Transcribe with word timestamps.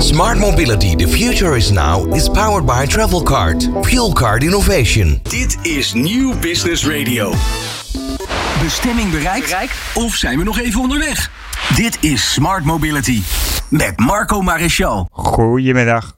Smart 0.00 0.38
Mobility, 0.38 0.96
the 0.96 1.06
future 1.06 1.56
is 1.56 1.70
now, 1.70 2.14
is 2.14 2.28
powered 2.28 2.64
by 2.64 2.86
Travelcard, 2.86 3.84
Fuel 3.84 4.12
Card 4.12 4.42
Innovation. 4.42 5.20
Dit 5.22 5.58
is 5.62 5.92
Nieuw 5.92 6.38
Business 6.38 6.86
Radio. 6.86 7.32
Bestemming 8.62 9.10
bereikt? 9.10 9.56
Of 9.94 10.14
zijn 10.14 10.38
we 10.38 10.44
nog 10.44 10.58
even 10.58 10.80
onderweg? 10.80 11.30
Dit 11.76 11.98
is 12.00 12.32
Smart 12.32 12.64
Mobility 12.64 13.22
met 13.68 13.98
Marco 13.98 14.42
Maréchal. 14.42 15.08
Goedemiddag. 15.10 16.16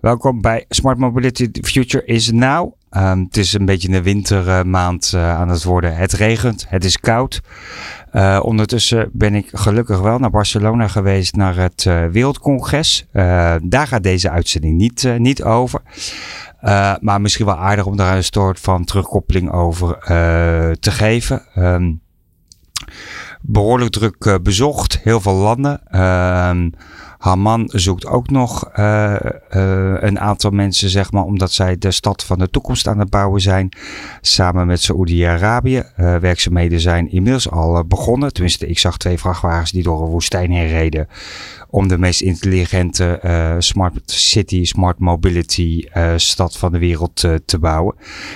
Welkom 0.00 0.40
bij 0.40 0.64
Smart 0.68 0.98
Mobility 0.98 1.50
The 1.50 1.62
Future 1.62 2.04
is 2.04 2.30
Now. 2.30 2.72
Um, 2.90 3.24
het 3.24 3.36
is 3.36 3.52
een 3.52 3.64
beetje 3.64 3.88
een 3.88 4.02
wintermaand 4.02 5.12
uh, 5.14 5.34
aan 5.34 5.48
het 5.48 5.64
worden. 5.64 5.96
Het 5.96 6.12
regent, 6.12 6.66
het 6.68 6.84
is 6.84 6.98
koud. 6.98 7.40
Uh, 8.12 8.40
ondertussen 8.42 9.10
ben 9.12 9.34
ik 9.34 9.48
gelukkig 9.52 10.00
wel 10.00 10.18
naar 10.18 10.30
Barcelona 10.30 10.88
geweest, 10.88 11.36
naar 11.36 11.56
het 11.56 11.84
uh, 11.88 12.04
Wereldcongres. 12.06 13.06
daar 13.62 13.86
gaat 13.86 14.02
deze 14.02 14.30
uitzending 14.30 14.76
niet, 14.76 15.08
niet 15.18 15.42
over. 15.42 15.80
maar 17.00 17.20
misschien 17.20 17.46
wel 17.46 17.56
aardig 17.56 17.86
om 17.86 17.96
daar 17.96 18.16
een 18.16 18.24
soort 18.24 18.60
van 18.60 18.84
terugkoppeling 18.84 19.52
over 19.52 19.98
te 20.80 20.90
geven. 20.90 21.42
Um, 21.56 22.00
behoorlijk 23.40 23.90
druk 23.90 24.38
bezocht, 24.42 25.00
heel 25.02 25.20
veel 25.20 25.34
landen. 25.34 25.80
Ehm, 25.84 26.70
Haman 27.22 27.68
zoekt 27.72 28.06
ook 28.06 28.30
nog 28.30 28.70
uh, 28.78 29.14
uh, 29.56 29.94
een 30.00 30.20
aantal 30.20 30.50
mensen, 30.50 30.88
zeg 30.88 31.12
maar, 31.12 31.24
omdat 31.24 31.52
zij 31.52 31.78
de 31.78 31.90
stad 31.90 32.24
van 32.24 32.38
de 32.38 32.50
toekomst 32.50 32.86
aan 32.86 32.98
het 32.98 33.10
bouwen 33.10 33.40
zijn. 33.40 33.68
Samen 34.20 34.66
met 34.66 34.82
Saoedi-Arabië. 34.82 35.82
Uh, 35.96 36.16
werkzaamheden 36.16 36.80
zijn 36.80 37.10
inmiddels 37.10 37.50
al 37.50 37.84
begonnen. 37.84 38.32
Tenminste, 38.32 38.66
ik 38.66 38.78
zag 38.78 38.96
twee 38.96 39.18
vrachtwagens 39.18 39.70
die 39.70 39.82
door 39.82 40.02
een 40.02 40.10
woestijn 40.10 40.50
heen 40.50 40.68
reden. 40.68 41.08
Om 41.74 41.88
de 41.88 41.98
meest 41.98 42.20
intelligente 42.20 43.20
smart 43.58 44.00
city, 44.04 44.64
smart 44.64 44.98
mobility 44.98 45.84
stad 46.16 46.58
van 46.58 46.72
de 46.72 46.78
wereld 46.78 47.14
te 47.44 47.58
bouwen. 47.60 47.94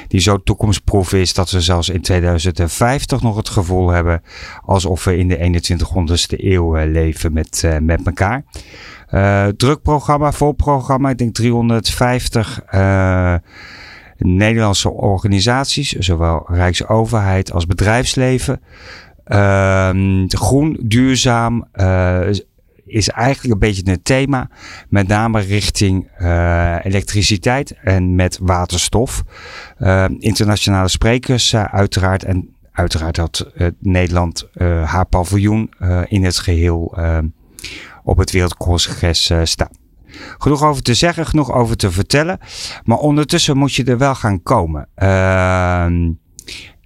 Die 0.09 0.21
zo 0.21 0.43
toekomstproef 0.43 1.13
is 1.13 1.35
dat 1.35 1.51
we 1.51 1.61
zelfs 1.61 1.89
in 1.89 2.01
2050 2.01 3.23
nog 3.23 3.37
het 3.37 3.49
gevoel 3.49 3.89
hebben 3.89 4.23
alsof 4.65 5.05
we 5.05 5.17
in 5.17 5.29
de 5.29 5.63
21ste 5.69 6.39
eeuw 6.39 6.75
leven 6.75 7.33
met, 7.33 7.69
met 7.81 8.07
elkaar. 8.07 8.45
Uh, 9.11 9.47
druk 9.47 9.83
programma, 9.83 10.33
vol 10.33 10.53
programma. 10.53 11.11
Ik 11.11 11.19
denk 11.19 11.35
350 11.35 12.63
uh, 12.75 13.35
Nederlandse 14.19 14.91
organisaties, 14.91 15.93
zowel 15.93 16.45
Rijksoverheid 16.49 17.53
als 17.53 17.67
bedrijfsleven. 17.67 18.61
Uh, 19.27 19.91
groen, 20.29 20.79
duurzaam 20.83 21.69
is 22.87 23.09
eigenlijk 23.09 23.55
een 23.55 23.69
beetje 23.69 23.91
het 23.91 24.05
thema. 24.05 24.51
Met 24.89 25.09
name 25.09 25.41
richting 25.41 26.11
uh, 26.19 26.77
elektriciteit 26.83 27.75
en 27.83 28.15
met 28.15 28.39
waterstof. 28.43 29.23
Uh, 29.79 30.05
internationale 30.19 30.89
sprekers 30.89 31.55
uiteraard. 31.57 32.25
En 32.25 32.55
uiteraard 32.73 33.17
had 33.17 33.51
Nederland 33.81 34.49
haar 34.85 35.07
paviljoen 35.07 35.71
in 36.09 36.25
het 36.25 36.39
geheel 36.39 36.99
op 38.05 38.17
het 38.17 38.31
Wereldcongres 38.31 39.33
staan. 39.43 39.71
Genoeg 40.39 40.63
over 40.63 40.83
te 40.83 40.95
zeggen, 40.95 41.27
genoeg 41.27 41.53
over 41.53 41.77
te 41.77 41.91
vertellen. 41.91 42.39
Maar 42.85 42.99
ondertussen 42.99 43.57
moet 43.57 43.75
je 43.75 43.85
er 43.85 43.99
wel 43.99 44.15
gaan 44.15 44.43
komen. 44.43 44.89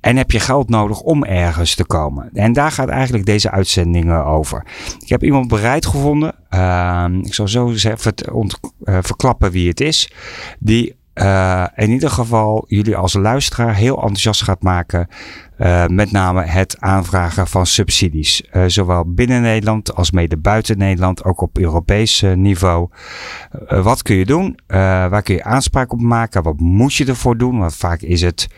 En 0.00 0.16
heb 0.16 0.30
je 0.30 0.40
geld 0.40 0.68
nodig 0.68 1.00
om 1.00 1.24
ergens 1.24 1.74
te 1.74 1.84
komen. 1.84 2.30
En 2.32 2.52
daar 2.52 2.72
gaat 2.72 2.88
eigenlijk 2.88 3.26
deze 3.26 3.50
uitzending 3.50 4.12
over. 4.12 4.66
Ik 4.98 5.08
heb 5.08 5.24
iemand 5.24 5.48
bereid 5.48 5.86
gevonden. 5.86 6.34
Uh, 6.50 7.04
ik 7.22 7.34
zal 7.34 7.48
zo 7.48 7.68
even 7.70 8.14
uh, 8.84 8.98
verklappen 9.00 9.50
wie 9.50 9.68
het 9.68 9.80
is. 9.80 10.12
Die 10.58 10.98
uh, 11.14 11.66
in 11.74 11.90
ieder 11.90 12.10
geval 12.10 12.64
jullie 12.68 12.96
als 12.96 13.14
luisteraar 13.14 13.74
heel 13.74 13.96
enthousiast 13.96 14.42
gaat 14.42 14.62
maken 14.62 15.08
uh, 15.60 15.86
met 15.86 16.12
name 16.12 16.42
het 16.42 16.76
aanvragen 16.78 17.46
van 17.46 17.66
subsidies. 17.66 18.42
Uh, 18.52 18.64
zowel 18.66 19.04
binnen 19.06 19.42
Nederland 19.42 19.94
als 19.94 20.10
mede 20.10 20.36
buiten 20.36 20.78
Nederland, 20.78 21.24
ook 21.24 21.40
op 21.40 21.58
Europees 21.58 22.22
uh, 22.22 22.32
niveau. 22.32 22.88
wat 23.68 24.02
kun 24.02 24.16
je 24.16 24.24
doen? 24.24 24.58
waar 24.66 25.22
kun 25.22 25.34
je 25.34 25.44
aanspraak 25.44 25.92
op 25.92 26.00
maken? 26.00 26.42
Wat 26.42 26.60
moet 26.60 26.94
je 26.94 27.04
ervoor 27.04 27.36
doen? 27.36 27.58
Want 27.58 27.76
vaak 27.76 28.00
is 28.00 28.20
het 28.20 28.48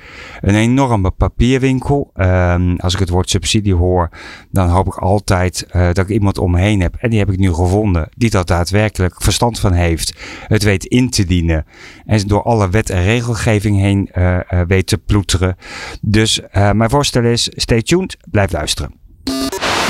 een 0.41 0.55
enorme 0.55 1.11
papierwinkel. 1.11 2.11
Ehm, 2.15 2.75
als 2.77 2.95
ik 2.95 3.01
het 3.01 3.09
woord 3.09 3.31
subsidie 3.31 3.75
hoor, 3.75 4.09
dan 4.51 4.69
hoop 4.69 4.87
ik 4.87 4.97
altijd 4.97 5.67
dat 5.71 5.99
ik 5.99 6.09
iemand 6.09 6.39
om 6.39 6.51
me 6.51 6.61
heen 6.61 6.81
heb. 6.81 6.95
En 6.95 7.11
die 7.11 7.19
heb 7.19 7.31
ik 7.31 7.39
nu 7.39 7.53
gevonden, 7.53 8.09
die 8.17 8.31
dat 8.31 8.47
daadwerkelijk 8.47 9.23
verstand 9.23 9.59
van 9.59 9.73
heeft. 9.73 10.15
Het 10.47 10.63
weet 10.63 10.85
in 10.85 11.11
te 11.11 11.25
dienen. 11.25 11.67
En 12.07 12.27
door 12.27 12.43
alle 12.43 12.71
wet 12.71 12.91
en 12.91 13.03
regelgeving 13.03 13.79
heen 13.81 14.11
weet 14.67 14.87
te 14.87 14.99
ploeteren. 14.99 15.57
Dus 16.01 16.41
mijn 16.53 16.91
voorstel 16.93 17.25
is, 17.25 17.51
stay 17.55 17.83
tuned, 17.83 18.17
blijf 18.31 18.53
luisteren. 18.53 18.95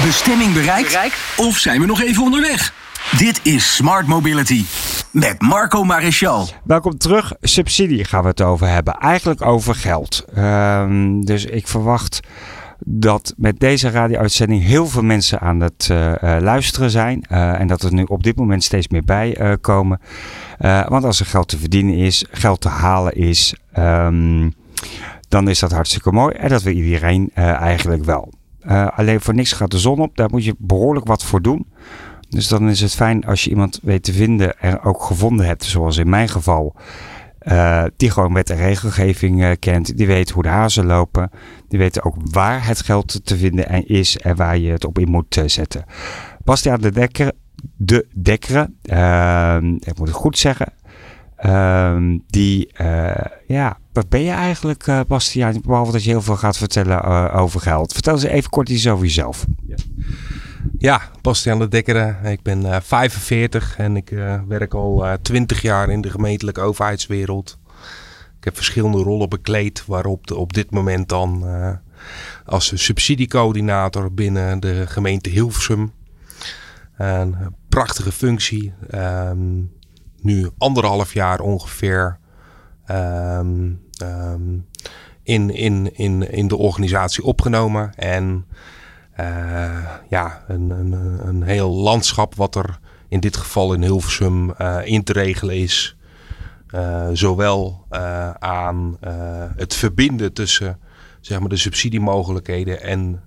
Bestemming 0.05 0.53
bereikt? 0.53 0.99
Of 1.37 1.59
zijn 1.59 1.81
we 1.81 1.87
nog 1.87 2.03
even 2.03 2.23
onderweg? 2.23 2.75
Dit 3.19 3.41
is 3.43 3.75
Smart 3.75 4.07
Mobility 4.07 4.65
met 5.11 5.41
Marco 5.41 5.85
Maréchal. 5.85 6.49
Welkom 6.65 6.99
terug. 6.99 7.33
Subsidie 7.41 8.05
gaan 8.05 8.23
we 8.23 8.29
het 8.29 8.41
over 8.41 8.69
hebben. 8.69 8.95
Eigenlijk 8.95 9.43
over 9.45 9.75
geld. 9.75 10.25
Um, 10.39 11.25
dus 11.25 11.45
ik 11.45 11.69
verwacht 11.69 12.21
dat 12.79 13.35
met 13.37 13.61
deze 13.61 13.91
radio-uitzending 13.91 14.63
heel 14.63 14.87
veel 14.87 15.03
mensen 15.03 15.41
aan 15.41 15.61
het 15.61 15.89
uh, 15.91 16.07
uh, 16.07 16.37
luisteren 16.41 16.91
zijn. 16.91 17.25
Uh, 17.31 17.61
en 17.61 17.67
dat 17.67 17.83
er 17.83 17.93
nu 17.93 18.03
op 18.03 18.23
dit 18.23 18.37
moment 18.37 18.65
steeds 18.65 18.89
meer 18.89 19.05
bij 19.05 19.59
komen. 19.61 20.01
want 20.89 21.05
als 21.05 21.21
er 21.21 21.27
geld 21.27 21.49
te 21.49 21.59
verdienen 21.59 21.95
is, 21.95 22.25
geld 22.31 22.61
te 22.61 22.69
halen 22.69 23.13
is. 23.15 23.55
Um, 23.79 24.55
dan 25.33 25.49
is 25.49 25.59
dat 25.59 25.73
hartstikke 25.73 26.13
mooi. 26.13 26.35
En 26.35 26.49
dat 26.49 26.63
wil 26.63 26.75
iedereen 26.75 27.31
uh, 27.35 27.45
eigenlijk 27.45 28.05
wel. 28.05 28.33
Uh, 28.63 28.89
alleen 28.95 29.21
voor 29.21 29.35
niks 29.35 29.53
gaat 29.53 29.71
de 29.71 29.79
zon 29.79 30.01
op. 30.01 30.17
Daar 30.17 30.31
moet 30.31 30.45
je 30.45 30.55
behoorlijk 30.59 31.07
wat 31.07 31.25
voor 31.25 31.43
doen. 31.43 31.67
Dus 32.29 32.49
dan 32.49 32.69
is 32.69 32.81
het 32.81 32.95
fijn 32.95 33.25
als 33.25 33.45
je 33.45 33.51
iemand 33.51 33.81
weet 33.83 34.03
te 34.03 34.13
vinden 34.13 34.59
en 34.59 34.81
ook 34.81 35.03
gevonden 35.03 35.47
hebt, 35.47 35.65
zoals 35.65 35.97
in 35.97 36.09
mijn 36.09 36.29
geval. 36.29 36.77
Uh, 37.43 37.85
die 37.97 38.11
gewoon 38.11 38.33
wet 38.33 38.51
en 38.51 38.57
regelgeving 38.57 39.59
kent. 39.59 39.97
Die 39.97 40.07
weet 40.07 40.31
hoe 40.31 40.43
de 40.43 40.49
hazen 40.49 40.87
lopen. 40.87 41.31
Die 41.69 41.79
weet 41.79 42.03
ook 42.03 42.17
waar 42.31 42.67
het 42.67 42.83
geld 42.83 43.21
te 43.25 43.37
vinden 43.37 43.87
is 43.87 44.17
en 44.17 44.37
waar 44.37 44.59
je 44.59 44.71
het 44.71 44.85
op 44.85 44.99
in 44.99 45.11
moet 45.11 45.43
zetten. 45.47 45.85
Bastiaan 46.45 46.81
de 46.81 46.93
Dekker, 46.93 47.33
de 47.77 48.07
Dekkeren, 48.23 48.77
ik 49.79 49.99
moet 49.99 50.09
het 50.09 50.17
goed 50.17 50.39
zeggen, 50.39 50.73
Ehm, 51.43 52.19
die, 52.27 52.71
uh, 52.81 53.15
ja, 53.47 53.79
wat 53.93 54.09
ben 54.09 54.23
je 54.23 54.31
eigenlijk, 54.31 54.87
uh, 54.87 55.01
Bastiaan? 55.09 55.61
Behalve 55.65 55.93
dat 55.93 56.05
je 56.05 56.11
heel 56.11 56.23
veel 56.23 56.37
gaat 56.37 56.57
vertellen 56.57 57.05
uh, 57.05 57.37
over 57.37 57.61
geld. 57.61 57.93
Vertel 57.93 58.13
eens 58.13 58.23
even 58.23 58.51
kort 58.51 58.69
iets 58.69 58.89
over 58.89 59.05
jezelf. 59.05 59.47
Ja, 59.67 59.75
ja 60.79 61.01
Bastiaan 61.21 61.59
de 61.59 61.69
Dekkere. 61.69 62.17
Ik 62.25 62.43
ben 62.43 62.83
45 62.83 63.79
en 63.79 63.97
ik 63.97 64.09
werk 64.49 64.75
al 64.75 65.07
20 65.23 65.63
jaar 65.63 65.89
in 65.89 66.01
de 66.01 66.11
gemeentelijke 66.11 66.61
overheidswereld. 66.61 67.59
Ik 68.39 68.45
heb 68.45 68.57
verschillende 68.57 68.99
rollen 68.99 69.29
bekleed, 69.29 69.87
waarop 69.87 70.27
de, 70.27 70.37
op 70.37 70.53
dit 70.53 70.71
moment 70.71 71.09
dan 71.09 71.45
als 72.45 72.85
subsidiecoördinator 72.85 74.13
binnen 74.13 74.61
de 74.61 74.87
gemeente 74.87 75.31
Hilversum. 75.31 75.93
Een 76.97 77.37
prachtige 77.69 78.13
functie. 78.13 78.73
Um, 78.95 79.71
nu 80.23 80.51
anderhalf 80.59 81.15
jaar 81.15 81.41
ongeveer 81.41 82.19
um, 82.91 83.81
um, 84.03 84.67
in, 85.23 85.51
in, 85.51 85.97
in, 85.97 86.31
in 86.31 86.49
de 86.49 86.57
organisatie 86.57 87.25
opgenomen. 87.25 87.95
En 87.95 88.47
uh, 89.21 89.89
ja, 90.09 90.45
een, 90.49 90.71
een, 90.71 90.93
een 91.27 91.43
heel 91.43 91.71
landschap 91.71 92.35
wat 92.35 92.55
er 92.55 92.79
in 93.09 93.21
dit 93.21 93.37
geval 93.37 93.75
in 93.75 93.83
Hilversum 93.83 94.55
uh, 94.61 94.79
in 94.85 95.03
te 95.05 95.13
regelen 95.13 95.57
is. 95.57 95.97
Uh, 96.75 97.09
zowel 97.13 97.87
aan 98.39 98.97
het 99.57 99.75
verbinden 99.75 100.33
tussen 100.33 100.79
zeg 101.21 101.41
maar, 101.41 101.49
de 101.49 101.57
subsidiemogelijkheden 101.57 102.83
en 102.83 103.23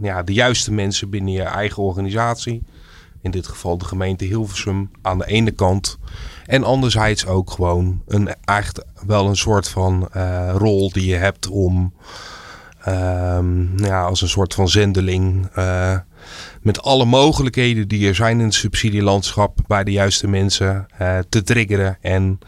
ja, 0.00 0.22
de 0.22 0.32
juiste 0.32 0.72
mensen 0.72 1.10
binnen 1.10 1.32
je 1.32 1.42
eigen 1.42 1.82
organisatie. 1.82 2.62
In 3.24 3.30
dit 3.30 3.46
geval 3.46 3.78
de 3.78 3.84
gemeente 3.84 4.24
Hilversum 4.24 4.90
aan 5.02 5.18
de 5.18 5.26
ene 5.26 5.50
kant. 5.50 5.98
En 6.46 6.64
anderzijds 6.64 7.26
ook 7.26 7.50
gewoon 7.50 8.02
een, 8.06 8.34
echt 8.44 8.84
wel 9.06 9.26
een 9.26 9.36
soort 9.36 9.68
van 9.68 10.08
uh, 10.16 10.54
rol 10.56 10.92
die 10.92 11.06
je 11.06 11.16
hebt 11.16 11.48
om 11.48 11.94
um, 12.88 13.72
ja, 13.76 14.02
als 14.02 14.22
een 14.22 14.28
soort 14.28 14.54
van 14.54 14.68
zendeling 14.68 15.48
uh, 15.58 15.98
met 16.62 16.82
alle 16.82 17.04
mogelijkheden 17.04 17.88
die 17.88 18.08
er 18.08 18.14
zijn 18.14 18.38
in 18.38 18.44
het 18.44 18.54
subsidielandschap 18.54 19.58
bij 19.66 19.84
de 19.84 19.92
juiste 19.92 20.28
mensen 20.28 20.86
uh, 21.00 21.18
te 21.28 21.42
triggeren 21.42 21.98
en 22.00 22.38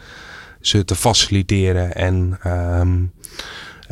ze 0.61 0.85
te 0.85 0.95
faciliteren 0.95 1.95
en 1.95 2.39
um, 2.47 3.13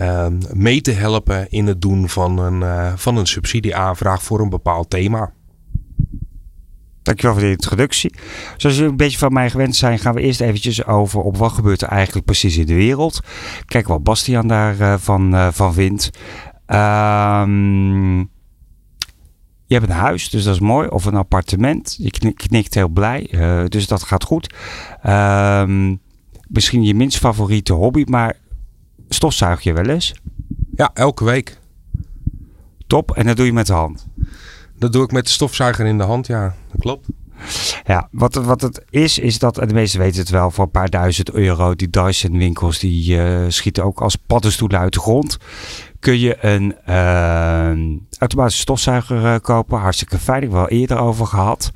um, 0.01 0.39
mee 0.53 0.81
te 0.81 0.93
helpen 0.93 1.51
in 1.51 1.67
het 1.67 1.83
doen 1.83 2.09
van 2.09 2.39
een, 2.39 2.99
van 2.99 3.17
een 3.17 3.27
subsidieaanvraag 3.27 4.23
voor 4.23 4.41
een 4.41 4.49
bepaald 4.49 4.91
thema. 4.91 5.33
Dankjewel 7.05 7.37
voor 7.37 7.45
de 7.45 7.51
introductie. 7.51 8.15
Zoals 8.57 8.77
jullie 8.77 8.91
een 8.91 8.97
beetje 8.97 9.19
van 9.19 9.33
mij 9.33 9.51
gewend 9.51 9.77
zijn, 9.77 9.99
gaan 9.99 10.15
we 10.15 10.21
eerst 10.21 10.41
eventjes 10.41 10.85
over 10.85 11.21
op 11.21 11.37
wat 11.37 11.53
gebeurt 11.53 11.83
er 11.83 11.89
eigenlijk 11.89 12.27
precies 12.27 12.57
in 12.57 12.67
de 12.67 12.75
wereld. 12.75 13.21
Kijk 13.67 13.87
wat 13.87 14.03
Bastiaan 14.03 14.49
daarvan 14.49 15.35
uh, 15.35 15.49
van 15.53 15.75
vindt. 15.75 16.11
Um, 16.67 18.19
je 19.67 19.75
hebt 19.75 19.89
een 19.89 19.97
huis, 19.97 20.31
dus 20.31 20.45
dat 20.45 20.55
is 20.55 20.61
mooi. 20.61 20.89
Of 20.89 21.05
een 21.05 21.15
appartement. 21.15 21.97
Je 21.99 22.33
knikt 22.35 22.75
heel 22.75 22.89
blij, 22.89 23.29
uh, 23.31 23.65
dus 23.69 23.87
dat 23.87 24.03
gaat 24.03 24.25
goed. 24.25 24.55
Um, 25.07 26.01
misschien 26.49 26.85
je 26.85 26.95
minst 26.95 27.19
favoriete 27.19 27.73
hobby, 27.73 28.05
maar 28.09 28.37
stofzuig 29.09 29.63
je 29.63 29.73
wel 29.73 29.89
eens? 29.89 30.15
Ja, 30.75 30.91
elke 30.95 31.25
week. 31.25 31.59
Top, 32.87 33.11
en 33.11 33.27
dat 33.27 33.37
doe 33.37 33.47
je 33.47 33.53
met 33.53 33.67
de 33.67 33.73
hand? 33.73 34.07
Dat 34.79 34.93
doe 34.93 35.05
ik 35.05 35.13
met 35.13 35.25
de 35.25 35.31
stofzuiger 35.31 35.87
in 35.87 35.99
de 35.99 36.05
hand, 36.05 36.27
ja. 36.27 36.55
Dat 36.71 36.81
klopt. 36.81 37.09
Ja, 37.85 38.09
wat, 38.11 38.35
wat 38.35 38.61
het 38.61 38.85
is, 38.91 39.19
is 39.19 39.39
dat, 39.39 39.59
en 39.59 39.69
de 39.69 39.75
meesten 39.75 40.01
weten 40.01 40.21
het 40.21 40.31
wel, 40.31 40.51
voor 40.51 40.65
een 40.65 40.71
paar 40.71 40.91
duizend 40.91 41.31
euro, 41.31 41.75
die 41.75 41.91
Dyson 41.91 42.39
winkels, 42.39 42.79
die 42.79 43.17
uh, 43.17 43.45
schieten 43.49 43.85
ook 43.85 44.01
als 44.01 44.17
paddenstoelen 44.17 44.79
uit 44.79 44.93
de 44.93 45.01
grond. 45.01 45.37
Kun 45.99 46.19
je 46.19 46.45
een 46.45 46.77
uh, 46.89 47.99
automatische 48.19 48.61
stofzuiger 48.61 49.25
uh, 49.25 49.35
kopen. 49.43 49.79
Hartstikke 49.79 50.19
fijn, 50.19 50.43
ik 50.43 50.51
wel 50.51 50.69
eerder 50.69 50.99
over 50.99 51.27
gehad. 51.27 51.71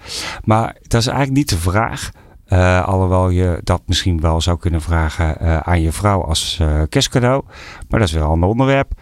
Maar 0.44 0.76
dat 0.82 1.00
is 1.00 1.06
eigenlijk 1.06 1.36
niet 1.36 1.48
de 1.48 1.58
vraag. 1.58 2.10
Uh, 2.48 2.86
alhoewel 2.86 3.28
je 3.28 3.60
dat 3.64 3.82
misschien 3.86 4.20
wel 4.20 4.40
zou 4.40 4.58
kunnen 4.58 4.80
vragen 4.80 5.64
aan 5.64 5.80
je 5.80 5.92
vrouw 5.92 6.24
als 6.24 6.60
kerstcadeau. 6.88 7.44
Maar 7.88 7.98
dat 8.00 8.08
is 8.08 8.14
wel 8.14 8.24
een 8.24 8.30
ander 8.30 8.48
onderwerp. 8.48 8.92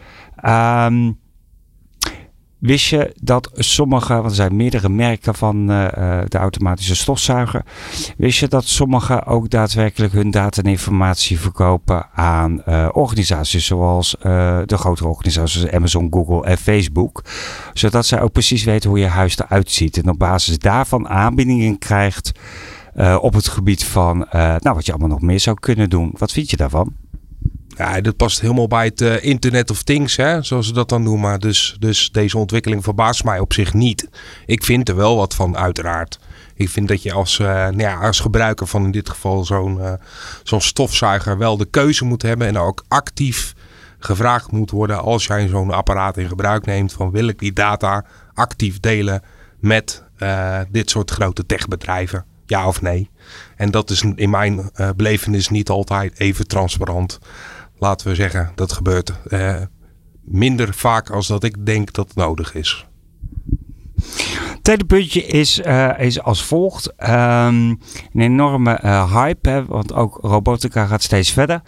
Um, 0.45 1.19
Wist 2.67 2.87
je 2.87 3.13
dat 3.21 3.51
sommige, 3.55 4.15
want 4.15 4.27
er 4.27 4.35
zijn 4.35 4.57
meerdere 4.57 4.89
merken 4.89 5.35
van 5.35 5.71
uh, 5.71 5.89
de 6.29 6.39
automatische 6.39 6.97
stofzuiger. 6.97 7.65
Wist 8.17 8.39
je 8.39 8.49
dat 8.49 8.65
sommige 8.65 9.25
ook 9.25 9.51
daadwerkelijk 9.51 10.13
hun 10.13 10.31
data 10.31 10.63
en 10.63 10.71
informatie 10.71 11.41
verkopen 11.41 12.07
aan 12.15 12.63
uh, 12.69 12.89
organisaties 12.93 13.67
zoals 13.67 14.17
de 14.21 14.77
grotere 14.77 15.09
organisaties 15.09 15.71
Amazon, 15.71 16.09
Google 16.11 16.45
en 16.45 16.59
Facebook. 16.59 17.25
Zodat 17.73 18.07
zij 18.07 18.21
ook 18.21 18.33
precies 18.33 18.65
weten 18.65 18.91
hoe 18.91 18.99
je 18.99 19.07
huis 19.07 19.39
eruit 19.39 19.71
ziet. 19.71 19.97
En 19.97 20.09
op 20.09 20.19
basis 20.19 20.59
daarvan 20.59 21.09
aanbiedingen 21.09 21.79
krijgt 21.79 22.33
op 23.21 23.35
het 23.35 23.49
gebied 23.49 23.85
van 23.85 24.27
nou, 24.31 24.75
wat 24.75 24.87
je 24.87 24.93
allemaal 24.93 25.11
nog 25.11 25.21
meer 25.21 25.41
zou 25.41 25.57
kunnen 25.61 25.91
doen. 25.91 26.15
Wat 26.19 26.33
vind 26.33 26.51
je 26.51 26.57
daarvan? 26.57 26.95
Ja, 27.77 28.01
dat 28.01 28.17
past 28.17 28.41
helemaal 28.41 28.69
bij 28.69 28.85
het 28.85 29.01
uh, 29.01 29.25
Internet 29.25 29.71
of 29.71 29.83
Things, 29.83 30.17
hè, 30.17 30.43
zoals 30.43 30.67
ze 30.67 30.73
dat 30.73 30.89
dan 30.89 31.03
noemen. 31.03 31.41
Dus, 31.41 31.77
dus 31.79 32.11
deze 32.11 32.39
ontwikkeling 32.39 32.85
verbaast 32.85 33.25
mij 33.25 33.39
op 33.39 33.53
zich 33.53 33.75
niet. 33.75 34.09
Ik 34.47 34.65
vind 34.65 34.89
er 34.89 34.97
wel 34.97 35.17
wat 35.17 35.35
van, 35.35 35.57
uiteraard. 35.57 36.19
Ik 36.55 36.69
vind 36.69 36.89
dat 36.89 37.03
je 37.03 37.13
als, 37.13 37.39
uh, 37.39 37.47
nou 37.47 37.79
ja, 37.79 37.95
als 37.95 38.21
gebruiker 38.21 38.67
van 38.67 38.85
in 38.85 38.91
dit 38.91 39.11
geval 39.11 39.45
zo'n 39.45 39.79
uh, 39.79 39.93
zo'n 40.43 40.61
stofzuiger 40.61 41.39
wel 41.39 41.57
de 41.57 41.65
keuze 41.65 42.05
moet 42.05 42.23
hebben. 42.23 42.47
En 42.47 42.59
ook 42.59 42.85
actief 42.89 43.55
gevraagd 43.99 44.53
moet 44.53 44.71
worden 44.71 45.01
als 45.01 45.27
jij 45.27 45.49
zo'n 45.49 45.71
apparaat 45.71 46.17
in 46.17 46.29
gebruik 46.29 46.67
neemt. 46.67 46.93
Van 46.93 47.11
wil 47.11 47.29
ik 47.29 47.39
die 47.39 47.53
data 47.53 48.05
actief 48.35 48.81
delen 48.81 49.23
met 49.61 50.05
dit 50.71 50.91
soort 50.91 51.11
grote 51.11 51.47
techbedrijven? 51.47 52.25
Ja 52.47 52.67
of 52.67 52.83
nee? 52.83 53.11
En 53.57 53.71
dat 53.71 53.91
is 53.91 54.03
in 54.15 54.31
mijn 54.31 54.71
belevenis 54.97 55.49
niet 55.49 55.69
altijd 55.69 56.21
even 56.21 56.47
transparant 56.47 57.19
laten 57.79 58.09
we 58.09 58.15
zeggen, 58.15 58.53
dat 58.55 58.73
gebeurt 58.73 59.13
uh, 59.29 59.57
minder 60.25 60.75
vaak 60.75 61.11
als 61.11 61.27
dat 61.27 61.45
ik 61.45 61.67
denk 61.67 61.93
dat 61.93 62.09
het 62.09 62.17
nodig 62.17 62.55
is. 62.55 62.87
Tweede 64.63 64.85
puntje 64.85 65.25
is, 65.25 65.61
uh, 65.61 66.01
is 66.01 66.23
als 66.23 66.45
volgt. 66.45 66.93
Um, 66.99 67.09
een 67.09 67.81
enorme 68.13 68.81
uh, 68.85 69.13
hype, 69.13 69.49
hè, 69.49 69.65
want 69.65 69.93
ook 69.93 70.19
robotica 70.23 70.87
gaat 70.87 71.03
steeds 71.03 71.33
verder. 71.33 71.63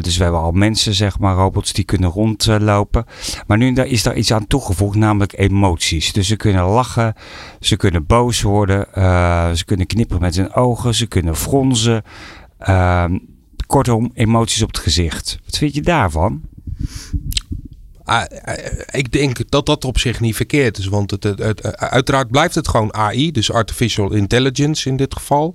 Dus 0.00 0.16
we 0.16 0.22
hebben 0.22 0.40
al 0.40 0.52
mensen, 0.52 0.94
zeg 0.94 1.18
maar, 1.18 1.34
robots 1.34 1.72
die 1.72 1.84
kunnen 1.84 2.10
rondlopen. 2.10 3.04
maar 3.46 3.58
nu 3.58 3.72
is 3.72 4.02
daar 4.02 4.16
iets 4.16 4.32
aan 4.32 4.46
toegevoegd, 4.46 4.96
namelijk 4.96 5.38
emoties. 5.38 6.12
Dus 6.12 6.26
ze 6.26 6.36
kunnen 6.36 6.64
lachen, 6.64 7.14
ze 7.60 7.76
kunnen 7.76 8.06
boos 8.06 8.42
worden, 8.42 8.86
ze 9.56 9.64
kunnen 9.64 9.86
knipperen 9.86 10.22
met 10.22 10.36
hun 10.36 10.52
ogen, 10.52 10.94
ze 10.94 11.06
kunnen 11.06 11.36
fronzen. 11.36 12.02
Ehm, 12.58 13.18
Kortom, 13.70 14.10
emoties 14.14 14.62
op 14.62 14.68
het 14.68 14.78
gezicht. 14.78 15.38
Wat 15.44 15.58
vind 15.58 15.74
je 15.74 15.82
daarvan? 15.82 16.40
Ah, 18.04 18.24
eh, 18.28 19.00
ik 19.00 19.12
denk 19.12 19.50
dat 19.50 19.66
dat 19.66 19.84
op 19.84 19.98
zich 19.98 20.20
niet 20.20 20.36
verkeerd 20.36 20.78
is. 20.78 20.86
Want 20.86 21.10
het, 21.10 21.24
het, 21.24 21.76
uiteraard 21.76 22.30
blijft 22.30 22.54
het 22.54 22.68
gewoon 22.68 22.94
AI, 22.94 23.30
dus 23.30 23.52
artificial 23.52 24.12
intelligence 24.12 24.88
in 24.88 24.96
dit 24.96 25.14
geval. 25.14 25.54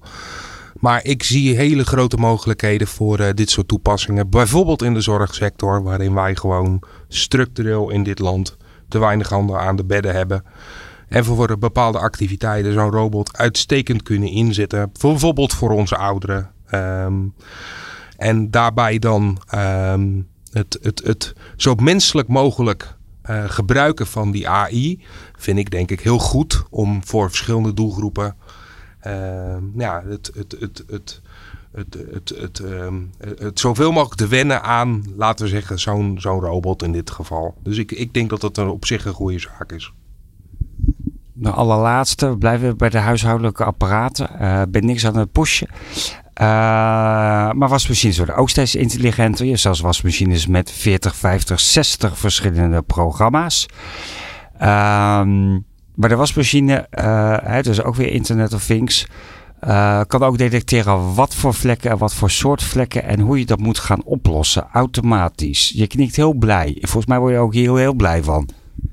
Maar 0.80 1.04
ik 1.04 1.24
zie 1.24 1.56
hele 1.56 1.86
grote 1.86 2.18
mogelijkheden 2.18 2.88
voor 2.88 3.20
uh, 3.20 3.30
dit 3.34 3.50
soort 3.50 3.68
toepassingen. 3.68 4.30
Bijvoorbeeld 4.30 4.82
in 4.82 4.94
de 4.94 5.02
zorgsector, 5.02 5.84
waarin 5.84 6.14
wij 6.14 6.36
gewoon 6.36 6.82
structureel 7.08 7.90
in 7.90 8.04
dit 8.04 8.20
land 8.20 8.58
te 8.88 9.00
weinig 9.00 9.30
handen 9.30 9.60
aan 9.60 9.76
de 9.76 9.86
bedden 9.86 10.16
hebben. 10.16 10.44
En 11.08 11.26
voor 11.26 11.58
bepaalde 11.58 12.00
activiteiten 12.00 12.74
zo'n 12.74 12.92
robot 12.92 13.38
uitstekend 13.38 14.04
kunnen 14.04 14.30
inzetten. 14.30 14.92
Bijvoorbeeld 15.02 15.54
voor 15.54 15.70
onze 15.70 15.98
ouderen. 15.98 16.52
Um, 16.74 17.34
en 18.18 18.52
daarbij 18.52 19.00
dan 19.00 19.38
ehm, 19.48 20.22
het, 20.52 20.78
het, 20.82 21.02
het 21.04 21.34
zo 21.56 21.76
menselijk 21.76 22.28
mogelijk 22.28 22.96
uh, 23.30 23.44
gebruiken 23.48 24.08
van 24.08 24.32
die 24.32 24.50
AI 24.50 25.04
vind 25.38 25.58
ik 25.58 25.72
denk 25.72 25.92
ik 25.92 26.00
heel 26.00 26.20
goed 26.20 26.64
om 26.70 27.06
voor 27.06 27.30
verschillende 27.30 27.74
doelgroepen 27.74 28.36
uh, 29.08 29.56
ja, 29.76 30.04
het, 30.08 30.32
het, 30.36 30.56
het, 30.60 30.84
het, 30.88 31.22
het, 31.72 31.98
het, 32.12 32.30
het, 32.38 32.60
um, 32.60 33.12
het, 33.38 33.60
zoveel 33.60 33.92
mogelijk 33.92 34.20
te 34.20 34.28
wennen 34.28 34.64
aan, 34.64 35.04
laten 35.16 35.46
we 35.46 35.52
zeggen, 35.52 35.80
zo'n 35.80 36.16
zo'n 36.20 36.40
robot 36.40 36.84
in 36.84 36.92
dit 36.92 37.12
geval. 37.12 37.56
Dus 37.64 37.78
ik, 37.78 37.92
ik 37.92 38.14
denk 38.14 38.30
dat 38.30 38.42
dat 38.42 38.58
op 38.58 38.86
zich 38.86 39.06
een 39.06 39.14
goede 39.14 39.40
zaak 39.40 39.72
is. 39.72 39.94
De 41.34 41.50
allerlaatste, 41.50 42.30
we 42.30 42.38
blijven 42.38 42.78
bij 42.78 42.90
de 42.90 42.98
huishoudelijke 42.98 43.64
apparaten. 43.64 44.30
Uh, 44.42 44.62
ben 44.70 44.86
niks 44.86 45.06
aan 45.06 45.18
het 45.18 45.32
pushen. 45.32 45.68
Uh, 46.42 46.46
maar 47.52 47.70
wasmachines 47.70 48.18
worden 48.18 48.36
ook 48.36 48.50
steeds 48.50 48.76
intelligenter. 48.76 49.44
Je 49.44 49.50
hebt 49.50 49.62
zelfs 49.62 49.80
wasmachines 49.80 50.48
met 50.48 50.72
40, 50.72 51.16
50, 51.16 51.60
60 51.60 52.18
verschillende 52.18 52.82
programma's. 52.82 53.66
Uh, 54.56 54.62
maar 55.96 56.10
de 56.10 56.16
wasmachine, 56.16 56.88
uh, 57.00 57.62
dus 57.62 57.82
ook 57.82 57.96
weer 57.96 58.12
Internet 58.12 58.54
of 58.54 58.66
Things, 58.66 59.08
uh, 59.68 60.02
kan 60.08 60.24
ook 60.24 60.38
detecteren 60.38 61.14
wat 61.14 61.36
voor 61.36 61.54
vlekken 61.54 61.92
en 61.92 61.98
wat 61.98 62.14
voor 62.14 62.32
soort 62.32 62.64
vlekken 62.64 63.04
en 63.04 63.20
hoe 63.20 63.40
je 63.40 63.46
dat 63.46 63.60
moet 63.60 63.80
gaan 63.80 64.04
oplossen 64.04 64.68
automatisch. 64.72 65.72
Je 65.76 65.88
knikt 65.88 66.16
heel 66.16 66.34
blij. 66.34 66.78
Volgens 66.80 67.06
mij 67.06 67.20
word 67.20 67.34
je 67.34 67.40
ook 67.40 67.54
hier 67.54 67.64
heel, 67.64 67.76
heel 67.76 67.94
blij 67.94 68.24
van. 68.24 68.50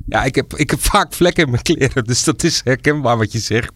Ja, 0.06 0.24
ik 0.24 0.34
heb, 0.34 0.54
ik 0.54 0.70
heb 0.70 0.80
vaak 0.80 1.12
vlekken 1.12 1.44
in 1.44 1.50
mijn 1.50 1.62
kleren, 1.62 2.04
dus 2.04 2.24
dat 2.24 2.42
is 2.42 2.60
herkenbaar 2.64 3.16
wat 3.16 3.32
je 3.32 3.38
zegt. 3.38 3.72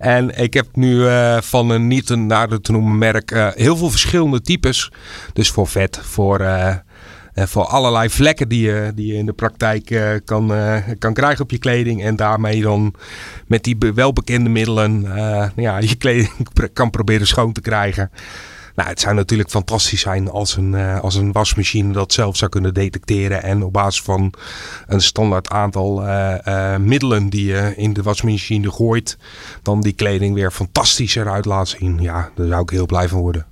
En 0.00 0.38
ik 0.38 0.54
heb 0.54 0.66
nu 0.72 0.94
uh, 0.94 1.40
van 1.40 1.70
een 1.70 1.86
niet 1.86 2.10
een 2.10 2.28
te 2.60 2.72
noemen 2.72 2.98
merk 2.98 3.30
uh, 3.30 3.48
heel 3.52 3.76
veel 3.76 3.90
verschillende 3.90 4.40
types. 4.40 4.90
Dus 5.32 5.50
voor 5.50 5.66
vet, 5.66 5.98
voor, 6.02 6.40
uh, 6.40 6.74
voor 7.34 7.64
allerlei 7.64 8.10
vlekken 8.10 8.48
die 8.48 8.62
je, 8.62 8.92
die 8.94 9.06
je 9.06 9.14
in 9.14 9.26
de 9.26 9.32
praktijk 9.32 10.20
kan, 10.24 10.52
kan 10.98 11.14
krijgen 11.14 11.44
op 11.44 11.50
je 11.50 11.58
kleding. 11.58 12.04
En 12.04 12.16
daarmee 12.16 12.62
dan 12.62 12.94
met 13.46 13.64
die 13.64 13.76
welbekende 13.94 14.50
middelen 14.50 15.02
ja, 15.56 15.78
je 15.78 15.96
kleding 15.96 16.48
kan 16.72 16.90
proberen 16.90 17.26
schoon 17.26 17.52
te 17.52 17.60
krijgen. 17.60 18.10
Nou, 18.74 18.88
het 18.88 19.00
zou 19.00 19.14
natuurlijk 19.14 19.50
fantastisch 19.50 20.00
zijn 20.00 20.30
als 20.30 20.56
een, 20.56 20.72
uh, 20.72 21.00
als 21.00 21.14
een 21.14 21.32
wasmachine 21.32 21.92
dat 21.92 22.12
zelf 22.12 22.36
zou 22.36 22.50
kunnen 22.50 22.74
detecteren. 22.74 23.42
En 23.42 23.62
op 23.62 23.72
basis 23.72 24.02
van 24.02 24.32
een 24.86 25.00
standaard 25.00 25.48
aantal 25.50 26.06
uh, 26.06 26.34
uh, 26.44 26.76
middelen 26.76 27.28
die 27.28 27.44
je 27.44 27.72
in 27.76 27.92
de 27.92 28.02
wasmachine 28.02 28.70
gooit, 28.70 29.18
dan 29.62 29.80
die 29.80 29.92
kleding 29.92 30.34
weer 30.34 30.50
fantastisch 30.50 31.14
eruit 31.14 31.44
laat 31.44 31.68
zien. 31.68 32.00
Ja, 32.00 32.30
daar 32.34 32.46
zou 32.46 32.62
ik 32.62 32.70
heel 32.70 32.86
blij 32.86 33.08
van 33.08 33.20
worden. 33.20 33.46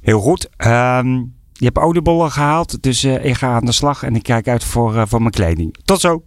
Heel 0.00 0.20
goed. 0.20 0.48
Um, 0.66 1.34
je 1.52 1.64
hebt 1.64 1.78
oliebollen 1.78 2.30
gehaald, 2.30 2.82
dus 2.82 3.04
ik 3.04 3.36
ga 3.36 3.54
aan 3.54 3.64
de 3.64 3.72
slag 3.72 4.02
en 4.02 4.14
ik 4.14 4.22
kijk 4.22 4.48
uit 4.48 4.64
voor, 4.64 5.08
voor 5.08 5.20
mijn 5.20 5.32
kleding. 5.32 5.76
Tot 5.84 6.00
zo! 6.00 6.24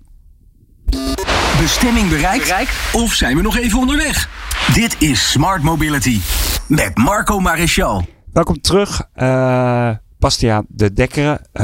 Bestemming 1.59 2.09
bereikt? 2.09 2.43
bereikt? 2.43 2.71
Of 2.93 3.13
zijn 3.13 3.35
we 3.35 3.41
nog 3.41 3.57
even 3.57 3.79
onderweg? 3.79 4.29
Dit 4.73 4.95
is 4.99 5.31
Smart 5.31 5.63
Mobility 5.63 6.19
met 6.67 6.97
Marco 6.97 7.39
Maréchal. 7.39 8.03
Welkom 8.33 8.61
terug, 8.61 9.09
uh, 9.15 9.89
Bastiaan 10.19 10.65
de 10.67 10.93
Dekkeren. 10.93 11.39
Uh, 11.53 11.63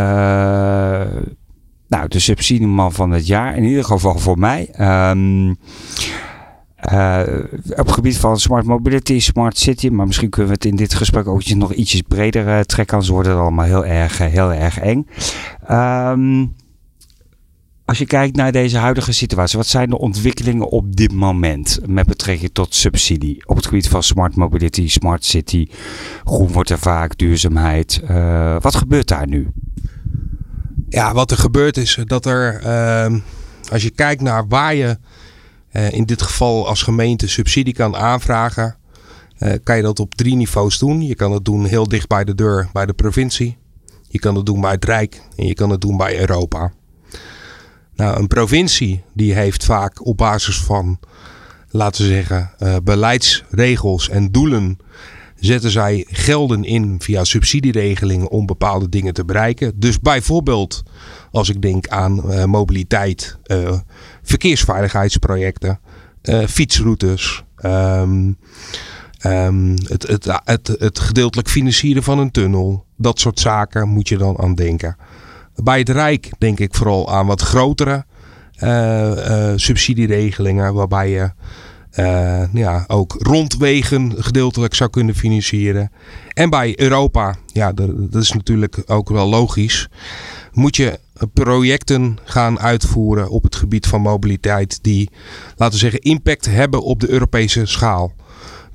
nou, 1.88 2.08
de 2.08 2.20
subsidieman 2.20 2.94
van 2.94 3.12
het 3.12 3.28
jaar, 3.28 3.58
in 3.58 3.64
ieder 3.64 3.84
geval 3.84 4.18
voor 4.18 4.40
mij. 4.40 4.70
Um, 5.10 5.48
uh, 6.92 7.22
op 7.70 7.86
het 7.86 7.92
gebied 7.92 8.18
van 8.18 8.40
smart 8.40 8.66
mobility, 8.66 9.20
smart 9.20 9.58
city, 9.58 9.90
maar 9.90 10.06
misschien 10.06 10.30
kunnen 10.30 10.52
we 10.52 10.58
het 10.58 10.66
in 10.66 10.76
dit 10.76 10.94
gesprek 10.94 11.28
ook 11.28 11.46
nog 11.46 11.74
ietsjes 11.74 12.02
breder 12.02 12.66
trekken, 12.66 12.94
anders 12.94 13.14
wordt 13.14 13.28
het 13.28 13.38
allemaal 13.38 13.66
heel 13.66 13.86
erg, 13.86 14.18
heel 14.18 14.54
erg 14.54 14.80
eng. 14.80 15.08
Um, 15.72 16.56
Als 17.86 17.98
je 17.98 18.06
kijkt 18.06 18.36
naar 18.36 18.52
deze 18.52 18.78
huidige 18.78 19.12
situatie, 19.12 19.58
wat 19.58 19.68
zijn 19.68 19.90
de 19.90 19.98
ontwikkelingen 19.98 20.70
op 20.70 20.96
dit 20.96 21.12
moment 21.12 21.80
met 21.86 22.06
betrekking 22.06 22.50
tot 22.54 22.76
subsidie 22.76 23.48
op 23.48 23.56
het 23.56 23.66
gebied 23.66 23.90
van 23.90 24.04
smart 24.04 24.36
mobility, 24.36 24.90
smart 24.90 25.26
city, 25.26 25.68
groen 26.24 26.52
wordt 26.52 26.70
er 26.70 26.80
vaak, 26.80 27.18
duurzaamheid. 27.18 28.02
Uh, 28.10 28.56
wat 28.60 28.76
gebeurt 28.76 29.08
daar 29.08 29.28
nu? 29.28 29.52
Ja, 30.90 31.14
wat 31.14 31.32
er 31.32 31.38
gebeurt 31.38 31.78
is 31.78 32.00
dat 32.06 32.26
er, 32.26 32.62
uh, 32.64 33.20
als 33.72 33.84
je 33.84 33.90
kijkt 33.90 34.22
naar 34.22 34.48
waar 34.48 34.76
je 34.76 34.98
uh, 35.72 35.92
in 35.92 36.06
dit 36.06 36.22
geval 36.22 36.68
als 36.68 36.82
gemeente 36.82 37.28
subsidie 37.28 37.74
kan 37.74 37.96
aanvragen, 37.96 38.76
uh, 39.40 39.54
kan 39.64 39.76
je 39.76 39.82
dat 39.82 40.00
op 40.00 40.16
drie 40.16 40.36
niveaus 40.36 40.80
doen. 40.80 41.02
Je 41.02 41.16
kan 41.16 41.32
het 41.32 41.46
doen 41.46 41.66
heel 41.66 41.88
dicht 41.88 42.08
bij 42.08 42.24
de 42.24 42.36
deur 42.36 42.70
bij 42.74 42.86
de 42.86 42.94
provincie. 42.94 43.58
Je 44.08 44.20
kan 44.20 44.36
het 44.36 44.46
doen 44.46 44.62
bij 44.62 44.72
het 44.72 44.86
Rijk 44.86 45.22
en 45.36 45.48
je 45.48 45.54
kan 45.54 45.70
het 45.70 45.82
doen 45.82 45.98
bij 45.98 46.20
Europa. 46.20 46.72
Nou, 47.96 48.20
een 48.20 48.28
provincie 48.28 49.04
die 49.14 49.34
heeft 49.34 49.66
vaak 49.66 50.06
op 50.06 50.18
basis 50.18 50.58
van, 50.58 51.00
laten 51.70 52.04
we 52.04 52.10
zeggen, 52.10 52.52
uh, 52.60 52.76
beleidsregels 52.84 54.10
en 54.10 54.32
doelen 54.32 54.78
zetten 55.36 55.70
zij 55.70 56.06
gelden 56.10 56.64
in 56.64 56.96
via 57.00 57.24
subsidieregelingen 57.24 58.30
om 58.30 58.46
bepaalde 58.46 58.90
dingen 58.90 59.14
te 59.14 59.26
bereiken. 59.26 59.80
Dus 59.80 60.00
bijvoorbeeld 60.00 60.84
als 61.32 61.50
ik 61.50 61.62
denk 61.62 61.88
aan 61.88 62.22
uh, 62.26 62.44
mobiliteit, 62.44 63.38
uh, 63.46 63.80
verkeersveiligheidsprojecten, 64.22 65.80
fietsroutes, 66.48 67.44
um, 67.66 68.38
um, 69.26 69.74
het, 69.88 70.08
het, 70.08 70.28
het, 70.44 70.76
het 70.80 71.00
gedeeltelijk 71.00 71.50
financieren 71.50 72.04
van 72.04 72.20
een 72.20 72.32
tunnel. 72.32 72.86
Dat 72.98 73.20
soort 73.20 73.40
zaken 73.40 73.90
moet 73.90 74.08
je 74.08 74.18
dan 74.18 74.40
aan 74.40 74.56
denken. 74.56 74.96
Bij 75.56 75.80
het 75.80 75.90
Rijk 75.90 76.32
denk 76.38 76.60
ik 76.60 76.74
vooral 76.76 77.14
aan 77.14 77.26
wat 77.26 77.42
grotere 77.42 78.06
uh, 78.64 78.70
uh, 78.70 79.54
subsidieregelingen. 79.56 80.74
Waarbij 80.74 81.10
je 81.10 81.32
uh, 82.00 82.54
ja, 82.54 82.84
ook 82.88 83.16
rondwegen 83.20 84.14
gedeeltelijk 84.18 84.74
zou 84.74 84.90
kunnen 84.90 85.16
financieren. 85.16 85.92
En 86.34 86.50
bij 86.50 86.80
Europa, 86.80 87.36
ja, 87.46 87.74
dat 87.74 88.22
is 88.22 88.32
natuurlijk 88.32 88.84
ook 88.86 89.10
wel 89.10 89.28
logisch. 89.30 89.90
Moet 90.52 90.76
je 90.76 91.00
projecten 91.34 92.18
gaan 92.24 92.60
uitvoeren 92.60 93.30
op 93.30 93.44
het 93.44 93.56
gebied 93.56 93.88
van 93.88 94.02
mobiliteit. 94.02 94.80
Die, 94.84 95.10
laten 95.56 95.74
we 95.74 95.80
zeggen, 95.80 96.02
impact 96.02 96.46
hebben 96.46 96.84
op 96.84 97.00
de 97.00 97.10
Europese 97.10 97.66
schaal. 97.66 98.14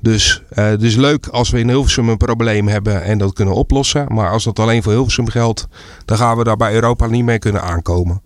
Dus 0.01 0.43
uh, 0.53 0.65
het 0.65 0.83
is 0.83 0.95
leuk 0.95 1.27
als 1.27 1.49
we 1.49 1.59
in 1.59 1.67
Hilversum 1.67 2.09
een 2.09 2.17
probleem 2.17 2.67
hebben 2.67 3.03
en 3.03 3.17
dat 3.17 3.33
kunnen 3.33 3.55
oplossen. 3.55 4.05
Maar 4.13 4.31
als 4.31 4.43
dat 4.43 4.59
alleen 4.59 4.83
voor 4.83 4.91
Hilversum 4.91 5.29
geldt, 5.29 5.67
dan 6.05 6.17
gaan 6.17 6.37
we 6.37 6.43
daar 6.43 6.57
bij 6.57 6.73
Europa 6.73 7.05
niet 7.05 7.23
mee 7.23 7.39
kunnen 7.39 7.61
aankomen. 7.61 8.21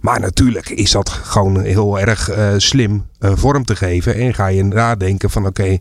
Maar 0.00 0.20
natuurlijk 0.20 0.68
is 0.68 0.90
dat 0.90 1.08
gewoon 1.08 1.60
heel 1.60 1.98
erg 2.00 2.30
uh, 2.30 2.48
slim 2.56 3.06
uh, 3.20 3.30
vorm 3.34 3.64
te 3.64 3.76
geven. 3.76 4.14
En 4.14 4.34
ga 4.34 4.46
je 4.46 4.64
nadenken 4.64 5.30
van 5.30 5.46
oké, 5.46 5.78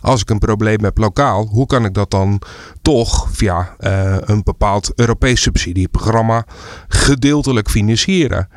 als 0.00 0.20
ik 0.20 0.30
een 0.30 0.38
probleem 0.38 0.84
heb 0.84 0.98
lokaal, 0.98 1.46
hoe 1.46 1.66
kan 1.66 1.84
ik 1.84 1.94
dat 1.94 2.10
dan 2.10 2.40
toch 2.82 3.28
via 3.32 3.74
een 4.20 4.42
bepaald 4.42 4.92
Europees 4.94 5.42
subsidieprogramma 5.42 6.44
gedeeltelijk 6.88 7.70
financieren? 7.70 8.48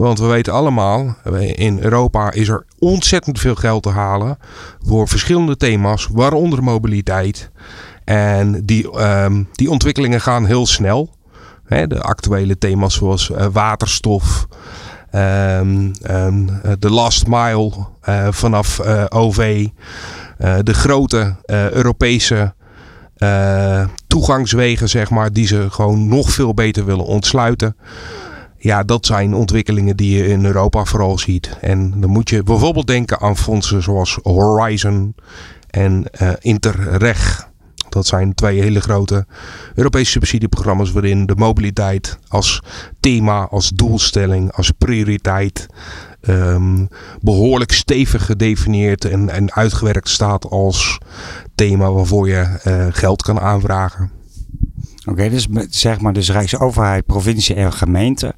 Want 0.00 0.18
we 0.18 0.26
weten 0.26 0.52
allemaal, 0.52 1.16
in 1.54 1.78
Europa 1.80 2.32
is 2.32 2.48
er 2.48 2.64
ontzettend 2.78 3.40
veel 3.40 3.54
geld 3.54 3.82
te 3.82 3.88
halen 3.88 4.38
voor 4.86 5.08
verschillende 5.08 5.56
thema's, 5.56 6.08
waaronder 6.12 6.62
mobiliteit. 6.62 7.50
En 8.04 8.66
die, 8.66 9.00
um, 9.00 9.48
die 9.52 9.70
ontwikkelingen 9.70 10.20
gaan 10.20 10.46
heel 10.46 10.66
snel. 10.66 11.10
De 11.68 12.00
actuele 12.00 12.58
thema's 12.58 12.94
zoals 12.94 13.30
uh, 13.30 13.46
waterstof, 13.52 14.46
um, 15.14 15.92
um, 16.10 16.60
de 16.78 16.90
last 16.90 17.26
mile 17.26 17.72
uh, 18.08 18.28
vanaf 18.30 18.80
uh, 18.84 19.04
OV, 19.08 19.66
de 20.62 20.74
grote 20.74 21.36
Europese 21.72 22.54
toegangswegen, 24.06 24.88
zeg 24.88 25.10
maar, 25.10 25.32
die 25.32 25.46
ze 25.46 25.66
gewoon 25.70 26.08
nog 26.08 26.30
veel 26.30 26.54
beter 26.54 26.84
willen 26.84 27.04
ontsluiten. 27.04 27.76
Ja, 28.62 28.82
dat 28.82 29.06
zijn 29.06 29.34
ontwikkelingen 29.34 29.96
die 29.96 30.16
je 30.16 30.26
in 30.26 30.44
Europa 30.44 30.84
vooral 30.84 31.18
ziet. 31.18 31.56
En 31.60 32.00
dan 32.00 32.10
moet 32.10 32.30
je 32.30 32.42
bijvoorbeeld 32.42 32.86
denken 32.86 33.20
aan 33.20 33.36
fondsen 33.36 33.82
zoals 33.82 34.18
Horizon 34.22 35.14
en 35.70 36.04
uh, 36.22 36.32
Interreg. 36.38 37.48
Dat 37.88 38.06
zijn 38.06 38.34
twee 38.34 38.60
hele 38.60 38.80
grote 38.80 39.26
Europese 39.74 40.10
subsidieprogramma's 40.10 40.92
waarin 40.92 41.26
de 41.26 41.34
mobiliteit 41.36 42.18
als 42.28 42.62
thema, 43.00 43.46
als 43.46 43.68
doelstelling, 43.68 44.52
als 44.52 44.70
prioriteit 44.70 45.66
um, 46.28 46.88
behoorlijk 47.20 47.72
stevig 47.72 48.26
gedefinieerd 48.26 49.04
en, 49.04 49.28
en 49.28 49.52
uitgewerkt 49.52 50.08
staat 50.08 50.50
als 50.50 50.98
thema 51.54 51.92
waarvoor 51.92 52.28
je 52.28 52.60
uh, 52.64 52.86
geld 52.90 53.22
kan 53.22 53.40
aanvragen. 53.40 54.19
Oké, 55.04 55.30
dus 55.30 55.46
zeg 55.70 56.00
maar 56.00 56.12
dus 56.12 56.30
Rijksoverheid, 56.30 57.06
provincie 57.06 57.54
en 57.54 57.72
gemeente. 57.72 58.34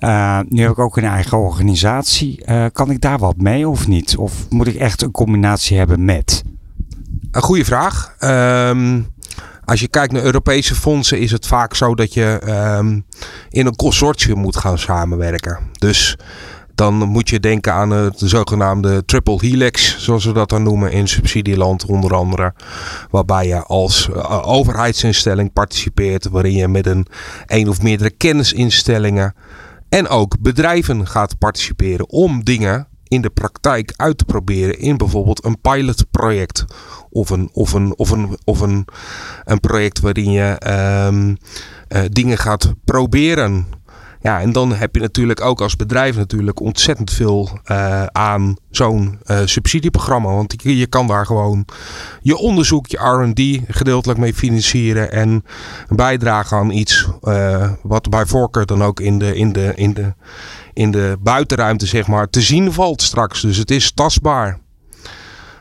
Uh, 0.00 0.40
nu 0.48 0.62
heb 0.62 0.70
ik 0.70 0.78
ook 0.78 0.96
een 0.96 1.04
eigen 1.04 1.38
organisatie. 1.38 2.42
Uh, 2.46 2.64
kan 2.72 2.90
ik 2.90 3.00
daar 3.00 3.18
wat 3.18 3.36
mee 3.36 3.68
of 3.68 3.88
niet? 3.88 4.16
Of 4.16 4.50
moet 4.50 4.66
ik 4.66 4.74
echt 4.74 5.02
een 5.02 5.10
combinatie 5.10 5.76
hebben 5.78 6.04
met? 6.04 6.42
Een 7.30 7.42
goede 7.42 7.64
vraag. 7.64 8.14
Um, 8.20 9.12
als 9.64 9.80
je 9.80 9.88
kijkt 9.88 10.12
naar 10.12 10.22
Europese 10.22 10.74
fondsen 10.74 11.18
is 11.18 11.30
het 11.30 11.46
vaak 11.46 11.74
zo 11.74 11.94
dat 11.94 12.14
je 12.14 12.40
um, 12.78 13.04
in 13.48 13.66
een 13.66 13.76
consortium 13.76 14.38
moet 14.38 14.56
gaan 14.56 14.78
samenwerken. 14.78 15.58
Dus 15.78 16.18
dan 16.74 16.94
moet 16.94 17.28
je 17.28 17.40
denken 17.40 17.72
aan 17.72 17.90
het 17.90 18.18
zogenaamde 18.18 19.04
triple 19.04 19.38
helix, 19.40 19.96
zoals 19.98 20.24
we 20.24 20.32
dat 20.32 20.48
dan 20.48 20.62
noemen 20.62 20.92
in 20.92 21.08
subsidieland 21.08 21.84
onder 21.86 22.14
andere. 22.14 22.54
Waarbij 23.10 23.46
je 23.46 23.62
als 23.62 24.08
uh, 24.08 24.48
overheidsinstelling 24.48 25.52
participeert, 25.52 26.28
waarin 26.28 26.52
je 26.52 26.68
met 26.68 26.86
een 26.86 27.06
een 27.46 27.68
of 27.68 27.82
meerdere 27.82 28.10
kennisinstellingen 28.10 29.34
en 29.88 30.08
ook 30.08 30.40
bedrijven 30.40 31.06
gaat 31.06 31.38
participeren 31.38 32.08
om 32.08 32.44
dingen 32.44 32.88
in 33.08 33.20
de 33.20 33.30
praktijk 33.30 33.92
uit 33.96 34.18
te 34.18 34.24
proberen 34.24 34.78
in 34.78 34.96
bijvoorbeeld 34.96 35.44
een 35.44 35.60
pilotproject 35.60 36.64
of 37.10 37.30
een, 37.30 37.50
of 37.52 37.72
een, 37.72 37.94
of 37.96 38.10
een, 38.10 38.38
of 38.44 38.60
een, 38.60 38.84
een 39.44 39.60
project 39.60 40.00
waarin 40.00 40.30
je 40.30 40.60
um, 41.06 41.36
uh, 41.88 42.02
dingen 42.10 42.38
gaat 42.38 42.74
proberen. 42.84 43.66
Ja, 44.24 44.40
en 44.40 44.52
dan 44.52 44.72
heb 44.72 44.94
je 44.94 45.00
natuurlijk 45.00 45.40
ook 45.40 45.60
als 45.60 45.76
bedrijf 45.76 46.16
natuurlijk 46.16 46.60
ontzettend 46.60 47.10
veel 47.10 47.58
uh, 47.70 48.04
aan 48.04 48.56
zo'n 48.70 49.18
uh, 49.26 49.38
subsidieprogramma. 49.44 50.28
Want 50.28 50.54
je, 50.62 50.86
kan 50.86 51.06
daar 51.06 51.26
gewoon 51.26 51.64
je 52.22 52.36
onderzoek, 52.36 52.86
je 52.86 52.96
R&D 52.96 53.72
gedeeltelijk 53.76 54.18
mee 54.18 54.34
financieren 54.34 55.12
en 55.12 55.44
bijdragen 55.88 56.56
aan 56.56 56.70
iets 56.70 57.08
uh, 57.22 57.72
wat 57.82 58.10
bij 58.10 58.26
voorkeur 58.26 58.66
dan 58.66 58.82
ook 58.82 59.00
in 59.00 59.18
de, 59.18 59.36
in 59.36 59.52
de, 59.52 59.72
in 59.74 59.94
de, 59.94 60.14
in 60.72 60.90
de 60.90 61.16
buitenruimte 61.20 61.86
zeg 61.86 62.06
maar 62.06 62.30
te 62.30 62.40
zien 62.40 62.72
valt 62.72 63.02
straks. 63.02 63.40
Dus 63.40 63.56
het 63.56 63.70
is 63.70 63.92
tastbaar. 63.92 64.58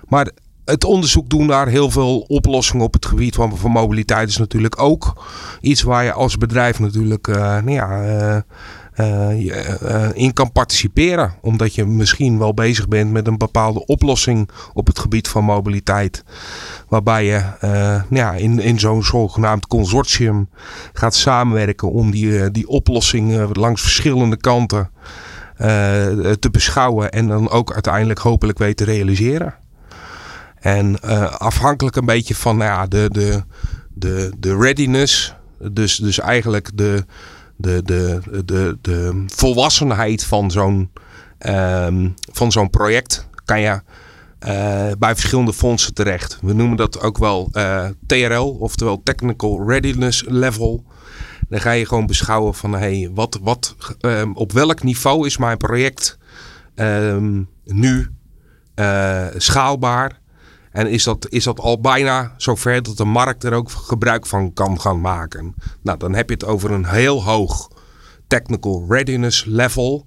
Maar 0.07 0.31
het 0.65 0.83
onderzoek 0.83 1.29
doen 1.29 1.45
naar 1.45 1.67
heel 1.67 1.89
veel 1.89 2.19
oplossingen 2.19 2.85
op 2.85 2.93
het 2.93 3.05
gebied 3.05 3.35
van, 3.35 3.53
mobiliteit 3.63 4.29
is 4.29 4.37
natuurlijk 4.37 4.81
ook 4.81 5.23
iets 5.61 5.81
waar 5.81 6.03
je 6.03 6.13
als 6.13 6.37
bedrijf 6.37 6.79
natuurlijk 6.79 7.27
uh, 7.27 7.35
nou 7.35 7.71
ja, 7.71 8.01
uh, 8.03 8.39
uh, 8.95 10.09
in 10.13 10.33
kan 10.33 10.51
participeren. 10.51 11.33
Omdat 11.41 11.75
je 11.75 11.85
misschien 11.85 12.39
wel 12.39 12.53
bezig 12.53 12.87
bent 12.87 13.11
met 13.11 13.27
een 13.27 13.37
bepaalde 13.37 13.85
oplossing 13.85 14.49
op 14.73 14.87
het 14.87 14.99
gebied 14.99 15.27
van 15.27 15.43
mobiliteit. 15.43 16.23
Waarbij 16.87 17.25
je 17.25 17.43
nou 17.59 18.05
ja, 18.09 18.33
in, 18.33 18.59
in 18.59 18.79
zo'n 18.79 19.03
zogenaamd 19.03 19.67
consortium 19.67 20.49
gaat 20.93 21.15
samenwerken 21.15 21.91
om 21.91 22.11
die, 22.11 22.51
die 22.51 22.67
oplossing 22.67 23.55
langs 23.55 23.81
verschillende 23.81 24.37
kanten 24.37 24.89
te 26.39 26.49
beschouwen. 26.51 27.11
En 27.11 27.27
dan 27.27 27.49
ook 27.49 27.73
uiteindelijk 27.73 28.19
hopelijk 28.19 28.57
weet 28.57 28.77
te 28.77 28.83
realiseren. 28.83 29.61
En 30.63 30.97
uh, 31.05 31.31
afhankelijk 31.31 31.95
een 31.95 32.05
beetje 32.05 32.35
van 32.35 32.57
nou 32.57 32.69
ja, 32.69 32.87
de, 32.87 33.09
de, 33.11 33.43
de, 33.93 34.31
de 34.39 34.57
readiness, 34.57 35.33
dus, 35.71 35.95
dus 35.95 36.19
eigenlijk 36.19 36.77
de, 36.77 37.05
de, 37.55 37.81
de, 37.83 38.19
de, 38.45 38.77
de 38.81 39.23
volwassenheid 39.27 40.23
van 40.23 40.51
zo'n 40.51 40.91
um, 41.39 42.13
van 42.31 42.51
zo'n 42.51 42.69
project, 42.69 43.27
kan 43.45 43.59
je 43.61 43.81
uh, 44.47 44.91
bij 44.99 45.15
verschillende 45.15 45.53
fondsen 45.53 45.93
terecht. 45.93 46.37
We 46.41 46.53
noemen 46.53 46.77
dat 46.77 47.01
ook 47.01 47.17
wel 47.17 47.49
uh, 47.53 47.85
TRL, 48.05 48.57
oftewel 48.59 49.01
Technical 49.03 49.67
Readiness 49.67 50.23
Level. 50.27 50.83
Dan 51.49 51.61
ga 51.61 51.71
je 51.71 51.85
gewoon 51.85 52.05
beschouwen 52.05 52.53
van 52.53 52.73
hey, 52.73 53.09
wat, 53.13 53.39
wat, 53.41 53.75
um, 54.01 54.35
op 54.35 54.51
welk 54.51 54.83
niveau 54.83 55.25
is 55.25 55.37
mijn 55.37 55.57
project 55.57 56.17
um, 56.75 57.49
nu 57.65 58.09
schaalbaar? 59.37 60.21
En 60.73 60.89
is 60.89 61.03
dat, 61.03 61.27
is 61.29 61.43
dat 61.43 61.59
al 61.59 61.79
bijna 61.79 62.33
zover 62.37 62.83
dat 62.83 62.97
de 62.97 63.05
markt 63.05 63.43
er 63.43 63.53
ook 63.53 63.71
gebruik 63.71 64.25
van 64.25 64.53
kan 64.53 64.81
gaan 64.81 65.01
maken. 65.01 65.55
Nou, 65.81 65.97
dan 65.97 66.13
heb 66.13 66.27
je 66.27 66.33
het 66.33 66.45
over 66.45 66.71
een 66.71 66.85
heel 66.85 67.23
hoog 67.23 67.71
technical 68.27 68.85
readiness 68.89 69.45
level. 69.45 70.05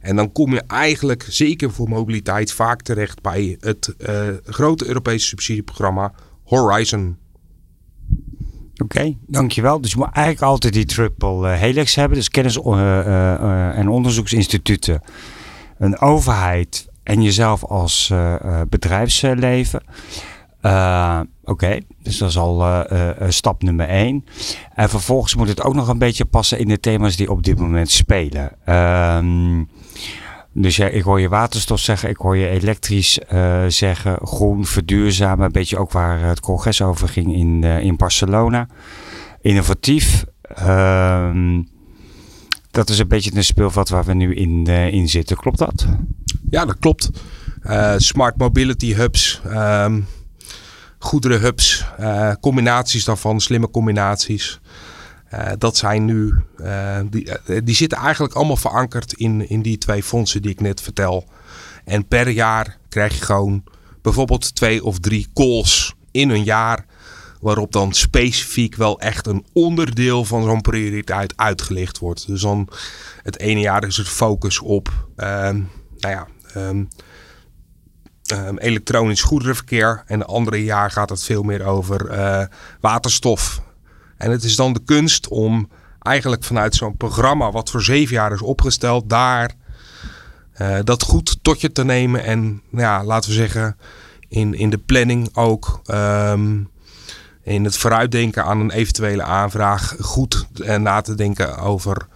En 0.00 0.16
dan 0.16 0.32
kom 0.32 0.52
je 0.52 0.62
eigenlijk, 0.66 1.26
zeker 1.28 1.70
voor 1.70 1.88
mobiliteit, 1.88 2.52
vaak 2.52 2.82
terecht 2.82 3.22
bij 3.22 3.56
het 3.60 3.94
uh, 3.98 4.28
grote 4.44 4.86
Europese 4.86 5.26
subsidieprogramma 5.26 6.12
Horizon. 6.44 7.16
Oké, 8.82 9.16
dankjewel. 9.26 9.80
Dus 9.80 9.90
je 9.90 9.96
moet 9.96 10.12
eigenlijk 10.12 10.46
altijd 10.46 10.72
die 10.72 10.84
triple 10.84 11.48
helix 11.48 11.94
hebben. 11.94 12.18
Dus 12.18 12.28
kennis- 12.28 12.60
en 13.74 13.88
onderzoeksinstituten, 13.88 15.02
een 15.78 15.98
overheid 16.00 16.87
en 17.08 17.22
jezelf 17.22 17.64
als 17.64 18.12
bedrijfsleven. 18.68 19.82
Uh, 20.62 21.20
Oké, 21.44 21.78
dus 22.02 22.18
dat 22.18 22.28
is 22.28 22.38
al 22.38 22.84
stap 23.28 23.62
nummer 23.62 23.88
één. 23.88 24.24
En 24.74 24.88
vervolgens 24.88 25.34
moet 25.34 25.48
het 25.48 25.62
ook 25.62 25.74
nog 25.74 25.88
een 25.88 25.98
beetje 25.98 26.24
passen 26.24 26.58
in 26.58 26.68
de 26.68 26.80
thema's 26.80 27.16
die 27.16 27.30
op 27.30 27.42
dit 27.42 27.58
moment 27.58 27.90
spelen. 27.90 28.52
Um, 28.74 29.68
dus 30.52 30.76
ja, 30.76 30.86
ik 30.86 31.02
hoor 31.02 31.20
je 31.20 31.28
waterstof 31.28 31.78
zeggen, 31.78 32.08
ik 32.08 32.16
hoor 32.16 32.36
je 32.36 32.48
elektrisch 32.48 33.18
zeggen, 33.68 34.18
groen, 34.22 34.66
verduurzamen. 34.66 35.46
Een 35.46 35.52
beetje 35.52 35.78
ook 35.78 35.92
waar 35.92 36.20
het 36.20 36.40
congres 36.40 36.82
over 36.82 37.08
ging 37.08 37.34
in, 37.34 37.64
in 37.64 37.96
Barcelona. 37.96 38.66
Innovatief. 39.40 40.24
Um, 40.62 41.68
dat 42.78 42.90
is 42.90 42.98
een 42.98 43.08
beetje 43.08 43.30
een 43.34 43.44
speelveld 43.44 43.88
waar 43.88 44.04
we 44.04 44.14
nu 44.14 44.34
in, 44.34 44.66
in 44.66 45.08
zitten. 45.08 45.36
Klopt 45.36 45.58
dat? 45.58 45.86
Ja, 46.50 46.64
dat 46.64 46.78
klopt. 46.78 47.10
smart 47.96 48.36
mobility 48.36 48.94
hubs. 48.94 49.40
Um 49.46 50.06
goederenhubs, 50.98 51.84
uh, 52.00 52.32
combinaties 52.40 53.04
daarvan, 53.04 53.40
slimme 53.40 53.70
combinaties. 53.70 54.60
Dat 55.58 55.76
zijn 55.76 56.04
nu, 56.04 56.34
die, 57.10 57.30
die 57.64 57.74
zitten 57.74 57.98
eigenlijk 57.98 58.34
allemaal 58.34 58.56
verankerd 58.56 59.12
in, 59.12 59.48
in 59.48 59.62
die 59.62 59.78
twee 59.78 60.02
fondsen 60.02 60.42
die 60.42 60.50
ik 60.50 60.60
net 60.60 60.80
vertel. 60.80 61.28
En 61.84 62.06
per 62.06 62.28
jaar 62.28 62.78
krijg 62.88 63.18
je 63.18 63.24
gewoon 63.24 63.64
bijvoorbeeld 64.02 64.54
twee 64.54 64.84
of 64.84 64.98
drie 64.98 65.26
calls 65.34 65.94
in 66.10 66.30
een 66.30 66.44
jaar. 66.44 66.86
Waarop 67.40 67.72
dan 67.72 67.92
specifiek 67.92 68.74
wel 68.74 69.00
echt 69.00 69.26
een 69.26 69.46
onderdeel 69.52 70.24
van 70.24 70.42
zo'n 70.42 70.60
prioriteit 70.60 71.36
uitgelicht 71.36 71.98
wordt. 71.98 72.26
Dus 72.26 72.40
dan 72.40 72.68
het 73.22 73.38
ene 73.38 73.60
jaar 73.60 73.84
is 73.84 73.96
het 73.96 74.08
focus 74.08 74.58
op, 74.60 75.08
nou 75.16 75.66
ja, 75.98 76.26
um, 76.56 76.88
um, 78.32 78.58
elektronisch 78.58 79.22
goederenverkeer. 79.22 80.02
En 80.06 80.18
het 80.18 80.28
andere 80.28 80.64
jaar 80.64 80.90
gaat 80.90 81.10
het 81.10 81.24
veel 81.24 81.42
meer 81.42 81.64
over 81.64 82.18
uh, 82.18 82.44
waterstof. 82.80 83.62
En 84.16 84.30
het 84.30 84.44
is 84.44 84.56
dan 84.56 84.72
de 84.72 84.82
kunst 84.84 85.28
om 85.28 85.68
eigenlijk 85.98 86.44
vanuit 86.44 86.74
zo'n 86.74 86.96
programma, 86.96 87.50
wat 87.50 87.70
voor 87.70 87.82
zeven 87.82 88.14
jaar 88.14 88.32
is 88.32 88.42
opgesteld, 88.42 89.08
daar 89.08 89.54
uh, 90.60 90.78
dat 90.84 91.02
goed 91.02 91.38
tot 91.42 91.60
je 91.60 91.72
te 91.72 91.84
nemen. 91.84 92.24
En 92.24 92.62
ja, 92.70 93.04
laten 93.04 93.30
we 93.30 93.36
zeggen, 93.36 93.76
in, 94.28 94.54
in 94.54 94.70
de 94.70 94.78
planning 94.78 95.36
ook. 95.36 95.80
In 97.48 97.64
het 97.64 97.76
vooruitdenken 97.76 98.44
aan 98.44 98.60
een 98.60 98.70
eventuele 98.70 99.22
aanvraag 99.22 99.96
goed 100.00 100.46
uh, 100.56 100.76
na 100.76 101.00
te 101.00 101.14
denken 101.14 101.58
over 101.58 102.06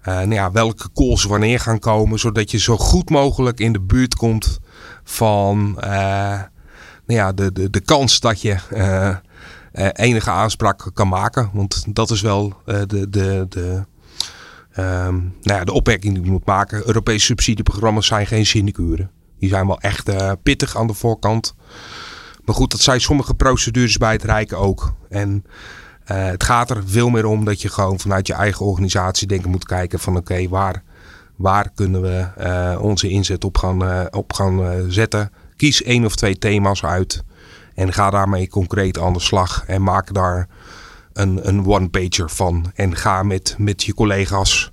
uh, 0.00 0.14
nou 0.14 0.32
ja, 0.32 0.50
welke 0.50 0.92
calls 0.94 1.24
wanneer 1.24 1.60
gaan 1.60 1.78
komen, 1.78 2.18
zodat 2.18 2.50
je 2.50 2.58
zo 2.58 2.76
goed 2.76 3.10
mogelijk 3.10 3.60
in 3.60 3.72
de 3.72 3.80
buurt 3.80 4.14
komt 4.14 4.60
van 5.04 5.76
uh, 5.84 5.90
nou 7.06 7.18
ja, 7.20 7.32
de, 7.32 7.52
de, 7.52 7.70
de 7.70 7.80
kans 7.80 8.20
dat 8.20 8.40
je 8.40 8.56
enige 9.92 10.30
aanspraak 10.30 10.90
kan 10.94 11.08
maken. 11.08 11.50
Want 11.52 11.84
dat 11.88 12.10
is 12.10 12.20
wel 12.20 12.52
de, 12.64 12.86
de, 12.86 13.46
de, 13.48 13.84
um, 14.78 15.34
nou 15.42 15.58
ja, 15.58 15.64
de 15.64 15.72
opmerking 15.72 16.14
die 16.14 16.24
je 16.24 16.30
moet 16.30 16.46
maken. 16.46 16.86
Europese 16.86 17.24
subsidieprogramma's 17.24 18.06
zijn 18.06 18.26
geen 18.26 18.46
sinecure. 18.46 19.08
Die 19.38 19.48
zijn 19.48 19.66
wel 19.66 19.80
echt 19.80 20.10
pittig 20.42 20.76
aan 20.76 20.86
de 20.86 20.94
voorkant. 20.94 21.54
Maar 22.50 22.58
goed, 22.58 22.70
dat 22.70 22.80
zijn 22.80 23.00
sommige 23.00 23.34
procedures 23.34 23.96
bij 23.96 24.12
het 24.12 24.24
Rijken 24.24 24.58
ook. 24.58 24.92
En 25.08 25.44
uh, 26.10 26.24
het 26.24 26.44
gaat 26.44 26.70
er 26.70 26.82
veel 26.86 27.08
meer 27.08 27.26
om 27.26 27.44
dat 27.44 27.62
je 27.62 27.68
gewoon 27.68 28.00
vanuit 28.00 28.26
je 28.26 28.32
eigen 28.32 28.66
organisatie 28.66 29.26
denken 29.26 29.50
moet 29.50 29.64
kijken 29.64 29.98
van 29.98 30.16
oké, 30.16 30.48
waar, 30.48 30.82
waar 31.36 31.70
kunnen 31.74 32.02
we 32.02 32.26
uh, 32.38 32.82
onze 32.82 33.08
inzet 33.08 33.44
op 33.44 33.58
gaan, 33.58 33.82
uh, 33.82 34.04
op 34.10 34.32
gaan 34.32 34.84
zetten. 34.88 35.32
Kies 35.56 35.82
één 35.82 36.04
of 36.04 36.16
twee 36.16 36.38
thema's 36.38 36.84
uit 36.84 37.24
en 37.74 37.92
ga 37.92 38.10
daarmee 38.10 38.48
concreet 38.48 38.98
aan 38.98 39.12
de 39.12 39.20
slag 39.20 39.64
en 39.66 39.82
maak 39.82 40.14
daar 40.14 40.48
een, 41.12 41.48
een 41.48 41.66
one-pager 41.66 42.30
van. 42.30 42.70
En 42.74 42.96
ga 42.96 43.22
met, 43.22 43.54
met 43.58 43.82
je 43.82 43.94
collega's 43.94 44.72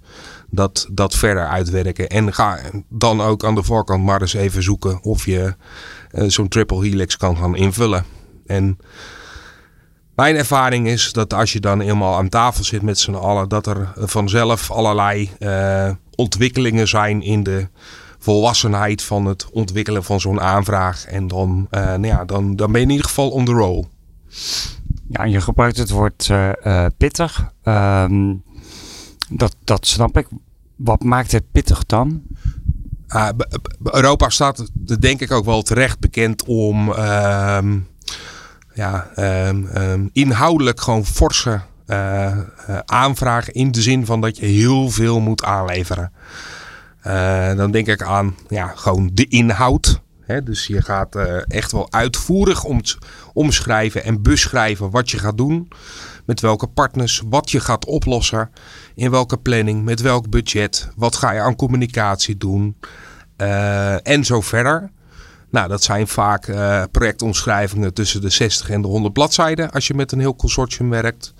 dat, 0.49 0.87
dat 0.91 1.15
verder 1.15 1.47
uitwerken. 1.47 2.07
En 2.07 2.33
ga 2.33 2.59
dan 2.89 3.21
ook 3.21 3.43
aan 3.43 3.55
de 3.55 3.63
voorkant 3.63 4.03
maar 4.03 4.21
eens 4.21 4.33
even 4.33 4.63
zoeken 4.63 5.03
of 5.03 5.25
je 5.25 5.55
zo'n 6.11 6.47
triple 6.47 6.83
helix 6.83 7.17
kan 7.17 7.37
gaan 7.37 7.55
invullen. 7.55 8.05
En 8.45 8.77
mijn 10.15 10.35
ervaring 10.35 10.87
is 10.87 11.13
dat 11.13 11.33
als 11.33 11.53
je 11.53 11.59
dan 11.59 11.81
eenmaal 11.81 12.17
aan 12.17 12.29
tafel 12.29 12.63
zit 12.63 12.81
met 12.81 12.99
z'n 12.99 13.13
allen, 13.13 13.49
dat 13.49 13.67
er 13.67 13.93
vanzelf 13.95 14.71
allerlei 14.71 15.31
uh, 15.39 15.91
ontwikkelingen 16.15 16.87
zijn 16.87 17.21
in 17.21 17.43
de 17.43 17.67
volwassenheid 18.19 19.01
van 19.01 19.25
het 19.25 19.49
ontwikkelen 19.51 20.03
van 20.03 20.19
zo'n 20.19 20.41
aanvraag. 20.41 21.05
En 21.05 21.27
dan, 21.27 21.67
uh, 21.71 21.81
nou 21.81 22.05
ja, 22.05 22.25
dan, 22.25 22.55
dan 22.55 22.71
ben 22.71 22.79
je 22.81 22.85
in 22.85 22.91
ieder 22.91 23.07
geval 23.07 23.29
on 23.29 23.45
the 23.45 23.51
roll. 23.51 23.85
Ja, 25.09 25.23
je 25.23 25.41
gebruikt 25.41 25.77
het 25.77 25.89
woord 25.89 26.31
pittig. 26.97 27.51
Um, 27.63 28.43
dat, 29.29 29.55
dat 29.63 29.87
snap 29.87 30.17
ik. 30.17 30.27
Wat 30.75 31.03
maakt 31.03 31.31
het 31.31 31.51
pittig 31.51 31.85
dan? 31.85 32.21
Uh, 33.15 33.29
Europa 33.83 34.29
staat, 34.29 34.63
denk 34.99 35.21
ik 35.21 35.31
ook 35.31 35.45
wel 35.45 35.61
terecht 35.61 35.99
bekend 35.99 36.43
om 36.43 36.93
ehm, 36.93 37.77
ja, 38.73 39.07
um, 39.47 39.69
um, 39.75 40.09
inhoudelijk 40.13 40.81
gewoon 40.81 41.05
forse 41.05 41.61
uh, 41.87 42.37
aanvragen. 42.85 43.53
In 43.53 43.71
de 43.71 43.81
zin 43.81 44.05
van 44.05 44.21
dat 44.21 44.37
je 44.37 44.45
heel 44.45 44.89
veel 44.89 45.19
moet 45.19 45.43
aanleveren. 45.43 46.11
Uh, 47.07 47.55
dan 47.55 47.71
denk 47.71 47.87
ik 47.87 48.01
aan 48.01 48.35
ja, 48.47 48.73
gewoon 48.75 49.09
de 49.13 49.27
inhoud. 49.27 50.01
Hè? 50.21 50.43
Dus 50.43 50.67
je 50.67 50.81
gaat 50.81 51.15
echt 51.47 51.71
wel 51.71 51.91
uitvoerig 51.91 52.63
om, 52.63 52.81
omschrijven 53.33 54.03
en 54.03 54.21
beschrijven 54.21 54.89
wat 54.89 55.11
je 55.11 55.17
gaat 55.17 55.37
doen. 55.37 55.67
Met 56.27 56.39
welke 56.39 56.67
partners, 56.67 57.21
wat 57.29 57.51
je 57.51 57.59
gaat 57.59 57.85
oplossen. 57.85 58.49
In 58.95 59.11
welke 59.11 59.37
planning, 59.37 59.83
met 59.83 60.01
welk 60.01 60.29
budget. 60.29 60.89
Wat 60.95 61.15
ga 61.15 61.31
je 61.31 61.39
aan 61.39 61.55
communicatie 61.55 62.37
doen. 62.37 62.77
en 64.03 64.25
zo 64.25 64.41
verder. 64.41 64.91
Nou, 65.49 65.67
dat 65.67 65.83
zijn 65.83 66.07
vaak 66.07 66.47
uh, 66.47 66.83
projectomschrijvingen 66.91 67.93
tussen 67.93 68.21
de 68.21 68.29
60 68.29 68.69
en 68.69 68.81
de 68.81 68.87
100 68.87 69.13
bladzijden 69.13 69.71
als 69.71 69.87
je 69.87 69.93
met 69.93 70.11
een 70.11 70.19
heel 70.19 70.35
consortium 70.35 70.89
werkt. 70.89 71.33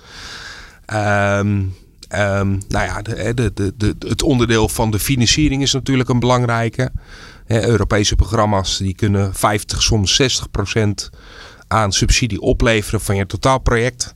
Um, 0.94 1.76
um, 2.16 2.62
nou 2.68 2.86
ja, 2.86 3.02
de, 3.02 3.34
de, 3.34 3.74
de, 3.78 3.96
het 4.00 4.24
onderdeel 4.24 4.70
van 4.70 4.92
de 4.92 5.00
financiering 5.00 5.62
is 5.62 5.74
natuurlijk 5.74 6.10
een 6.10 6.20
belangrijke. 6.20 6.92
Europese 7.48 8.16
programma's 8.16 8.78
die 8.78 8.96
kunnen 8.96 9.34
50, 9.34 9.82
soms 9.82 10.16
60 10.16 10.52
procent 10.52 11.10
aan 11.68 11.92
subsidie 11.92 12.42
opleveren 12.42 13.02
van 13.02 13.16
je 13.16 13.26
totaalproject. 13.26 14.16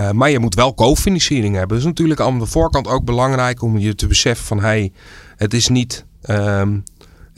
Uh, 0.00 0.10
maar 0.10 0.30
je 0.30 0.38
moet 0.38 0.54
wel 0.54 0.74
cofinanciering 0.74 1.54
hebben. 1.54 1.76
Dat 1.76 1.86
is 1.86 1.92
natuurlijk 1.92 2.20
aan 2.20 2.38
de 2.38 2.46
voorkant 2.46 2.86
ook 2.88 3.04
belangrijk 3.04 3.62
om 3.62 3.78
je 3.78 3.94
te 3.94 4.06
beseffen 4.06 4.46
van 4.46 4.60
hey, 4.60 4.92
het 5.36 5.54
is 5.54 5.68
niet 5.68 6.04
um, 6.22 6.84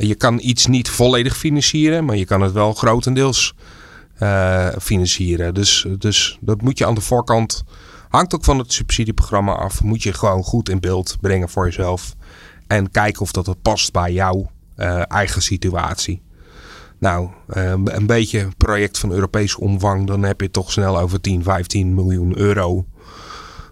je 0.07 0.15
kan 0.15 0.39
iets 0.43 0.67
niet 0.67 0.89
volledig 0.89 1.37
financieren, 1.37 2.05
maar 2.05 2.17
je 2.17 2.25
kan 2.25 2.41
het 2.41 2.53
wel 2.53 2.73
grotendeels 2.73 3.55
uh, 4.23 4.69
financieren. 4.81 5.55
Dus, 5.55 5.87
dus 5.99 6.39
dat 6.41 6.63
moet 6.63 6.79
je 6.79 6.87
aan 6.87 6.95
de 6.95 7.01
voorkant, 7.01 7.63
hangt 8.09 8.35
ook 8.35 8.45
van 8.45 8.59
het 8.59 8.73
subsidieprogramma 8.73 9.53
af, 9.53 9.83
moet 9.83 10.03
je 10.03 10.13
gewoon 10.13 10.43
goed 10.43 10.69
in 10.69 10.81
beeld 10.81 11.17
brengen 11.21 11.49
voor 11.49 11.65
jezelf. 11.65 12.15
En 12.67 12.91
kijken 12.91 13.23
of 13.23 13.33
dat 13.33 13.47
het 13.47 13.63
past 13.63 13.93
bij 13.93 14.13
jouw 14.13 14.51
uh, 14.77 15.03
eigen 15.11 15.43
situatie. 15.43 16.23
Nou, 17.01 17.29
uh, 17.49 17.73
een 17.85 18.07
beetje 18.07 18.49
project 18.57 18.99
van 18.99 19.13
Europese 19.13 19.61
omvang, 19.61 20.07
dan 20.07 20.23
heb 20.23 20.41
je 20.41 20.51
toch 20.51 20.73
snel 20.73 20.99
over 20.99 21.21
10, 21.21 21.43
15 21.43 21.95
miljoen 21.95 22.39
euro. 22.39 22.85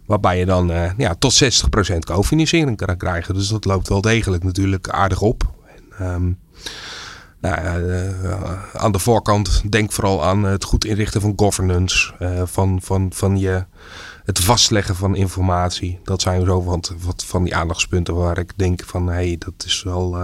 Waarbij 0.07 0.38
je 0.38 0.47
dan 0.47 0.71
uh, 0.71 0.91
ja, 0.97 1.14
tot 1.14 1.45
60% 1.95 1.99
cofinanciering 1.99 2.77
kan 2.77 2.97
krijgen. 2.97 3.35
Dus 3.35 3.49
dat 3.49 3.64
loopt 3.64 3.88
wel 3.88 4.01
degelijk 4.01 4.45
natuurlijk 4.45 4.88
aardig 4.88 5.21
op. 5.21 5.43
Um, 6.01 6.38
nou, 7.41 7.83
uh, 7.83 8.73
aan 8.73 8.93
de 8.93 8.99
voorkant 8.99 9.62
denk 9.71 9.93
vooral 9.93 10.25
aan 10.25 10.43
het 10.43 10.64
goed 10.64 10.85
inrichten 10.85 11.21
van 11.21 11.33
governance, 11.37 12.12
van, 12.45 12.81
van, 12.83 13.12
van 13.14 13.38
je, 13.38 13.64
het 14.25 14.38
vastleggen 14.38 14.97
van 14.97 15.17
informatie. 15.17 16.01
Dat 16.03 16.23
zijn 16.23 16.45
zo 16.45 16.64
wat 16.99 17.25
van 17.25 17.45
die 17.45 17.55
aandachtspunten 17.55 18.14
waar 18.14 18.38
ik 18.38 18.53
denk 18.57 18.85
van 18.85 19.07
hé, 19.07 19.14
hey, 19.14 19.37
dat 19.38 19.64
is 19.64 19.83
wel. 19.83 20.17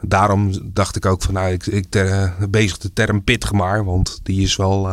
Daarom 0.00 0.72
dacht 0.72 0.96
ik 0.96 1.06
ook 1.06 1.22
van 1.22 1.34
nou, 1.34 1.52
ik, 1.52 1.66
ik 1.66 1.86
ter, 1.88 2.34
bezig 2.50 2.78
de 2.78 2.92
term 2.92 3.24
pittig 3.24 3.52
maar, 3.52 3.84
want 3.84 4.20
die 4.22 4.42
is 4.42 4.56
wel, 4.56 4.84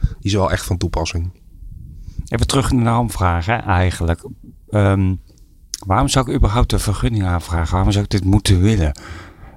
die 0.00 0.14
is 0.20 0.34
wel 0.34 0.50
echt 0.50 0.64
van 0.64 0.76
toepassing. 0.76 1.32
Even 2.28 2.46
terug 2.46 2.72
naar 2.72 2.84
de 2.84 2.90
hamvraag 2.90 3.48
eigenlijk. 3.48 4.24
Um, 4.70 5.20
Waarom 5.86 6.08
zou 6.08 6.30
ik 6.30 6.36
überhaupt 6.36 6.72
een 6.72 6.80
vergunning 6.80 7.24
aanvragen? 7.24 7.72
Waarom 7.72 7.92
zou 7.92 8.04
ik 8.04 8.10
dit 8.10 8.24
moeten 8.24 8.60
willen? 8.60 8.92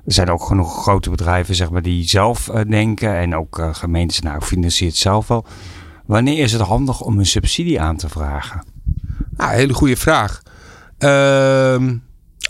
Er 0.05 0.13
zijn 0.13 0.29
ook 0.29 0.43
genoeg 0.43 0.81
grote 0.81 1.09
bedrijven 1.09 1.55
zeg 1.55 1.69
maar, 1.69 1.81
die 1.81 2.07
zelf 2.07 2.47
uh, 2.47 2.61
denken 2.67 3.15
en 3.15 3.35
ook 3.35 3.69
gemeentes, 3.71 4.19
nou, 4.19 4.41
financiert 4.41 4.95
zelf 4.95 5.27
wel. 5.27 5.45
Wanneer 6.05 6.39
is 6.39 6.51
het 6.51 6.61
handig 6.61 7.01
om 7.01 7.19
een 7.19 7.25
subsidie 7.25 7.81
aan 7.81 7.97
te 7.97 8.09
vragen? 8.09 8.65
Nou, 9.29 9.53
hele 9.53 9.73
goede 9.73 9.97
vraag. 9.97 10.41
Uh, 10.99 11.91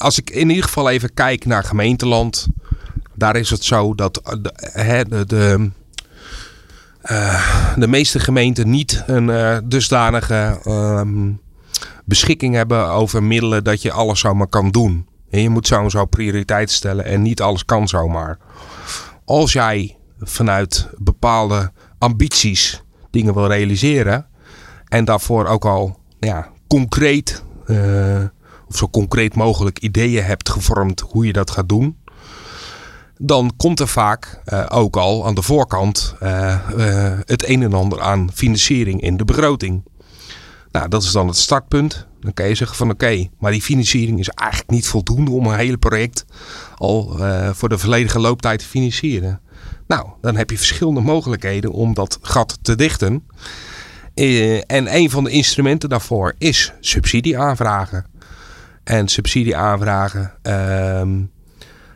als 0.04 0.20
ik 0.20 0.30
in 0.30 0.50
ieder 0.50 0.64
geval 0.64 0.90
even 0.90 1.14
kijk 1.14 1.46
naar 1.46 1.64
gemeenteland, 1.64 2.48
daar 3.16 3.36
is 3.36 3.50
het 3.50 3.64
zo 3.64 3.96
dat 3.96 4.14
de, 4.14 5.06
de, 5.10 5.26
de, 5.26 5.70
uh, 7.12 7.76
de 7.76 7.88
meeste 7.88 8.20
gemeenten 8.20 8.70
niet 8.70 9.04
een 9.08 9.62
dusdanige 9.70 10.60
ehm, 10.64 11.32
beschikking 12.06 12.56
hebben 12.56 12.88
over 12.88 13.24
middelen 13.24 13.64
dat 13.64 13.82
je 13.82 13.92
alles 13.92 14.20
zomaar 14.20 14.48
kan 14.48 14.72
doen. 14.72 15.08
En 15.30 15.42
je 15.42 15.50
moet 15.50 15.68
zo 15.68 16.06
prioriteit 16.06 16.72
stellen 16.72 17.06
en 17.06 17.22
niet 17.22 17.42
alles 17.42 17.66
kan 17.66 17.88
zomaar. 17.88 18.38
Als 19.26 19.54
jij 19.54 19.98
vanuit 20.20 20.90
bepaalde 20.98 21.72
ambities 21.98 22.84
dingen 23.10 23.34
wil 23.34 23.48
realiseren 23.48 24.28
en 24.88 25.06
daarvoor 25.06 25.46
ook 25.46 25.66
al 25.66 26.00
ja, 26.20 26.50
concreet 26.68 27.44
zo 28.76 28.90
concreet 28.90 29.36
mogelijk 29.36 29.80
ideeën 29.80 30.24
hebt 30.24 30.50
gevormd 30.50 31.00
hoe 31.00 31.26
je 31.26 31.34
dat 31.34 31.52
gaat 31.52 31.70
doen, 31.70 31.98
dan 33.18 33.54
komt 33.58 33.80
er 33.80 33.88
vaak 33.88 34.42
uh, 34.46 34.66
ook 34.70 34.96
al 34.98 35.26
aan 35.26 35.36
de 35.36 35.42
voorkant 35.42 36.16
uh, 36.24 36.58
het 37.26 37.48
een 37.48 37.64
en 37.64 37.74
ander 37.74 38.02
aan 38.02 38.30
financiering 38.34 39.02
in 39.02 39.18
de 39.18 39.26
begroting. 39.26 39.84
Nou, 40.72 40.90
dat 40.90 41.04
is 41.04 41.12
dan 41.12 41.28
het 41.28 41.38
startpunt. 41.38 42.08
Dan 42.20 42.34
kan 42.34 42.48
je 42.48 42.56
zeggen 42.56 42.78
van 42.78 42.90
oké, 42.90 43.28
maar 43.40 43.52
die 43.52 43.62
financiering 43.62 44.20
is 44.20 44.30
eigenlijk 44.30 44.72
niet 44.72 44.88
voldoende 44.88 45.32
om 45.32 45.48
een 45.48 45.58
hele 45.58 45.78
project 45.78 46.26
al 46.76 47.18
voor 47.54 47.70
de 47.70 47.78
volledige 47.78 48.20
looptijd 48.20 48.60
te 48.60 48.66
financieren. 48.66 49.42
Nou, 49.88 50.08
dan 50.22 50.36
heb 50.36 50.50
je 50.50 50.58
verschillende 50.58 51.02
mogelijkheden 51.02 51.72
om 51.72 51.94
dat 51.94 52.20
gat 52.22 52.60
te 52.62 52.76
dichten. 52.76 53.28
En 54.68 54.96
een 54.96 55.10
van 55.10 55.24
de 55.24 55.30
instrumenten 55.30 55.90
daarvoor 55.90 56.36
is 56.38 56.74
subsidie 56.80 57.40
aanvragen. 57.40 58.06
En 58.84 59.08
subsidie 59.08 59.56
aanvragen 59.56 60.34
uh, 60.48 61.02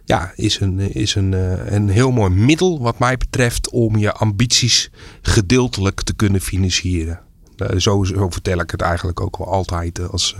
ja, 0.05 0.31
is, 0.35 0.59
een, 0.59 0.79
is 0.79 1.15
een, 1.15 1.31
uh, 1.31 1.71
een 1.71 1.89
heel 1.89 2.11
mooi 2.11 2.29
middel 2.29 2.79
wat 2.81 2.99
mij 2.99 3.17
betreft 3.17 3.69
om 3.69 3.97
je 3.97 4.13
ambities 4.13 4.91
gedeeltelijk 5.21 6.01
te 6.01 6.15
kunnen 6.15 6.41
financieren. 6.41 7.19
Uh, 7.57 7.79
zo, 7.79 8.03
zo, 8.03 8.29
vertel 8.29 8.59
ik 8.59 8.71
het 8.71 8.81
eigenlijk 8.81 9.21
ook 9.21 9.37
wel 9.37 9.47
altijd 9.47 9.99
uh, 9.99 10.09
als, 10.09 10.35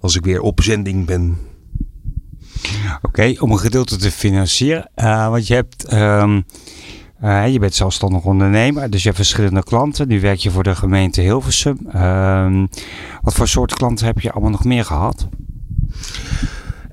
als 0.00 0.16
ik 0.16 0.24
weer 0.24 0.40
op 0.40 0.62
zending 0.62 1.06
ben. 1.06 1.38
Oké, 3.02 3.34
om 3.38 3.50
een 3.50 3.58
gedeelte 3.58 3.96
te 3.96 4.10
financieren. 4.10 4.90
want 5.30 5.46
je 5.46 5.54
hebt... 5.54 5.92
Um, 5.92 6.44
je 7.22 7.58
bent 7.58 7.74
zelfstandig 7.74 8.24
ondernemer, 8.24 8.90
dus 8.90 9.00
je 9.00 9.06
hebt 9.06 9.20
verschillende 9.20 9.62
klanten. 9.62 10.08
Nu 10.08 10.20
werk 10.20 10.38
je 10.38 10.50
voor 10.50 10.62
de 10.62 10.74
gemeente 10.74 11.20
Hilversum. 11.20 11.78
Uh, 11.94 12.64
wat 13.22 13.34
voor 13.34 13.48
soort 13.48 13.74
klanten 13.74 14.06
heb 14.06 14.20
je 14.20 14.32
allemaal 14.32 14.50
nog 14.50 14.64
meer 14.64 14.84
gehad? 14.84 15.28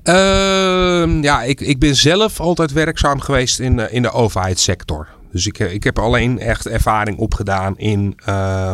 Uh, 0.04 1.22
ja, 1.22 1.42
ik, 1.42 1.60
ik 1.60 1.78
ben 1.78 1.96
zelf 1.96 2.40
altijd 2.40 2.72
werkzaam 2.72 3.20
geweest 3.20 3.60
in, 3.60 3.78
in 3.90 4.02
de 4.02 4.10
overheidssector. 4.10 5.08
Dus 5.32 5.46
ik, 5.46 5.58
ik 5.58 5.84
heb 5.84 5.98
alleen 5.98 6.38
echt 6.38 6.66
ervaring 6.66 7.18
opgedaan 7.18 7.78
in, 7.78 8.16
uh, 8.28 8.72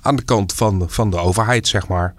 aan 0.00 0.16
de 0.16 0.22
kant 0.24 0.52
van, 0.52 0.84
van 0.86 1.10
de 1.10 1.16
overheid, 1.16 1.68
zeg 1.68 1.88
maar. 1.88 2.14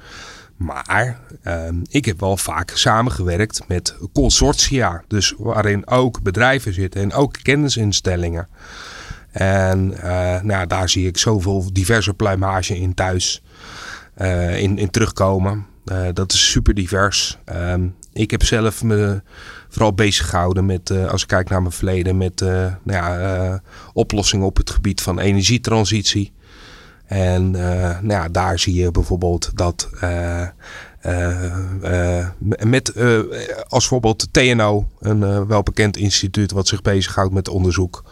Maar 0.58 1.19
uh, 1.43 1.53
ik 1.89 2.06
heb 2.06 2.19
wel 2.19 2.38
vaak 2.38 2.71
samengewerkt 2.73 3.62
met 3.67 3.95
consortia. 4.13 5.03
Dus 5.08 5.34
waarin 5.38 5.88
ook 5.88 6.21
bedrijven 6.21 6.73
zitten 6.73 7.01
en 7.01 7.13
ook 7.13 7.38
kennisinstellingen. 7.41 8.47
En 9.32 9.93
uh, 10.03 10.41
nou, 10.41 10.67
daar 10.67 10.89
zie 10.89 11.08
ik 11.08 11.17
zoveel 11.17 11.69
diverse 11.73 12.13
pluimage 12.13 12.77
in 12.77 12.93
thuis 12.93 13.41
in, 14.58 14.77
in 14.77 14.89
terugkomen. 14.89 15.65
Uh, 15.91 16.08
dat 16.13 16.32
is 16.32 16.52
super 16.52 16.73
divers. 16.73 17.38
Um, 17.54 17.95
ik 18.13 18.32
heb 18.32 18.43
zelf 18.43 18.84
me 18.84 19.21
vooral 19.69 19.93
bezig 19.93 20.30
gehouden 20.30 20.65
met, 20.65 20.89
uh, 20.89 21.10
als 21.10 21.21
ik 21.21 21.28
kijk 21.28 21.50
naar 21.50 21.62
mijn 21.62 21.73
verleden, 21.73 22.17
met 22.17 22.41
uh, 22.41 22.50
nou 22.50 22.76
ja, 22.84 23.62
oplossingen 23.93 24.45
op 24.45 24.58
het 24.58 24.69
gebied 24.69 25.02
van 25.02 25.19
energietransitie. 25.19 26.32
En 27.06 27.52
nou 27.52 28.08
ja, 28.08 28.30
daar 28.30 28.60
zie 28.60 28.73
je 28.73 28.91
bijvoorbeeld 28.91 29.52
dat 29.56 29.89
met 32.63 32.93
als 33.67 33.88
voorbeeld 33.88 34.28
TNO, 34.32 34.88
een 35.00 35.47
welbekend 35.47 35.97
instituut 35.97 36.52
wat 36.52 36.67
zich 36.67 36.82
bezighoudt 36.82 37.34
met 37.34 37.47
onderzoek. 37.47 38.04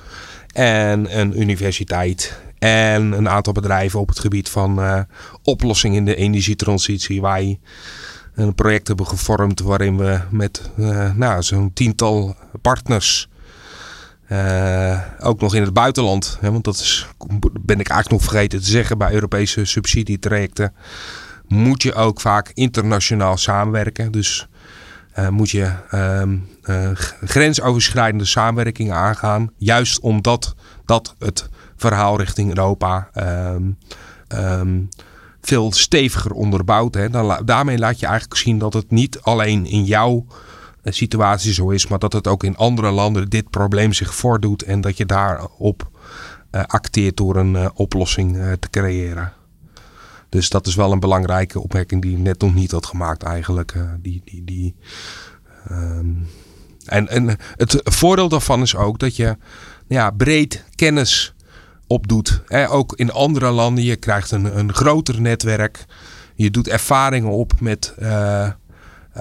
En 0.53 1.19
een 1.19 1.41
universiteit 1.41 2.39
en 2.65 3.11
een 3.11 3.29
aantal 3.29 3.53
bedrijven 3.53 3.99
op 3.99 4.07
het 4.07 4.19
gebied 4.19 4.49
van 4.49 4.79
uh, 4.79 4.99
oplossingen 5.43 5.97
in 5.97 6.05
de 6.05 6.15
energietransitie. 6.15 7.21
Wij 7.21 7.59
een 8.33 8.55
project 8.55 8.87
hebben 8.87 9.07
gevormd 9.07 9.59
waarin 9.59 9.97
we 9.97 10.19
met 10.29 10.69
uh, 10.77 11.13
nou, 11.13 11.43
zo'n 11.43 11.73
tiental 11.73 12.35
partners. 12.61 13.29
Uh, 14.29 14.99
ook 15.19 15.41
nog 15.41 15.55
in 15.55 15.61
het 15.61 15.73
buitenland, 15.73 16.37
hè, 16.41 16.51
want 16.51 16.63
dat 16.63 16.75
is, 16.75 17.07
ben 17.61 17.79
ik 17.79 17.89
eigenlijk 17.89 18.21
nog 18.21 18.31
vergeten 18.31 18.59
te 18.59 18.69
zeggen 18.69 18.97
bij 18.97 19.13
Europese 19.13 19.65
subsidietrajecten. 19.65 20.73
Moet 21.47 21.83
je 21.83 21.93
ook 21.93 22.21
vaak 22.21 22.51
internationaal 22.53 23.37
samenwerken. 23.37 24.11
Dus 24.11 24.47
moet 25.29 25.49
je 25.49 25.71
um, 25.93 26.47
grensoverschrijdende 27.23 28.25
samenwerkingen 28.25 28.95
aangaan. 28.95 29.51
Juist 29.57 29.99
omdat 29.99 30.55
dat 30.85 31.15
het 31.19 31.49
verhaal 31.75 32.17
richting 32.17 32.49
Europa 32.49 33.09
um, 33.53 33.77
um, 34.27 34.89
veel 35.41 35.71
steviger 35.71 36.31
onderbouwd. 36.31 36.93
Hè. 36.93 37.09
Daarmee 37.45 37.77
laat 37.77 37.99
je 37.99 38.05
eigenlijk 38.05 38.39
zien 38.39 38.57
dat 38.57 38.73
het 38.73 38.91
niet 38.91 39.19
alleen 39.21 39.65
in 39.65 39.83
jouw 39.83 40.25
eh, 40.81 40.93
situatie 40.93 41.53
zo 41.53 41.69
is, 41.69 41.87
maar 41.87 41.99
dat 41.99 42.13
het 42.13 42.27
ook 42.27 42.43
in 42.43 42.57
andere 42.57 42.91
landen 42.91 43.29
dit 43.29 43.49
probleem 43.49 43.93
zich 43.93 44.15
voordoet 44.15 44.63
en 44.63 44.81
dat 44.81 44.97
je 44.97 45.05
daarop 45.05 45.89
uh, 46.51 46.61
acteert 46.63 47.17
door 47.17 47.35
een 47.35 47.53
uh, 47.53 47.67
oplossing 47.73 48.37
te 48.59 48.69
creëren. 48.69 49.33
Dus 50.29 50.49
dat 50.49 50.67
is 50.67 50.75
wel 50.75 50.91
een 50.91 50.99
belangrijke 50.99 51.59
opmerking 51.59 52.01
die 52.01 52.17
net 52.17 52.41
nog 52.41 52.53
niet 52.53 52.71
had 52.71 52.85
gemaakt 52.85 53.23
eigenlijk. 53.23 53.75
die, 54.01 54.21
die, 54.25 54.43
die, 54.43 54.75
um, 55.71 56.27
en, 56.85 57.07
en 57.07 57.37
het 57.55 57.81
voordeel 57.83 58.29
daarvan 58.29 58.61
is 58.61 58.75
ook 58.75 58.99
dat 58.99 59.15
je 59.15 59.37
ja, 59.87 60.11
breed 60.11 60.63
kennis 60.75 61.34
opdoet. 61.87 62.41
Ook 62.69 62.93
in 62.95 63.11
andere 63.11 63.51
landen. 63.51 63.83
Je 63.83 63.95
krijgt 63.95 64.31
een, 64.31 64.57
een 64.57 64.73
groter 64.73 65.21
netwerk. 65.21 65.85
Je 66.35 66.51
doet 66.51 66.67
ervaringen 66.67 67.31
op 67.31 67.51
met 67.59 67.93
uh, 67.99 68.49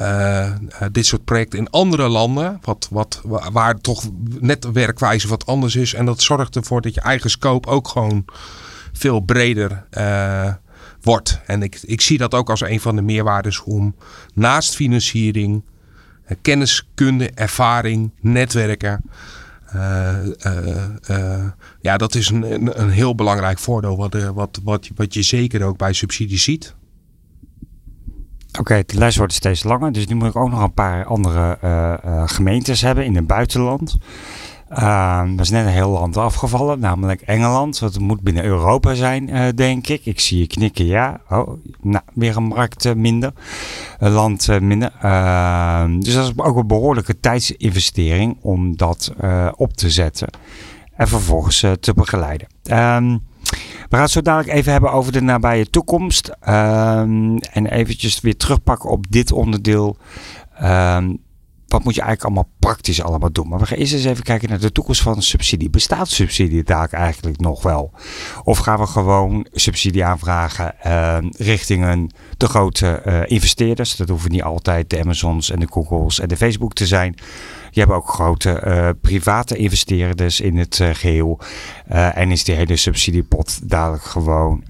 uh, 0.00 0.52
dit 0.92 1.06
soort 1.06 1.24
projecten 1.24 1.58
in 1.58 1.70
andere 1.70 2.08
landen. 2.08 2.58
Wat, 2.62 2.88
wat, 2.90 3.22
waar 3.52 3.80
toch 3.80 4.04
net 4.40 4.62
de 4.62 4.72
werkwijze 4.72 5.28
wat 5.28 5.46
anders 5.46 5.76
is. 5.76 5.94
En 5.94 6.04
dat 6.04 6.22
zorgt 6.22 6.56
ervoor 6.56 6.80
dat 6.80 6.94
je 6.94 7.00
eigen 7.00 7.30
scope 7.30 7.68
ook 7.68 7.88
gewoon 7.88 8.24
veel 8.92 9.20
breder 9.20 9.86
wordt. 11.00 11.40
En 11.46 11.62
ik, 11.62 11.78
ik 11.82 12.00
zie 12.00 12.18
dat 12.18 12.34
ook 12.34 12.50
als 12.50 12.60
een 12.60 12.80
van 12.80 12.96
de 12.96 13.02
meerwaardes 13.02 13.62
om 13.62 13.94
naast 14.34 14.74
financiering, 14.74 15.64
kenniskunde, 16.42 17.30
ervaring, 17.30 18.10
netwerken 18.20 19.04
ja, 21.80 21.96
dat 21.96 22.14
is 22.14 22.28
een, 22.30 22.80
een, 22.80 22.90
heel 22.90 23.14
belangrijk 23.14 23.58
voordeel 23.58 23.96
wat, 23.96 24.14
wat, 24.34 24.60
wat, 24.64 24.90
wat 24.94 25.14
je 25.14 25.22
zeker 25.22 25.62
ook 25.62 25.76
bij 25.76 25.92
subsidies 25.92 26.44
ziet. 26.44 26.74
Oké, 28.58 28.82
de 28.86 28.98
lijst 28.98 29.16
wordt 29.16 29.32
steeds 29.32 29.62
langer, 29.62 29.92
dus 29.92 30.06
nu 30.06 30.14
moet 30.14 30.28
ik 30.28 30.36
ook 30.36 30.50
nog 30.50 30.62
een 30.62 30.74
paar 30.74 31.04
andere 31.04 31.58
gemeentes 32.26 32.80
hebben 32.80 33.04
in 33.04 33.16
het 33.16 33.26
buitenland. 33.26 33.96
Uh, 34.78 35.22
dat 35.30 35.40
is 35.40 35.50
net 35.50 35.66
een 35.66 35.72
heel 35.72 35.90
land 35.90 36.16
afgevallen, 36.16 36.78
namelijk 36.78 37.20
Engeland. 37.20 37.80
Dat 37.80 37.98
moet 37.98 38.20
binnen 38.20 38.44
Europa 38.44 38.94
zijn, 38.94 39.28
uh, 39.28 39.48
denk 39.54 39.88
ik. 39.88 40.06
Ik 40.06 40.20
zie 40.20 40.38
je 40.38 40.46
knikken, 40.46 40.86
ja. 40.86 41.20
Oh, 41.28 41.48
nou, 41.80 42.04
weer 42.14 42.36
een 42.36 42.42
markt 42.42 42.84
uh, 42.84 42.92
minder. 42.92 43.32
Een 43.98 44.10
land 44.10 44.48
eh, 44.48 44.60
minder. 44.60 44.92
Ehm, 45.00 46.00
dus 46.00 46.14
dat 46.14 46.24
is 46.24 46.32
ook 46.36 46.56
een 46.56 46.66
behoorlijke 46.66 47.20
tijdsinvestering 47.20 48.36
om 48.40 48.76
dat 48.76 49.12
op 49.56 49.72
te 49.72 49.90
zetten. 49.90 50.28
En 50.96 51.08
vervolgens 51.08 51.66
te 51.80 51.94
begeleiden. 51.94 52.46
Um, 52.64 53.22
we 53.88 53.90
gaan 53.90 54.00
het 54.00 54.10
zo 54.10 54.22
dadelijk 54.22 54.52
even 54.58 54.72
hebben 54.72 54.92
over 54.92 55.12
de 55.12 55.20
nabije 55.20 55.70
toekomst. 55.70 56.28
Um, 56.28 57.38
en 57.38 57.66
eventjes 57.66 58.20
weer 58.20 58.36
terugpakken 58.36 58.90
op 58.90 59.10
dit 59.10 59.32
onderdeel 59.32 59.96
wat 61.68 61.84
moet 61.84 61.94
je 61.94 62.00
eigenlijk 62.00 62.34
allemaal 62.34 62.54
praktisch 62.58 63.02
allemaal 63.02 63.32
doen? 63.32 63.48
Maar 63.48 63.58
we 63.58 63.66
gaan 63.66 63.78
eerst 63.78 63.92
eens 63.92 64.04
even 64.04 64.24
kijken 64.24 64.48
naar 64.48 64.60
de 64.60 64.72
toekomst 64.72 65.02
van 65.02 65.22
subsidie. 65.22 65.70
Bestaat 65.70 66.08
subsidie 66.08 66.62
daar 66.62 66.88
eigenlijk 66.90 67.40
nog 67.40 67.62
wel? 67.62 67.92
Of 68.44 68.58
gaan 68.58 68.78
we 68.78 68.86
gewoon 68.86 69.46
subsidie 69.52 70.04
aanvragen 70.04 70.74
uh, 70.86 71.16
richting 71.30 71.84
een, 71.84 72.10
de 72.36 72.46
grote 72.46 73.02
uh, 73.06 73.20
investeerders? 73.24 73.96
Dat 73.96 74.08
hoeven 74.08 74.30
niet 74.30 74.42
altijd 74.42 74.90
de 74.90 75.00
Amazons 75.00 75.50
en 75.50 75.60
de 75.60 75.66
Googles 75.70 76.20
en 76.20 76.28
de 76.28 76.36
Facebook 76.36 76.72
te 76.72 76.86
zijn. 76.86 77.14
Je 77.70 77.80
hebt 77.80 77.92
ook 77.92 78.08
grote 78.08 78.62
uh, 78.66 78.88
private 79.00 79.56
investeerders 79.56 80.40
in 80.40 80.56
het 80.56 80.80
geheel. 80.92 81.40
en 81.86 82.30
is 82.30 82.44
die 82.44 82.54
hele 82.54 82.76
subsidiepot 82.76 83.68
dadelijk 83.70 84.04
gewoon 84.04 84.64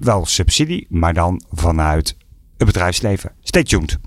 wel 0.00 0.26
subsidie, 0.26 0.86
maar 0.88 1.14
dan 1.14 1.42
vanuit 1.52 2.16
het 2.56 2.66
bedrijfsleven. 2.66 3.32
Stay 3.40 3.62
tuned. 3.62 3.98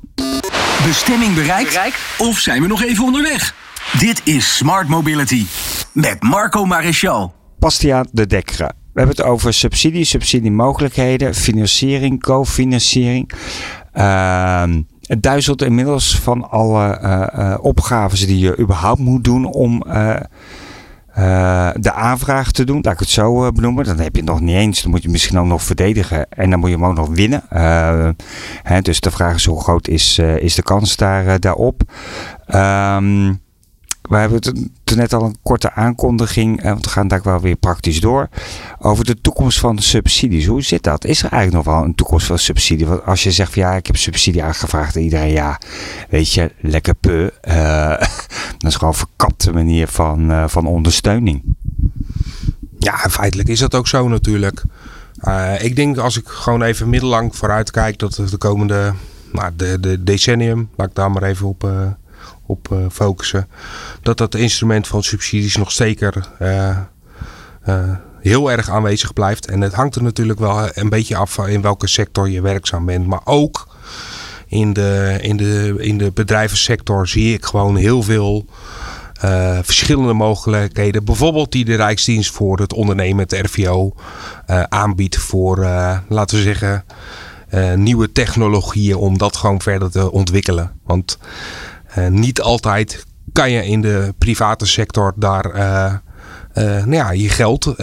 Bestemming 0.86 1.34
bereikt? 1.34 1.70
bereikt? 1.70 1.98
Of 2.18 2.40
zijn 2.40 2.62
we 2.62 2.68
nog 2.68 2.84
even 2.84 3.04
onderweg? 3.04 3.56
Dit 4.00 4.22
is 4.24 4.58
Smart 4.58 4.88
Mobility 4.88 5.46
met 5.92 6.24
Marco 6.24 6.66
Maréchal. 6.66 7.34
Bastiaan 7.60 8.08
de 8.12 8.28
Dekkere. 8.28 8.66
We 8.66 9.00
hebben 9.00 9.16
het 9.16 9.26
over 9.26 9.54
subsidie, 9.54 10.06
subsidiemogelijkheden, 10.06 11.36
financiering, 11.36 12.22
cofinanciering. 12.24 13.32
Uh, 13.94 14.64
het 15.02 15.24
duizelt 15.24 15.62
inmiddels 15.62 16.20
van 16.20 16.50
alle 16.50 17.00
uh, 17.02 17.28
uh, 17.36 17.58
opgaves 17.62 18.26
die 18.26 18.40
je 18.40 18.58
überhaupt 18.60 19.00
moet 19.00 19.24
doen 19.24 19.46
om 19.46 19.84
uh, 21.18 21.70
de 21.74 21.94
aanvraag 21.94 22.52
te 22.52 22.64
doen, 22.64 22.80
laat 22.82 22.94
ik 22.94 23.00
het 23.00 23.10
zo 23.10 23.46
uh, 23.46 23.52
benoemen. 23.52 23.86
Dan 23.86 24.00
heb 24.00 24.16
je 24.16 24.22
het 24.22 24.30
nog 24.30 24.40
niet 24.40 24.56
eens. 24.56 24.82
Dan 24.82 24.92
moet 24.92 25.04
je 25.04 25.10
misschien 25.10 25.40
ook 25.40 25.46
nog 25.46 25.64
verdedigen. 25.64 26.30
En 26.30 26.50
dan 26.50 26.60
moet 26.60 26.70
je 26.70 26.76
hem 26.76 26.86
ook 26.86 26.96
nog 26.96 27.10
winnen. 27.10 27.44
Uh, 27.54 28.10
hè, 28.64 28.82
dus 28.82 29.00
de 29.00 29.12
vraag 29.12 29.36
is 29.36 29.46
hoe 29.46 29.62
groot 29.62 29.88
is, 29.88 30.20
is 30.20 30.56
de 30.56 30.64
kans 30.64 30.96
daar, 30.96 31.40
daarop. 31.40 31.82
Um, 32.48 33.44
we 34.10 34.16
hebben 34.16 34.38
het 34.84 34.96
net 34.96 35.14
al 35.14 35.24
een 35.24 35.38
korte 35.42 35.72
aankondiging, 35.72 36.64
want 36.64 36.86
we 36.86 36.92
gaan 36.92 37.08
daar 37.08 37.22
wel 37.24 37.40
weer 37.40 37.56
praktisch 37.56 38.00
door, 38.00 38.30
over 38.80 39.06
de 39.06 39.22
toekomst 39.22 39.60
van 39.60 39.80
subsidies. 39.80 40.46
Hoe 40.46 40.62
zit 40.62 40.84
dat? 40.84 41.06
Is 41.06 41.24
er 41.24 41.32
eigenlijk 41.32 41.66
nog 41.66 41.76
wel 41.76 41.86
een 41.86 41.96
toekomst 41.96 42.26
van 42.26 42.40
subsidie? 42.40 42.88
Want 42.88 43.06
als 43.06 43.24
je 43.24 43.32
zegt 43.32 43.54
van 43.54 43.62
ja, 43.62 43.74
ik 43.74 43.88
heb 43.88 43.96
subsidie 43.98 44.44
aangevraagd 44.44 44.96
en 44.96 45.02
iedereen 45.02 45.32
ja, 45.32 45.60
weet 46.10 46.34
je, 46.34 46.52
lekker 46.60 46.96
peu. 46.96 47.30
Uh, 47.48 47.90
dat 48.58 48.72
is 48.72 48.76
gewoon 48.76 48.94
een 48.94 49.00
verkapte 49.00 49.52
manier 49.52 49.88
van, 49.88 50.32
uh, 50.32 50.48
van 50.48 50.66
ondersteuning. 50.66 51.44
Ja, 52.80 52.98
feitelijk 52.98 53.50
is 53.50 53.60
dat 53.60 53.76
ook 53.76 53.88
zo 53.88 54.08
natuurlijk. 54.08 54.64
Ik 55.58 55.76
denk 55.76 55.98
als 55.98 56.18
ik 56.18 56.28
gewoon 56.28 56.62
even 56.62 56.90
middellang 56.90 57.36
vooruit 57.36 57.72
kijk 57.72 58.00
dat 58.00 58.22
de 58.30 58.38
komende 58.38 58.94
nou, 59.32 59.52
de, 59.56 59.80
de 59.80 60.04
decennium, 60.04 60.70
laat 60.76 60.88
ik 60.88 60.96
daar 60.96 61.12
maar 61.12 61.24
even 61.24 61.48
op 61.48 61.64
op 62.46 62.70
uh, 62.72 62.80
focussen. 62.92 63.48
Dat 64.02 64.18
dat 64.18 64.36
instrument 64.36 64.88
van 64.88 65.04
subsidies 65.04 65.56
nog 65.56 65.72
zeker 65.72 66.28
uh, 66.42 66.78
uh, 67.68 67.96
heel 68.20 68.52
erg 68.52 68.70
aanwezig 68.70 69.14
blijft. 69.14 69.48
En 69.48 69.62
het 69.62 69.74
hangt 69.74 69.96
er 69.96 70.04
natuurlijk 70.04 70.40
wel 70.40 70.70
een 70.74 70.90
beetje 70.90 71.16
af 71.16 71.38
in 71.38 71.62
welke 71.62 71.88
sector 71.88 72.30
je 72.30 72.42
werkzaam 72.42 72.86
bent. 72.86 73.08
Maar 73.08 73.22
ook 73.24 73.68
in 74.48 74.74
de, 74.74 75.18
in 75.22 75.38
de, 75.38 75.76
in 75.78 75.98
de 75.98 76.12
bedrijvensector 76.12 77.08
zie 77.08 77.34
ik 77.34 77.46
gewoon 77.46 77.76
heel 77.76 78.04
veel 78.04 78.46
verschillende 79.62 80.14
mogelijkheden. 80.14 81.06
Bijvoorbeeld 81.06 81.52
die 81.52 81.66
de 81.66 81.76
Rijksdienst 81.76 82.32
voor 82.32 82.60
het 82.60 82.74
ondernemen, 82.74 83.24
het 83.28 83.46
RVO, 83.46 83.94
aanbiedt 84.70 85.18
voor, 85.18 85.58
laten 86.08 86.38
we 86.38 86.44
zeggen, 86.44 86.86
nieuwe 87.76 88.12
technologieën 88.12 88.96
om 88.96 89.18
dat 89.18 89.36
gewoon 89.36 89.62
verder 89.62 89.92
te 89.92 90.12
ontwikkelen. 90.12 90.80
Want 90.84 91.18
niet 92.10 92.42
altijd 92.42 93.06
kan 93.32 93.52
je 93.52 93.66
in 93.66 93.82
de 93.82 94.14
private 94.18 94.66
sector 94.66 95.14
daar 95.16 95.56
uh, 95.56 95.94
uh, 96.54 96.86
nou 96.86 96.94
ja, 96.94 97.12
je 97.12 97.30
geld 97.30 97.76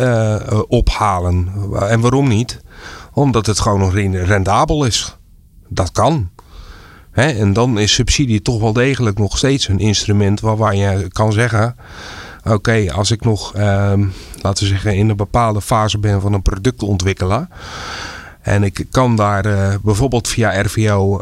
ophalen. 0.68 1.52
En 1.80 2.00
waarom 2.00 2.28
niet? 2.28 2.60
Omdat 3.12 3.46
het 3.46 3.60
gewoon 3.60 3.78
nog 3.78 3.94
rendabel 4.24 4.84
is. 4.84 5.16
Dat 5.68 5.92
kan. 5.92 6.30
En 7.12 7.52
dan 7.52 7.78
is 7.78 7.94
subsidie 7.94 8.42
toch 8.42 8.60
wel 8.60 8.72
degelijk 8.72 9.18
nog 9.18 9.38
steeds 9.38 9.68
een 9.68 9.78
instrument 9.78 10.40
waar 10.40 10.74
je 10.74 11.08
kan 11.12 11.32
zeggen: 11.32 11.76
Oké, 12.44 12.92
als 12.92 13.10
ik 13.10 13.24
nog, 13.24 13.54
ehm, 13.54 14.04
laten 14.40 14.62
we 14.64 14.70
zeggen, 14.70 14.96
in 14.96 15.08
een 15.08 15.16
bepaalde 15.16 15.60
fase 15.60 15.98
ben 15.98 16.20
van 16.20 16.32
een 16.32 16.42
product 16.42 16.82
ontwikkelen. 16.82 17.48
En 18.40 18.62
ik 18.62 18.86
kan 18.90 19.16
daar 19.16 19.42
bijvoorbeeld 19.82 20.28
via 20.28 20.60
RVO 20.60 21.20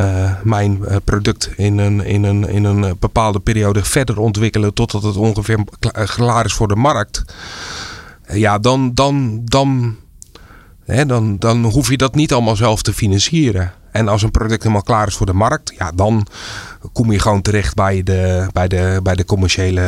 uh, 0.00 0.32
mijn 0.42 0.78
uh, 0.80 0.96
product 1.04 1.50
in 1.56 1.78
een, 1.78 2.04
in, 2.04 2.24
een, 2.24 2.48
in 2.48 2.64
een 2.64 2.96
bepaalde 2.98 3.40
periode 3.40 3.84
verder 3.84 4.20
ontwikkelen 4.20 4.74
totdat 4.74 5.02
het 5.02 5.16
ongeveer 5.16 5.64
klaar 6.06 6.44
is 6.44 6.52
voor 6.52 6.68
de 6.68 6.76
markt. 6.76 7.24
ja, 8.32 8.58
dan, 8.58 8.94
dan, 8.94 9.40
dan, 9.44 9.96
hè, 10.84 11.06
dan, 11.06 11.38
dan 11.38 11.64
hoef 11.64 11.90
je 11.90 11.96
dat 11.96 12.14
niet 12.14 12.32
allemaal 12.32 12.56
zelf 12.56 12.82
te 12.82 12.92
financieren. 12.92 13.72
En 13.90 14.08
als 14.08 14.22
een 14.22 14.30
product 14.30 14.62
helemaal 14.62 14.82
klaar 14.82 15.06
is 15.06 15.16
voor 15.16 15.26
de 15.26 15.32
markt, 15.32 15.74
ja, 15.78 15.92
dan 15.94 16.26
kom 16.92 17.12
je 17.12 17.18
gewoon 17.18 17.42
terecht 17.42 17.74
bij 17.74 18.02
de, 18.02 18.46
bij 18.52 18.68
de, 18.68 19.00
bij 19.02 19.14
de 19.14 19.24
commerciële 19.24 19.82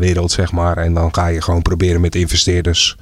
wereld, 0.00 0.30
zeg 0.30 0.52
maar. 0.52 0.76
En 0.76 0.94
dan 0.94 1.14
ga 1.14 1.26
je 1.26 1.42
gewoon 1.42 1.62
proberen 1.62 2.00
met 2.00 2.14
investeerders 2.14 2.96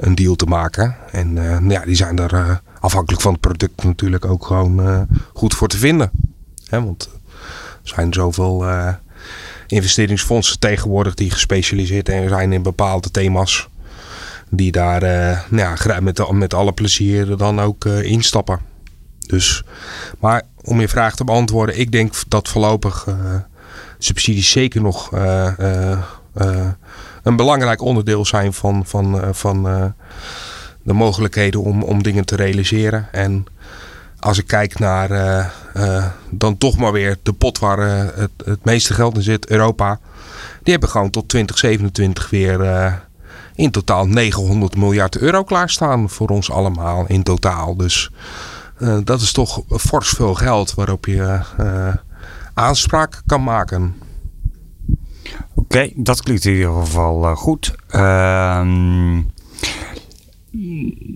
een 0.00 0.14
deal 0.14 0.34
te 0.34 0.46
maken. 0.46 0.96
En 1.12 1.34
ja, 1.68 1.84
die 1.84 1.96
zijn 1.96 2.18
er 2.18 2.60
afhankelijk 2.80 3.22
van 3.22 3.32
het 3.32 3.40
product 3.40 3.84
natuurlijk 3.84 4.24
ook 4.24 4.46
gewoon 4.46 4.80
uh, 4.80 5.00
goed 5.34 5.54
voor 5.54 5.68
te 5.68 5.78
vinden. 5.78 6.10
Hè, 6.68 6.84
want 6.84 7.10
er 7.82 7.88
zijn 7.88 8.12
zoveel 8.12 8.68
uh, 8.68 8.92
investeringsfondsen 9.66 10.58
tegenwoordig 10.58 11.14
die 11.14 11.30
gespecialiseerd 11.30 12.06
zijn 12.06 12.52
in 12.52 12.62
bepaalde 12.62 13.10
thema's. 13.10 13.68
Die 14.50 14.72
daar 14.72 15.02
uh, 15.02 15.40
nou 15.48 15.76
ja, 15.86 16.00
met, 16.00 16.30
met 16.32 16.54
alle 16.54 16.72
plezier 16.72 17.36
dan 17.36 17.60
ook 17.60 17.84
instappen. 17.84 18.60
Dus, 19.26 19.64
maar 20.18 20.42
om 20.64 20.80
je 20.80 20.88
vraag 20.88 21.16
te 21.16 21.24
beantwoorden, 21.24 21.78
ik 21.78 21.92
denk 21.92 22.14
dat 22.28 22.48
voorlopig 22.48 23.06
subsidies 23.98 24.50
zeker 24.50 24.82
nog 24.82 25.10
een 27.22 27.36
belangrijk 27.36 27.80
onderdeel 27.80 28.24
zijn 28.24 28.52
van, 28.52 28.86
van, 28.86 29.34
van 29.34 29.94
de 30.86 30.92
mogelijkheden 30.92 31.60
om, 31.62 31.82
om 31.82 32.02
dingen 32.02 32.24
te 32.24 32.36
realiseren. 32.36 33.08
En 33.12 33.46
als 34.18 34.38
ik 34.38 34.46
kijk 34.46 34.78
naar 34.78 35.10
uh, 35.10 35.46
uh, 35.76 36.06
dan 36.30 36.58
toch 36.58 36.76
maar 36.76 36.92
weer 36.92 37.16
de 37.22 37.32
pot 37.32 37.58
waar 37.58 37.78
uh, 37.78 38.10
het, 38.14 38.30
het 38.44 38.64
meeste 38.64 38.94
geld 38.94 39.16
in 39.16 39.22
zit, 39.22 39.46
Europa. 39.46 39.98
Die 40.62 40.72
hebben 40.72 40.88
gewoon 40.88 41.10
tot 41.10 41.28
2027 41.28 42.30
weer 42.30 43.00
in 43.54 43.70
totaal 43.70 44.06
900 44.06 44.76
miljard 44.76 45.16
euro 45.16 45.44
klaarstaan 45.44 46.10
voor 46.10 46.28
ons 46.28 46.50
allemaal 46.50 47.06
in 47.06 47.22
totaal. 47.22 47.76
Dus 47.76 48.10
dat 49.04 49.20
is 49.20 49.32
toch 49.32 49.62
fors 49.68 50.08
veel 50.08 50.34
geld 50.34 50.74
waarop 50.74 51.06
je 51.06 51.40
aanspraak 52.54 53.22
kan 53.26 53.42
maken. 53.42 53.94
Oké, 55.54 55.90
dat 55.94 56.22
klinkt 56.22 56.44
in 56.44 56.52
ieder 56.52 56.74
geval 56.74 57.34
goed. 57.34 57.74
Ehm 57.88 59.18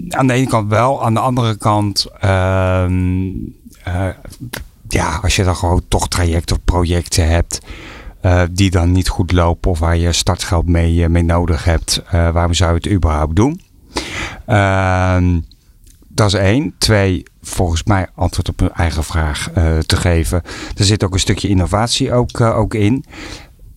aan 0.09 0.27
de 0.27 0.33
ene 0.33 0.47
kant 0.47 0.69
wel, 0.69 1.05
aan 1.05 1.15
de 1.15 1.21
andere 1.21 1.57
kant, 1.57 2.07
uh, 2.25 2.85
uh, 3.89 4.09
ja, 4.89 5.19
als 5.23 5.37
je 5.37 5.45
dan 5.45 5.57
gewoon 5.57 5.83
toch 5.89 6.09
trajecten 6.09 6.57
of 6.57 6.65
projecten 6.65 7.29
hebt. 7.29 7.61
Uh, 8.23 8.43
die 8.51 8.71
dan 8.71 8.93
niet 8.93 9.09
goed 9.09 9.33
lopen 9.33 9.71
of 9.71 9.79
waar 9.79 9.97
je 9.97 10.13
startgeld 10.13 10.69
mee, 10.69 11.09
mee 11.09 11.23
nodig 11.23 11.65
hebt, 11.65 12.03
waarom 12.11 12.55
zou 12.55 12.71
je 12.71 12.77
het 12.77 12.91
überhaupt 12.91 13.37
doen? 13.37 13.61
Ehm, 14.47 15.41
dat 16.09 16.27
is 16.27 16.35
één. 16.35 16.75
Twee, 16.79 17.23
volgens 17.43 17.85
mij 17.85 18.09
antwoord 18.15 18.49
op 18.49 18.61
mijn 18.61 18.73
eigen 18.73 19.05
vraag 19.05 19.51
te 19.87 19.97
geven. 19.97 20.43
Er 20.77 20.85
zit 20.85 21.05
ook 21.05 21.13
een 21.13 21.21
stukje 21.21 21.49
innovatie 21.49 22.13
ook, 22.13 22.41
ook 22.41 22.75
in. 22.75 23.05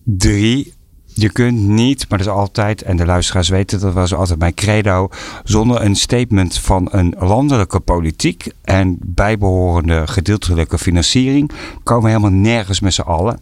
Drie, 0.03 0.73
je 1.13 1.31
kunt 1.31 1.59
niet, 1.59 2.09
maar 2.09 2.17
dat 2.17 2.27
is 2.27 2.33
altijd, 2.33 2.81
en 2.81 2.97
de 2.97 3.05
luisteraars 3.05 3.49
weten 3.49 3.79
dat 3.79 3.93
was 3.93 4.13
altijd 4.13 4.39
mijn 4.39 4.53
credo, 4.53 5.09
zonder 5.43 5.81
een 5.81 5.95
statement 5.95 6.57
van 6.57 6.87
een 6.91 7.15
landelijke 7.19 7.79
politiek 7.79 8.51
en 8.61 8.97
bijbehorende 8.99 10.07
gedeeltelijke 10.07 10.77
financiering, 10.77 11.51
komen 11.83 12.03
we 12.03 12.09
helemaal 12.09 12.39
nergens 12.39 12.79
met 12.79 12.93
z'n 12.93 13.01
allen. 13.01 13.39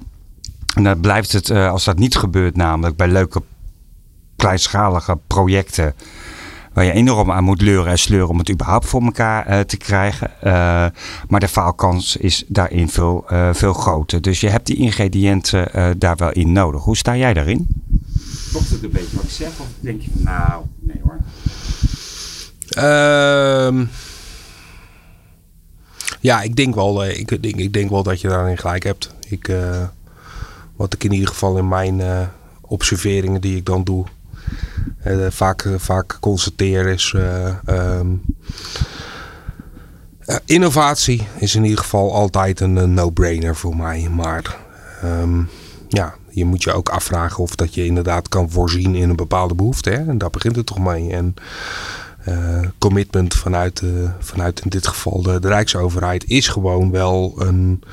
En 0.75 0.83
dan 0.83 0.99
blijft 0.99 1.31
het, 1.31 1.49
eh, 1.49 1.71
als 1.71 1.83
dat 1.83 1.99
niet 1.99 2.15
gebeurt, 2.15 2.55
namelijk 2.55 2.95
bij 2.95 3.07
leuke 3.07 3.41
kleinschalige 4.35 5.17
projecten 5.27 5.95
waar 6.73 6.85
je 6.85 6.91
enorm 6.91 7.31
aan 7.31 7.43
moet 7.43 7.61
leuren 7.61 7.91
en 7.91 7.99
sleuren 7.99 8.29
om 8.29 8.37
het 8.37 8.51
überhaupt 8.51 8.85
voor 8.85 9.01
elkaar 9.01 9.49
uh, 9.49 9.59
te 9.59 9.77
krijgen. 9.77 10.31
Uh, 10.43 10.51
maar 11.27 11.39
de 11.39 11.47
faalkans 11.47 12.17
is 12.17 12.43
daarin 12.47 12.89
veel, 12.89 13.25
uh, 13.31 13.53
veel 13.53 13.73
groter. 13.73 14.21
Dus 14.21 14.39
je 14.39 14.49
hebt 14.49 14.67
die 14.67 14.75
ingrediënten 14.75 15.97
daar 15.99 16.15
wel 16.15 16.31
in 16.31 16.51
nodig. 16.51 16.83
Hoe 16.83 16.97
sta 16.97 17.17
jij 17.17 17.33
daarin? 17.33 17.67
Klopt 18.51 18.69
het 18.69 18.83
een 18.83 18.91
beetje 18.91 19.15
wat 19.15 19.23
ik 19.23 19.29
zeg? 19.29 19.47
Of 19.47 19.67
denk 19.79 20.01
je 20.01 20.09
van 20.13 20.23
nou, 20.23 20.63
nee 20.79 21.01
hoor? 21.03 21.17
Uh, 22.77 23.87
Ja, 26.19 26.41
ik 26.41 26.55
denk 26.55 26.75
wel, 26.75 27.05
ik, 27.05 27.41
denk, 27.43 27.55
ik 27.55 27.73
denk 27.73 27.89
wel 27.89 28.03
dat 28.03 28.21
je 28.21 28.27
daarin 28.27 28.57
gelijk 28.57 28.83
hebt. 28.83 29.13
Ik, 29.29 29.51
wat 30.75 30.93
ik 30.93 31.03
in 31.03 31.11
ieder 31.11 31.27
geval 31.27 31.57
in 31.57 31.67
mijn 31.67 32.01
observeringen 32.61 33.41
die 33.41 33.55
ik 33.55 33.65
dan 33.65 33.83
doe, 33.83 34.05
vaak, 35.29 35.69
vaak 35.77 36.17
constateer 36.19 36.87
is. 36.87 37.15
Ehm, 37.65 38.07
innovatie 40.45 41.27
is 41.37 41.55
in 41.55 41.63
ieder 41.63 41.79
geval 41.79 42.13
altijd 42.13 42.59
een, 42.59 42.93
no-brainer 42.93 43.55
voor 43.55 43.75
mij. 43.75 44.09
Maar 44.15 44.57
um, 45.03 45.49
ja, 45.87 46.15
je 46.29 46.45
moet 46.45 46.63
je 46.63 46.73
ook 46.73 46.89
afvragen 46.89 47.43
of 47.43 47.55
dat 47.55 47.73
je 47.73 47.85
inderdaad 47.85 48.29
kan 48.29 48.49
voorzien 48.49 48.95
in 48.95 49.09
een 49.09 49.15
bepaalde 49.15 49.55
behoefte. 49.55 49.89
Hè? 49.89 50.07
En 50.09 50.17
daar 50.17 50.29
begint 50.29 50.55
het 50.55 50.65
toch 50.65 50.79
mee. 50.79 51.11
En 51.11 51.33
commitment 52.77 53.33
vanuit, 53.33 53.83
vanuit 54.19 54.61
in 54.63 54.69
dit 54.69 54.87
geval 54.87 55.21
de, 55.21 55.39
Rijksoverheid 55.41 56.29
is 56.29 56.47
gewoon 56.47 56.91
wel 56.91 57.33
een, 57.37 57.83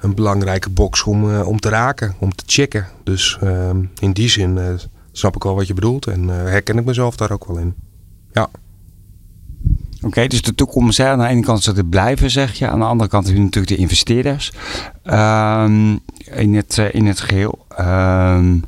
een 0.00 0.14
belangrijke 0.14 0.70
box 0.70 1.02
om, 1.02 1.40
om 1.40 1.60
te 1.60 1.68
raken, 1.68 2.14
om 2.18 2.34
te 2.34 2.44
checken. 2.46 2.86
Dus 3.04 3.38
ehm, 3.40 3.84
in 3.98 4.12
die 4.12 4.28
zin 4.28 4.78
snap 5.16 5.36
ik 5.36 5.42
wel 5.42 5.54
wat 5.54 5.66
je 5.66 5.74
bedoelt 5.74 6.06
en 6.06 6.28
herken 6.28 6.78
ik 6.78 6.84
mezelf 6.84 7.16
daar 7.16 7.30
ook 7.30 7.46
wel 7.46 7.56
in. 7.56 7.74
Ja. 8.32 8.48
Oké, 10.02 10.26
dus 10.26 10.42
de 10.42 10.54
toekomst, 10.54 10.98
hè, 10.98 11.08
aan 11.08 11.18
de 11.18 11.26
ene 11.26 11.42
kant 11.42 11.62
zal 11.62 11.74
het 11.74 11.90
blijven, 11.90 12.30
zeg 12.30 12.54
je. 12.54 12.68
Aan 12.68 12.78
de 12.78 12.84
andere 12.84 13.10
kant 13.10 13.26
heb 13.26 13.36
je 13.36 13.42
natuurlijk 13.42 13.74
de 13.74 13.80
investeerders 13.80 14.52
um, 15.04 16.00
in, 16.24 16.54
het, 16.54 16.76
uh, 16.76 16.94
in 16.94 17.06
het 17.06 17.20
geheel. 17.20 17.66
Um, 17.80 18.64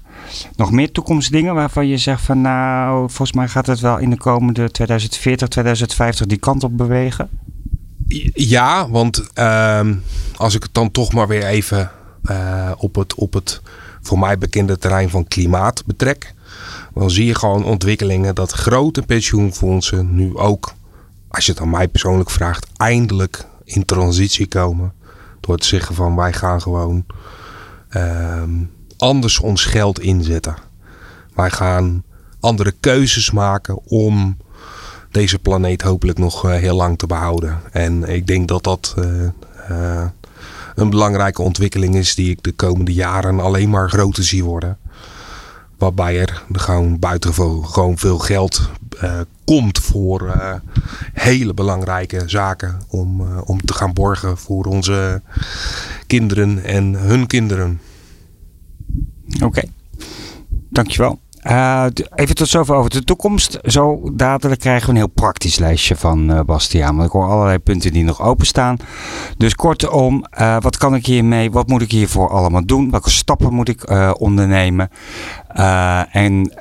nog 0.57 0.73
meer 0.73 0.93
toekomstdingen 0.93 1.55
waarvan 1.55 1.87
je 1.87 1.97
zegt 1.97 2.23
van 2.23 2.41
nou, 2.41 2.99
volgens 2.99 3.33
mij 3.33 3.49
gaat 3.49 3.67
het 3.67 3.81
wel 3.81 3.99
in 3.99 4.11
de 4.11 4.17
komende 4.17 4.71
2040, 4.71 5.49
2050 5.49 6.27
die 6.27 6.39
kant 6.39 6.65
op 6.65 6.77
bewegen? 6.77 7.29
Ja, 8.35 8.91
want 8.91 9.31
um, 9.35 10.03
als 10.37 10.55
ik 10.55 10.63
het 10.63 10.75
dan 10.75 10.91
toch 10.91 11.13
maar 11.13 11.29
weer 11.29 11.45
even 11.45 11.91
uh, 12.31 12.73
op, 12.77 12.95
het, 12.95 13.15
op 13.15 13.33
het 13.33 13.63
voor 14.03 14.19
mij 14.19 14.39
bekende 14.39 14.79
terrein 14.79 15.11
van 15.11 15.29
klimaat 15.29 15.83
betrek. 15.87 16.35
Dan 16.95 17.11
zie 17.11 17.27
je 17.27 17.35
gewoon 17.35 17.65
ontwikkelingen 17.65 18.35
dat 18.35 18.53
grote 18.53 19.03
pensioenfondsen 19.03 20.15
nu 20.15 20.37
ook 20.37 20.75
als 21.29 21.47
je 21.47 21.53
het 21.53 21.61
aan 21.61 21.71
mij 21.71 21.89
persoonlijk 21.89 22.31
vraagt, 22.31 22.67
eindelijk 22.77 23.45
in 23.65 23.85
transitie 23.85 24.47
komen. 24.47 24.93
Door 25.41 25.59
te 25.59 25.67
zeggen 25.67 25.95
van 25.95 26.17
wij 26.17 26.33
gaan 26.33 26.63
gewoon 26.63 27.05
ehm, 27.89 28.51
anders 28.97 29.39
ons 29.39 29.65
geld 29.65 30.01
inzetten. 30.01 30.57
Wij 31.35 31.51
gaan 31.51 32.03
andere 32.41 32.75
keuzes 32.81 33.31
maken 33.31 33.79
om 33.85 34.37
deze 35.11 35.39
planeet 35.39 35.83
hopelijk 35.83 36.19
nog 36.19 36.45
uh, 36.45 36.55
heel 36.55 36.77
lang 36.77 36.99
te 36.99 37.07
behouden. 37.07 37.61
En 37.73 38.05
ik 38.05 38.27
denk 38.27 38.49
dat 38.49 38.65
dat 38.65 38.95
uh, 38.99 39.23
uh, 39.71 40.05
een 40.75 40.91
belangrijke 40.91 41.43
ontwikkeling 41.43 41.95
is 41.95 42.15
die 42.15 42.31
ik 42.31 42.43
de 42.43 42.53
komende 42.53 42.93
jaren 42.93 43.41
alleen 43.41 43.71
maar 43.71 43.91
groter 43.91 44.25
zie 44.25 44.45
worden. 44.45 44.79
Waarbij 45.79 46.21
er 46.21 46.43
gewoon 46.53 46.99
buitengewoon 46.99 47.99
veel 47.99 48.19
geld 48.19 48.71
uh, 49.03 49.21
komt 49.45 49.79
voor 49.79 50.23
uh, 50.23 50.55
hele 51.13 51.55
belangrijke 51.55 52.23
zaken 52.27 52.81
om, 52.89 53.21
uh, 53.21 53.39
om 53.45 53.65
te 53.65 53.75
gaan 53.75 53.93
borgen 53.93 54.39
voor 54.39 54.65
onze 54.65 55.23
kinderen 56.07 56.65
en 56.65 56.95
hun 56.95 57.27
kinderen. 57.27 57.81
Oké, 59.43 59.63
dankjewel. 60.69 61.21
Uh, 61.51 61.85
even 62.15 62.35
tot 62.35 62.49
zover 62.49 62.75
over 62.75 62.91
de 62.91 63.05
toekomst. 63.05 63.59
Zo 63.63 64.11
dadelijk 64.13 64.61
krijgen 64.61 64.85
we 64.85 64.91
een 64.91 64.97
heel 64.97 65.07
praktisch 65.07 65.59
lijstje 65.59 65.97
van 65.97 66.31
uh, 66.31 66.41
Bastiaan. 66.41 66.97
Want 66.97 67.07
ik 67.07 67.13
hoor 67.13 67.29
allerlei 67.29 67.59
punten 67.59 67.93
die 67.93 68.05
nog 68.05 68.23
openstaan. 68.23 68.77
Dus 69.37 69.55
kortom, 69.55 70.25
uh, 70.41 70.57
wat 70.61 70.77
kan 70.77 70.95
ik 70.95 71.07
hiermee? 71.07 71.51
Wat 71.51 71.69
moet 71.69 71.83
ik 71.83 71.91
hiervoor 71.91 72.31
allemaal 72.31 72.67
doen? 72.67 72.91
Welke 72.91 73.11
stappen 73.11 73.55
moet 73.55 73.69
ik 73.69 73.91
ondernemen? 74.19 74.91
en 76.11 76.53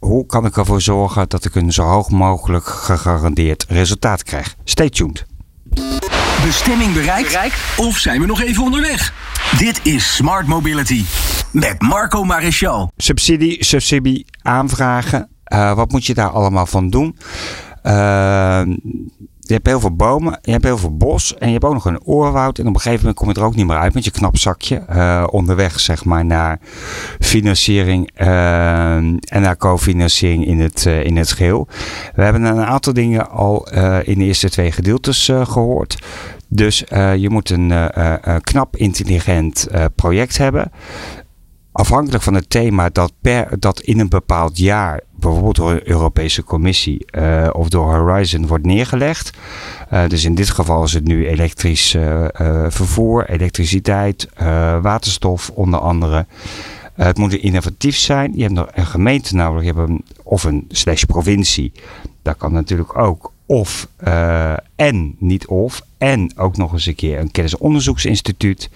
hoe 0.00 0.26
kan 0.26 0.46
ik 0.46 0.56
ervoor 0.56 0.80
zorgen 0.80 1.28
dat 1.28 1.44
ik 1.44 1.54
een 1.54 1.72
zo 1.72 1.82
hoog 1.82 2.10
mogelijk 2.10 2.66
gegarandeerd 2.66 3.64
resultaat 3.68 4.22
krijg? 4.22 4.56
Stay 4.64 4.90
tuned. 4.90 5.26
Bestemming 6.44 6.92
bereikt? 6.92 7.38
Of 7.76 7.98
zijn 7.98 8.20
we 8.20 8.26
nog 8.26 8.42
even 8.42 8.62
onderweg? 8.62 9.12
Dit 9.58 9.80
is 9.82 10.14
Smart 10.16 10.46
Mobility 10.46 11.04
met 11.50 11.82
Marco 11.82 12.24
Maréchal. 12.24 12.90
Subsidie, 12.96 13.64
subsidie 13.64 14.26
aanvragen. 14.42 15.28
Uh, 15.52 15.74
wat 15.74 15.92
moet 15.92 16.06
je 16.06 16.14
daar 16.14 16.30
allemaal 16.30 16.66
van 16.66 16.90
doen? 16.90 17.16
Uh, 17.82 18.62
je 19.40 19.56
hebt 19.56 19.66
heel 19.66 19.80
veel 19.80 19.96
bomen, 19.96 20.38
je 20.42 20.50
hebt 20.50 20.64
heel 20.64 20.78
veel 20.78 20.96
bos 20.96 21.34
en 21.38 21.46
je 21.46 21.52
hebt 21.52 21.64
ook 21.64 21.72
nog 21.72 21.84
een 21.84 22.00
oerwoud. 22.06 22.58
En 22.58 22.66
op 22.66 22.74
een 22.74 22.80
gegeven 22.80 22.98
moment 22.98 23.16
kom 23.16 23.28
je 23.28 23.34
er 23.34 23.46
ook 23.46 23.54
niet 23.54 23.66
meer 23.66 23.76
uit 23.78 23.94
met 23.94 24.04
je 24.04 24.10
knapzakje. 24.10 24.84
Uh, 24.90 25.26
onderweg 25.30 25.80
zeg 25.80 26.04
maar 26.04 26.24
naar 26.24 26.58
financiering 27.18 28.10
en 28.14 29.20
naar 29.30 29.56
cofinanciering 29.56 30.46
in 30.46 30.60
het, 30.60 30.86
in 30.86 31.16
het 31.16 31.32
geheel. 31.32 31.68
We 32.14 32.22
hebben 32.22 32.42
een 32.42 32.64
aantal 32.64 32.92
dingen 32.92 33.30
al 33.30 33.68
in 34.02 34.18
de 34.18 34.24
eerste 34.24 34.50
twee 34.50 34.72
gedeeltes 34.72 35.24
gehoord. 35.42 35.98
Dus 36.48 36.78
je 37.16 37.26
moet 37.30 37.50
een 37.50 37.90
knap 38.40 38.76
intelligent 38.76 39.66
project 39.94 40.38
hebben 40.38 40.70
afhankelijk 41.80 42.22
van 42.22 42.34
het 42.34 42.50
thema 42.50 42.88
dat, 42.88 43.12
per, 43.20 43.60
dat 43.60 43.80
in 43.80 44.00
een 44.00 44.08
bepaald 44.08 44.58
jaar, 44.58 45.00
bijvoorbeeld 45.16 45.56
door 45.56 45.74
de 45.74 45.88
Europese 45.88 46.44
Commissie 46.44 47.06
uh, 47.10 47.48
of 47.52 47.68
door 47.68 47.94
Horizon, 47.94 48.46
wordt 48.46 48.66
neergelegd. 48.66 49.30
Uh, 49.92 50.08
dus 50.08 50.24
in 50.24 50.34
dit 50.34 50.50
geval 50.50 50.84
is 50.84 50.92
het 50.92 51.04
nu 51.04 51.28
elektrisch 51.28 51.94
uh, 51.94 52.26
vervoer, 52.68 53.30
elektriciteit, 53.30 54.28
waterstof 54.82 55.50
onder 55.54 55.80
andere. 55.80 56.26
het 56.94 57.18
moet 57.18 57.34
innovatief 57.34 57.96
zijn. 57.96 58.32
Je 58.34 58.42
hebt 58.42 58.54
nog 58.54 58.68
een 58.72 58.86
gemeente 58.86 59.34
nodig, 59.34 59.62
je 59.62 59.72
hebt 59.72 59.88
een, 59.88 60.04
of 60.22 60.44
een 60.44 60.64
slash 60.68 61.02
provincie. 61.02 61.72
Dat 62.22 62.36
kan 62.36 62.52
natuurlijk 62.52 62.98
ook. 62.98 63.32
Of 63.46 63.88
en, 64.76 65.16
niet 65.18 65.46
of, 65.46 65.82
en 65.98 66.38
ook 66.38 66.56
nog 66.56 66.72
eens 66.72 66.86
een 66.86 66.94
keer 66.94 67.18
een 67.18 67.30
kennisonderzoeksinstituut. 67.30 68.70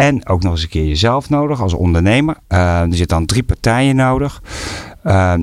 En 0.00 0.26
ook 0.26 0.42
nog 0.42 0.52
eens 0.52 0.62
een 0.62 0.68
keer 0.68 0.86
jezelf 0.86 1.30
nodig 1.30 1.60
als 1.60 1.72
ondernemer. 1.72 2.36
Uh, 2.48 2.80
er 2.80 2.88
zitten 2.88 3.16
dan 3.16 3.26
drie 3.26 3.42
partijen 3.42 3.96
nodig. 3.96 4.42
Uh, 5.04 5.34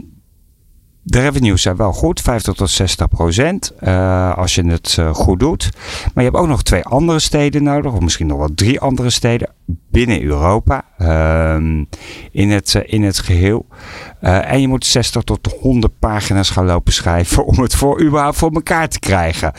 de 1.02 1.20
revenues 1.20 1.62
zijn 1.62 1.76
wel 1.76 1.93
goed, 1.93 2.22
50 2.22 2.54
tot 2.54 2.70
60 2.70 3.08
procent, 3.08 3.74
uh, 3.84 4.38
als 4.38 4.56
je 4.56 4.65
het 4.65 5.00
goed 5.12 5.39
doet. 5.39 5.70
Maar 6.13 6.24
je 6.24 6.30
hebt 6.30 6.41
ook 6.41 6.48
nog 6.48 6.63
twee 6.63 6.84
andere 6.84 7.20
steden 7.20 7.63
nodig, 7.63 7.93
of 7.93 8.00
misschien 8.00 8.28
nog 8.28 8.38
wel 8.38 8.54
drie 8.56 8.80
andere 8.80 9.10
steden 9.10 9.50
binnen 9.92 10.24
Europa 10.24 10.86
uh, 11.00 11.56
in, 12.32 12.50
het, 12.50 12.74
uh, 12.74 12.82
in 12.86 13.04
het 13.04 13.20
geheel. 13.20 13.66
en 14.20 14.62
je 14.62 14.68
moet 14.68 14.86
60 14.86 15.24
tot 15.24 15.56
100 15.60 16.00
pagina's 16.00 16.50
gaan 16.50 16.66
lopen 16.66 16.94
schrijven 16.94 17.46
om 17.46 17.60
het 17.60 17.76
voor 17.76 18.02
überhaupt 18.02 18.38
voor 18.38 18.52
elkaar 18.52 18.90
te 18.90 19.00
krijgen. 19.00 19.54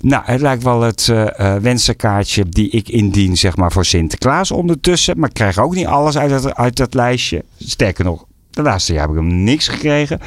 Nou, 0.00 0.22
het 0.26 0.40
lijkt 0.40 0.62
wel 0.62 0.80
het 0.80 1.12
wensenkaartje 1.60 2.44
die 2.44 2.70
ik 2.70 2.88
indien, 2.88 3.36
zeg 3.36 3.56
maar, 3.56 3.72
voor 3.72 3.84
Sinterklaas 3.84 4.50
ondertussen. 4.50 5.18
Maar 5.18 5.28
ik 5.28 5.34
krijg 5.34 5.58
ook 5.58 5.74
niet 5.74 5.86
alles 5.86 6.18
uit 6.18 6.30
dat, 6.30 6.54
uit 6.54 6.76
dat 6.76 6.94
lijstje. 6.94 7.44
Sterker 7.58 8.04
nog, 8.04 8.24
de 8.58 8.64
laatste 8.64 8.92
jaar 8.92 9.02
heb 9.02 9.10
ik 9.10 9.16
hem 9.16 9.44
niks 9.44 9.68
gekregen. 9.68 10.20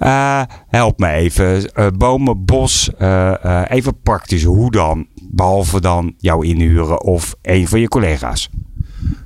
Uh, 0.00 0.42
help 0.68 0.98
me 0.98 1.10
even. 1.10 1.70
Uh, 1.74 1.86
bomen, 1.96 2.44
bos. 2.44 2.90
Uh, 3.00 3.62
even 3.68 4.00
praktisch. 4.00 4.44
Hoe 4.44 4.70
dan? 4.70 5.06
Behalve 5.30 5.80
dan 5.80 6.14
jou 6.18 6.46
inhuren 6.46 7.02
of 7.02 7.34
een 7.42 7.68
van 7.68 7.80
je 7.80 7.88
collega's. 7.88 8.50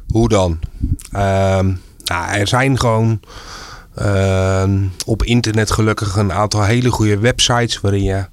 Hoe 0.08 0.28
dan? 0.28 0.58
Ehm, 1.12 1.66
nou, 2.04 2.32
er 2.38 2.48
zijn 2.48 2.78
gewoon 2.78 3.20
ehm, 3.94 4.78
op 5.06 5.22
internet 5.22 5.70
gelukkig 5.70 6.16
een 6.16 6.32
aantal 6.32 6.64
hele 6.64 6.90
goede 6.90 7.18
websites 7.18 7.80
waarin 7.80 8.02
je 8.02 8.26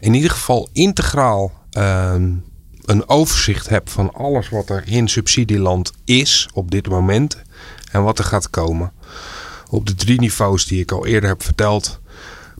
in 0.00 0.14
ieder 0.14 0.30
geval 0.30 0.68
integraal 0.72 1.52
ehm, 1.70 2.32
een 2.84 3.08
overzicht 3.08 3.68
hebt 3.68 3.90
van 3.90 4.12
alles 4.12 4.48
wat 4.48 4.68
er 4.68 4.82
in 4.86 5.08
subsidieland 5.08 5.92
is 6.04 6.48
op 6.54 6.70
dit 6.70 6.88
moment 6.88 7.42
en 7.92 8.02
wat 8.02 8.18
er 8.18 8.24
gaat 8.24 8.50
komen 8.50 8.92
op 9.70 9.86
de 9.86 9.94
drie 9.94 10.20
niveaus 10.20 10.66
die 10.66 10.80
ik 10.80 10.92
al 10.92 11.06
eerder 11.06 11.28
heb 11.28 11.42
verteld. 11.42 12.00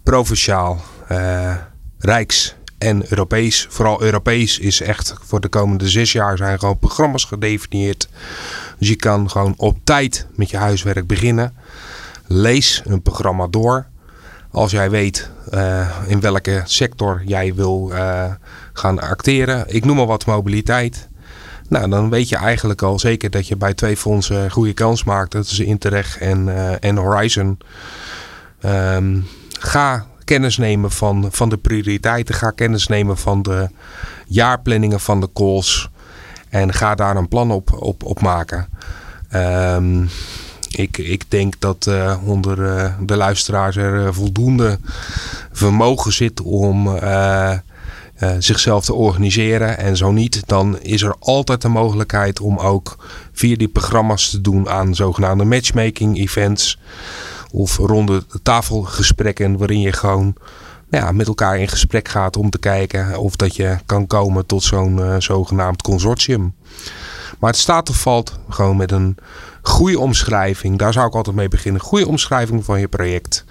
Provinciaal, 0.02 0.80
uh, 1.12 1.54
Rijks 1.98 2.54
en 2.80 3.04
Europees. 3.08 3.66
Vooral 3.70 4.02
Europees 4.02 4.58
is 4.58 4.80
echt 4.80 5.14
voor 5.22 5.40
de 5.40 5.48
komende 5.48 5.88
zes 5.88 6.12
jaar 6.12 6.36
zijn 6.36 6.58
gewoon 6.58 6.78
programma's 6.78 7.24
gedefinieerd. 7.24 8.08
Dus 8.78 8.88
je 8.88 8.96
kan 8.96 9.30
gewoon 9.30 9.54
op 9.56 9.78
tijd 9.84 10.26
met 10.34 10.50
je 10.50 10.56
huiswerk 10.56 11.06
beginnen. 11.06 11.54
Lees 12.26 12.82
een 12.84 13.02
programma 13.02 13.46
door. 13.46 13.86
Als 14.50 14.70
jij 14.70 14.90
weet 14.90 15.30
uh, 15.54 15.88
in 16.06 16.20
welke 16.20 16.62
sector 16.64 17.22
jij 17.24 17.54
wil 17.54 17.90
uh, 17.92 18.24
gaan 18.72 19.00
acteren. 19.00 19.64
Ik 19.66 19.84
noem 19.84 19.96
maar 19.96 20.06
wat 20.06 20.26
mobiliteit. 20.26 21.08
Nou, 21.68 21.90
dan 21.90 22.10
weet 22.10 22.28
je 22.28 22.36
eigenlijk 22.36 22.82
al 22.82 22.98
zeker 22.98 23.30
dat 23.30 23.48
je 23.48 23.56
bij 23.56 23.74
twee 23.74 23.96
fondsen 23.96 24.50
goede 24.50 24.72
kans 24.72 25.04
maakt. 25.04 25.32
Dat 25.32 25.44
is 25.44 25.58
Interreg 25.58 26.18
en, 26.18 26.46
uh, 26.46 26.84
en 26.84 26.96
Horizon. 26.96 27.58
Um, 28.64 29.26
ga 29.60 30.06
kennis 30.30 30.56
nemen 30.56 30.90
van, 30.90 31.28
van 31.30 31.48
de 31.48 31.56
prioriteiten. 31.56 32.34
Ga 32.34 32.50
kennis 32.50 32.86
nemen 32.86 33.16
van 33.16 33.42
de 33.42 33.68
jaarplanningen 34.26 35.00
van 35.00 35.20
de 35.20 35.28
calls. 35.34 35.90
En 36.48 36.72
ga 36.72 36.94
daar 36.94 37.16
een 37.16 37.28
plan 37.28 37.50
op, 37.50 37.72
op, 37.78 38.04
op 38.04 38.20
maken. 38.20 38.68
Um, 39.34 40.08
ik, 40.70 40.98
ik 40.98 41.24
denk 41.28 41.54
dat 41.58 41.86
uh, 41.88 42.16
onder 42.24 42.58
uh, 42.58 42.94
de 43.00 43.16
luisteraars 43.16 43.76
er 43.76 44.04
uh, 44.04 44.08
voldoende 44.12 44.78
vermogen 45.52 46.12
zit 46.12 46.40
om 46.40 46.98
zichzelf 48.38 48.84
te 48.84 48.94
organiseren. 48.94 49.78
En 49.78 49.96
zo 49.96 50.12
niet, 50.12 50.42
dan 50.46 50.80
is 50.80 51.02
er 51.02 51.14
altijd 51.18 51.62
de 51.62 51.68
mogelijkheid 51.68 52.40
om 52.40 52.58
ook 52.58 52.96
via 53.32 53.56
die 53.56 53.68
programma's 53.68 54.30
te 54.30 54.40
doen 54.40 54.68
aan 54.68 54.94
zogenaamde 54.94 55.44
matchmaking 55.44 56.18
events. 56.18 56.78
Of 57.52 57.76
ronde 57.76 58.24
tafelgesprekken 58.42 59.58
waarin 59.58 59.80
je 59.80 59.92
gewoon 59.92 60.34
ja, 60.90 61.12
met 61.12 61.26
elkaar 61.26 61.58
in 61.58 61.68
gesprek 61.68 62.08
gaat 62.08 62.36
om 62.36 62.50
te 62.50 62.58
kijken 62.58 63.18
of 63.18 63.36
dat 63.36 63.56
je 63.56 63.78
kan 63.86 64.06
komen 64.06 64.46
tot 64.46 64.62
zo'n 64.62 65.00
zogenaamd 65.18 65.82
consortium. 65.82 66.54
Maar 67.38 67.50
het 67.50 67.58
staat 67.58 67.90
of 67.90 68.00
valt 68.00 68.38
gewoon 68.48 68.76
met 68.76 68.92
een 68.92 69.16
goede 69.62 69.98
omschrijving. 69.98 70.78
Daar 70.78 70.92
zou 70.92 71.06
ik 71.06 71.14
altijd 71.14 71.36
mee 71.36 71.48
beginnen. 71.48 71.80
Goede 71.80 72.06
omschrijving 72.06 72.64
van 72.64 72.80
je 72.80 72.88
project. 72.88 73.44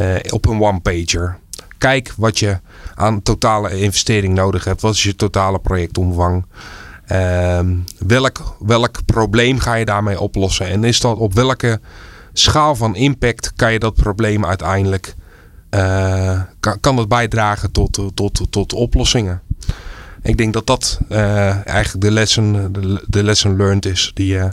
Uh, 0.00 0.14
op 0.30 0.46
een 0.46 0.60
one-pager. 0.60 1.38
Kijk 1.78 2.12
wat 2.16 2.38
je 2.38 2.60
aan 2.94 3.22
totale 3.22 3.80
investering 3.80 4.34
nodig 4.34 4.64
hebt. 4.64 4.80
Wat 4.80 4.94
is 4.94 5.02
je 5.02 5.16
totale 5.16 5.58
projectomvang? 5.58 6.46
Uh, 7.12 7.60
welk, 7.98 8.56
welk 8.58 9.04
probleem 9.04 9.58
ga 9.58 9.74
je 9.74 9.84
daarmee 9.84 10.20
oplossen? 10.20 10.66
En 10.66 10.84
is 10.84 11.00
dat 11.00 11.16
op 11.16 11.34
welke 11.34 11.80
schaal 12.32 12.76
van 12.76 12.96
impact 12.96 13.52
kan 13.56 13.72
je 13.72 13.78
dat 13.78 13.94
probleem 13.94 14.46
uiteindelijk 14.46 15.14
uh, 15.70 16.40
kan, 16.60 16.80
kan 16.80 16.96
het 16.96 17.08
bijdragen 17.08 17.72
tot, 17.72 18.00
tot, 18.14 18.46
tot 18.50 18.72
oplossingen? 18.72 19.42
Ik 20.22 20.36
denk 20.36 20.52
dat 20.52 20.66
dat 20.66 21.00
uh, 21.08 21.66
eigenlijk 21.66 22.00
de 22.00 22.10
lesson, 22.10 22.72
de, 22.72 23.04
de 23.08 23.22
learned 23.56 23.86
is 23.86 24.10
die 24.14 24.26
je 24.26 24.48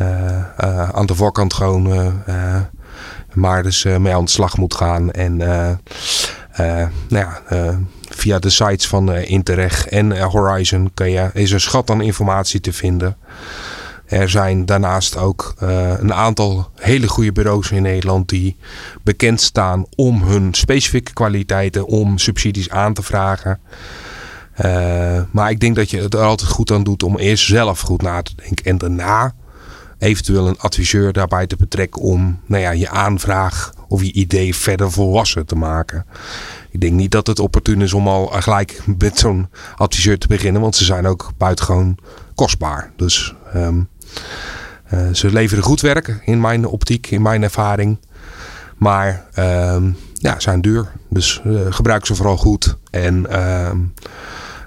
uh, 0.00 0.88
aan 0.90 1.06
de 1.06 1.14
voorkant 1.14 1.54
gewoon 1.54 2.12
maar 3.32 3.62
dus 3.62 3.84
mee 3.84 4.14
aan 4.14 4.24
de 4.24 4.30
slag 4.30 4.56
moet 4.56 4.74
gaan. 4.74 5.10
En 5.10 5.36
nou 5.36 6.98
ja, 7.08 7.40
via 8.08 8.38
de 8.38 8.50
sites 8.50 8.86
van 8.86 9.12
Interreg 9.12 9.86
en 9.86 10.20
Horizon 10.20 10.90
kan 10.94 11.10
je, 11.10 11.30
is 11.32 11.50
een 11.50 11.60
schat 11.60 11.90
aan 11.90 12.00
informatie 12.00 12.60
te 12.60 12.72
vinden. 12.72 13.16
Er 14.12 14.30
zijn 14.30 14.66
daarnaast 14.66 15.16
ook 15.16 15.54
uh, 15.62 15.98
een 15.98 16.12
aantal 16.12 16.70
hele 16.76 17.08
goede 17.08 17.32
bureaus 17.32 17.70
in 17.70 17.82
Nederland 17.82 18.28
die 18.28 18.56
bekend 19.02 19.40
staan 19.40 19.84
om 19.96 20.22
hun 20.22 20.54
specifieke 20.54 21.12
kwaliteiten, 21.12 21.86
om 21.86 22.18
subsidies 22.18 22.70
aan 22.70 22.94
te 22.94 23.02
vragen. 23.02 23.60
Uh, 24.64 25.22
maar 25.30 25.50
ik 25.50 25.60
denk 25.60 25.76
dat 25.76 25.90
je 25.90 26.00
het 26.00 26.14
er 26.14 26.20
altijd 26.20 26.50
goed 26.50 26.70
aan 26.70 26.84
doet 26.84 27.02
om 27.02 27.18
eerst 27.18 27.46
zelf 27.46 27.80
goed 27.80 28.02
na 28.02 28.22
te 28.22 28.32
denken 28.34 28.64
en 28.64 28.78
daarna 28.78 29.34
eventueel 29.98 30.48
een 30.48 30.58
adviseur 30.58 31.12
daarbij 31.12 31.46
te 31.46 31.56
betrekken 31.56 32.02
om 32.02 32.40
nou 32.46 32.62
ja, 32.62 32.70
je 32.70 32.88
aanvraag 32.88 33.72
of 33.88 34.02
je 34.02 34.12
idee 34.12 34.54
verder 34.54 34.90
volwassen 34.90 35.46
te 35.46 35.54
maken. 35.54 36.06
Ik 36.70 36.80
denk 36.80 36.92
niet 36.92 37.10
dat 37.10 37.26
het 37.26 37.38
opportun 37.38 37.80
is 37.80 37.92
om 37.92 38.08
al 38.08 38.26
gelijk 38.26 38.82
met 38.98 39.18
zo'n 39.18 39.48
adviseur 39.76 40.18
te 40.18 40.26
beginnen, 40.26 40.62
want 40.62 40.76
ze 40.76 40.84
zijn 40.84 41.06
ook 41.06 41.30
buitengewoon 41.36 41.98
kostbaar. 42.34 42.92
Dus 42.96 43.34
uh, 43.56 43.68
ze 45.12 45.32
leveren 45.32 45.64
goed 45.64 45.80
werk 45.80 46.20
in 46.24 46.40
mijn 46.40 46.66
optiek, 46.66 47.10
in 47.10 47.22
mijn 47.22 47.42
ervaring. 47.42 47.98
Maar 48.76 49.24
um, 49.38 49.96
ja, 50.14 50.40
zijn 50.40 50.60
duur. 50.60 50.92
Dus 51.08 51.42
uh, 51.46 51.60
gebruik 51.70 52.06
ze 52.06 52.14
vooral 52.14 52.36
goed. 52.36 52.76
En 52.90 53.44
um, 53.44 53.92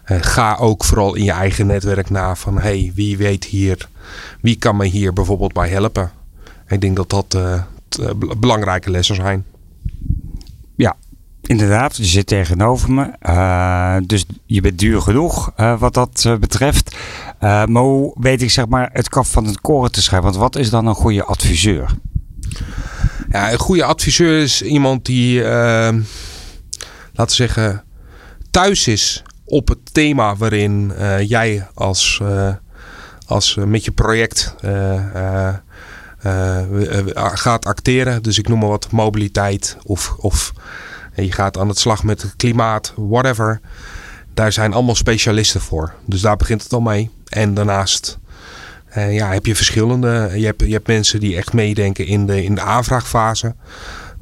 uh, 0.05 0.17
ga 0.21 0.55
ook 0.55 0.83
vooral 0.83 1.15
in 1.15 1.23
je 1.23 1.31
eigen 1.31 1.67
netwerk 1.67 2.09
na 2.09 2.35
van 2.35 2.59
hey, 2.59 2.91
wie 2.95 3.17
weet 3.17 3.43
hier 3.43 3.87
wie 4.41 4.55
kan 4.55 4.77
me 4.77 4.85
hier 4.85 5.13
bijvoorbeeld 5.13 5.53
bij 5.53 5.69
helpen? 5.69 6.11
Ik 6.67 6.81
denk 6.81 6.95
dat 6.95 7.09
dat 7.09 7.37
belangrijke 8.37 8.91
lessen 8.91 9.15
zijn. 9.15 9.45
Inderdaad. 11.47 11.97
Je 11.97 12.05
zit 12.05 12.27
tegenover 12.27 12.91
me. 12.91 13.11
Uh, 13.21 13.97
dus 14.05 14.25
je 14.45 14.61
bent 14.61 14.79
duur 14.79 15.01
genoeg 15.01 15.51
uh, 15.57 15.79
wat 15.79 15.93
dat 15.93 16.37
betreft. 16.39 16.95
maar 17.39 17.67
hoe 17.67 18.15
weet 18.19 18.41
ik 18.41 18.51
zeg 18.51 18.67
maar 18.67 18.89
het 18.93 19.09
kaf 19.09 19.31
van 19.31 19.45
het 19.45 19.61
koren 19.61 19.91
te 19.91 20.01
schrijven? 20.01 20.29
Want 20.29 20.41
wat 20.41 20.55
is 20.55 20.69
dan 20.69 20.85
een 20.85 20.95
goede 20.95 21.23
adviseur? 21.23 21.89
Ja, 23.29 23.51
een 23.51 23.59
goede 23.59 23.83
adviseur 23.83 24.41
is 24.41 24.61
iemand 24.61 25.05
die, 25.05 25.41
laten 25.43 26.03
we 27.13 27.31
zeggen, 27.31 27.83
thuis 28.51 28.87
is 28.87 29.23
op 29.45 29.67
het 29.67 29.93
thema 29.93 30.35
waarin 30.35 30.93
jij 31.19 31.67
als 31.73 32.21
als 33.25 33.55
met 33.55 33.85
je 33.85 33.91
project 33.91 34.55
gaat 37.15 37.65
acteren. 37.65 38.23
Dus 38.23 38.37
ik 38.37 38.47
noem 38.47 38.59
maar 38.59 38.69
wat 38.69 38.91
mobiliteit 38.91 39.77
of, 39.83 40.15
of 40.19 40.53
je 41.16 41.32
gaat 41.32 41.57
aan 41.57 41.68
het 41.68 41.80
slag 41.80 42.03
met 42.03 42.22
het 42.22 42.36
klimaat, 42.36 42.93
whatever. 42.95 43.61
Daar 44.34 44.51
zijn 44.51 44.74
allemaal 44.74 44.95
specialisten 44.95 45.61
voor. 45.61 45.93
Dus 46.05 46.22
daar 46.22 46.38
begint 46.38 46.63
het 46.63 46.74
al 46.74 46.82
mee. 46.82 47.09
En 47.30 47.53
daarnaast 47.53 48.20
ja, 48.95 49.32
heb 49.32 49.45
je 49.45 49.55
verschillende. 49.55 50.32
Je 50.36 50.45
hebt, 50.45 50.61
je 50.61 50.72
hebt 50.72 50.88
mensen 50.88 51.20
die 51.20 51.38
echt 51.38 51.53
meedenken 51.53 52.05
in 52.05 52.26
de, 52.26 52.43
in 52.43 52.55
de 52.55 52.61
aanvraagfase. 52.61 53.55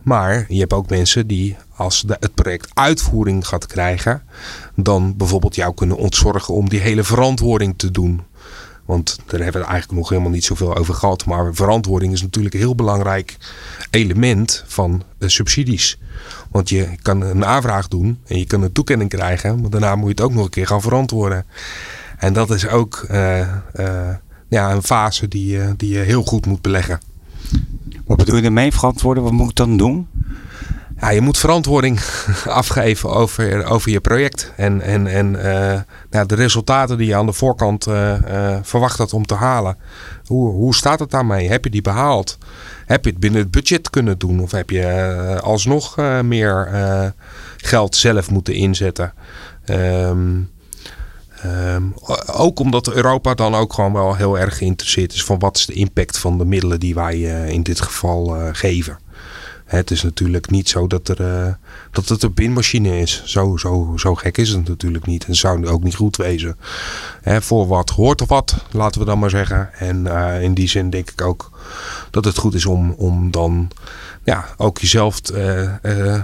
Maar 0.02 0.46
je 0.48 0.60
hebt 0.60 0.74
ook 0.74 0.90
mensen 0.90 1.28
die 1.28 1.58
als 1.76 2.02
de, 2.02 2.18
het 2.20 2.34
project 2.34 2.70
uitvoering 2.74 3.48
gaat 3.48 3.66
krijgen, 3.66 4.24
dan 4.76 5.18
bijvoorbeeld 5.18 5.56
jou 5.56 5.74
kunnen 5.74 5.98
ontzorgen 5.98 6.54
om 6.54 6.70
die 6.70 6.80
hele 6.80 7.04
verantwoording 7.04 7.74
te 7.78 7.92
doen. 7.92 8.22
Want 8.86 9.20
daar 9.26 9.40
hebben 9.40 9.62
we 9.62 9.68
eigenlijk 9.68 10.00
nog 10.00 10.10
helemaal 10.10 10.32
niet 10.32 10.46
zoveel 10.46 10.76
over 10.76 10.94
gehad. 10.94 11.26
Maar 11.26 11.54
verantwoording 11.54 12.14
is 12.14 12.22
natuurlijk 12.22 12.54
een 12.54 12.60
heel 12.60 12.76
belangrijk 12.76 13.38
element 13.90 14.64
van 14.68 15.04
subsidies. 15.20 16.00
Want 16.54 16.70
je 16.70 16.90
kan 17.02 17.22
een 17.22 17.46
aanvraag 17.46 17.88
doen 17.88 18.20
en 18.28 18.38
je 18.40 18.46
kan 18.46 18.62
een 18.62 18.72
toekenning 18.72 19.10
krijgen. 19.10 19.62
Maar 19.62 19.70
daarna 19.70 19.96
moet 19.96 20.06
je 20.06 20.10
het 20.12 20.22
ook 20.22 20.34
nog 20.34 20.44
een 20.44 20.50
keer 20.50 20.68
gaan 20.68 20.82
verantwoorden. 20.82 21.46
En 22.18 22.34
dat 22.34 22.50
is 22.50 22.68
ook 22.68 23.06
uh, 23.12 23.40
uh, 23.40 23.48
ja, 24.48 24.72
een 24.72 24.84
fase 24.84 25.28
die, 25.28 25.58
uh, 25.58 25.70
die 25.78 25.94
je 25.94 26.00
heel 26.00 26.24
goed 26.24 26.46
moet 26.46 26.62
beleggen. 26.62 27.00
Wat 28.06 28.18
bedoel 28.18 28.36
je 28.36 28.42
ermee 28.42 28.74
verantwoorden? 28.74 29.24
Wat 29.24 29.32
moet 29.32 29.50
ik 29.50 29.56
dan 29.56 29.78
doen? 29.78 30.08
ja, 31.00 31.10
je 31.10 31.22
moet 31.22 31.38
verantwoording 31.38 32.00
afgeven 32.48 33.10
over, 33.10 33.66
over 33.66 33.92
je 33.92 34.00
project. 34.00 34.52
En, 34.56 34.82
en, 34.82 35.08
en 35.08 35.34
uh, 35.34 35.80
nou, 36.10 36.26
de 36.26 36.36
resultaten 36.36 36.98
die 36.98 37.08
je 37.08 37.16
aan 37.16 37.26
de 37.26 37.34
voorkant 37.34 37.84
verwacht 38.62 38.98
had 38.98 39.14
om 39.14 39.26
te 39.26 39.36
halen. 39.36 39.78
Hoe, 40.26 40.52
hoe 40.52 40.76
staat 40.76 41.00
het 41.00 41.12
daarmee? 41.12 41.50
Heb 41.50 41.64
je 41.64 41.70
die 41.70 41.82
behaald? 41.82 42.38
Heb 42.86 43.04
je 43.06 43.10
het 43.10 43.20
binnen 43.20 43.42
het 43.42 43.52
budget 43.52 43.90
kunnen 43.90 44.18
doen? 44.18 44.40
Of 44.40 44.52
heb 44.52 44.70
je 44.70 45.40
alsnog 45.44 45.96
meer 46.24 47.14
geld 47.58 47.96
zelf 47.96 48.32
moeten 48.32 48.54
inzetten? 48.54 49.14
Um, 49.66 50.50
um, 51.46 51.94
ook 52.26 52.60
omdat 52.60 52.94
Europa 52.94 53.34
dan 53.34 53.56
ook 53.56 53.74
gewoon 53.74 53.94
wel 53.94 54.16
heel 54.16 54.40
erg 54.40 54.58
geïnteresseerd 54.58 55.14
is 55.14 55.24
van 55.24 55.40
wat 55.40 55.58
is 55.58 55.66
de 55.66 55.74
impact 55.74 56.18
van 56.18 56.38
de 56.38 56.46
middelen 56.46 56.80
die 56.80 56.96
wij 56.96 57.20
in 57.50 57.64
dit 57.64 57.82
geval 57.82 58.38
geven. 58.52 58.98
Het 59.74 59.92
is 59.92 60.04
natuurlijk 60.04 60.50
niet 60.50 60.70
zo 60.70 60.88
dat, 60.88 61.08
er, 61.08 61.22
uh, 61.22 61.54
dat 61.92 62.10
het 62.10 62.24
een 62.24 62.34
pinmachine 62.34 63.00
is. 63.00 63.24
Zo, 63.26 63.58
zo, 63.58 63.94
zo 63.98 64.16
gek 64.16 64.38
is 64.38 64.50
het 64.50 64.68
natuurlijk 64.68 65.06
niet. 65.06 65.26
En 65.26 65.36
zou 65.36 65.68
ook 65.68 65.84
niet 65.84 65.96
goed 65.96 66.18
wezen. 66.18 66.58
Hè, 67.22 67.42
voor 67.42 67.68
wat 67.68 67.90
hoort 67.90 68.22
of 68.22 68.28
wat, 68.28 68.56
laten 68.72 69.00
we 69.00 69.06
dan 69.06 69.20
maar 69.20 69.30
zeggen. 69.30 69.74
En 69.74 70.06
uh, 70.06 70.42
in 70.42 70.54
die 70.54 70.68
zin 70.68 70.90
denk 70.90 71.10
ik 71.10 71.22
ook 71.22 71.52
dat 72.12 72.26
het 72.26 72.38
goed 72.38 72.54
is 72.54 72.66
om, 72.66 72.92
om 72.92 73.32
dan 73.32 73.70
ja, 74.24 74.46
ook 74.58 74.80
jezelf 74.80 75.20
uh, 75.34 76.22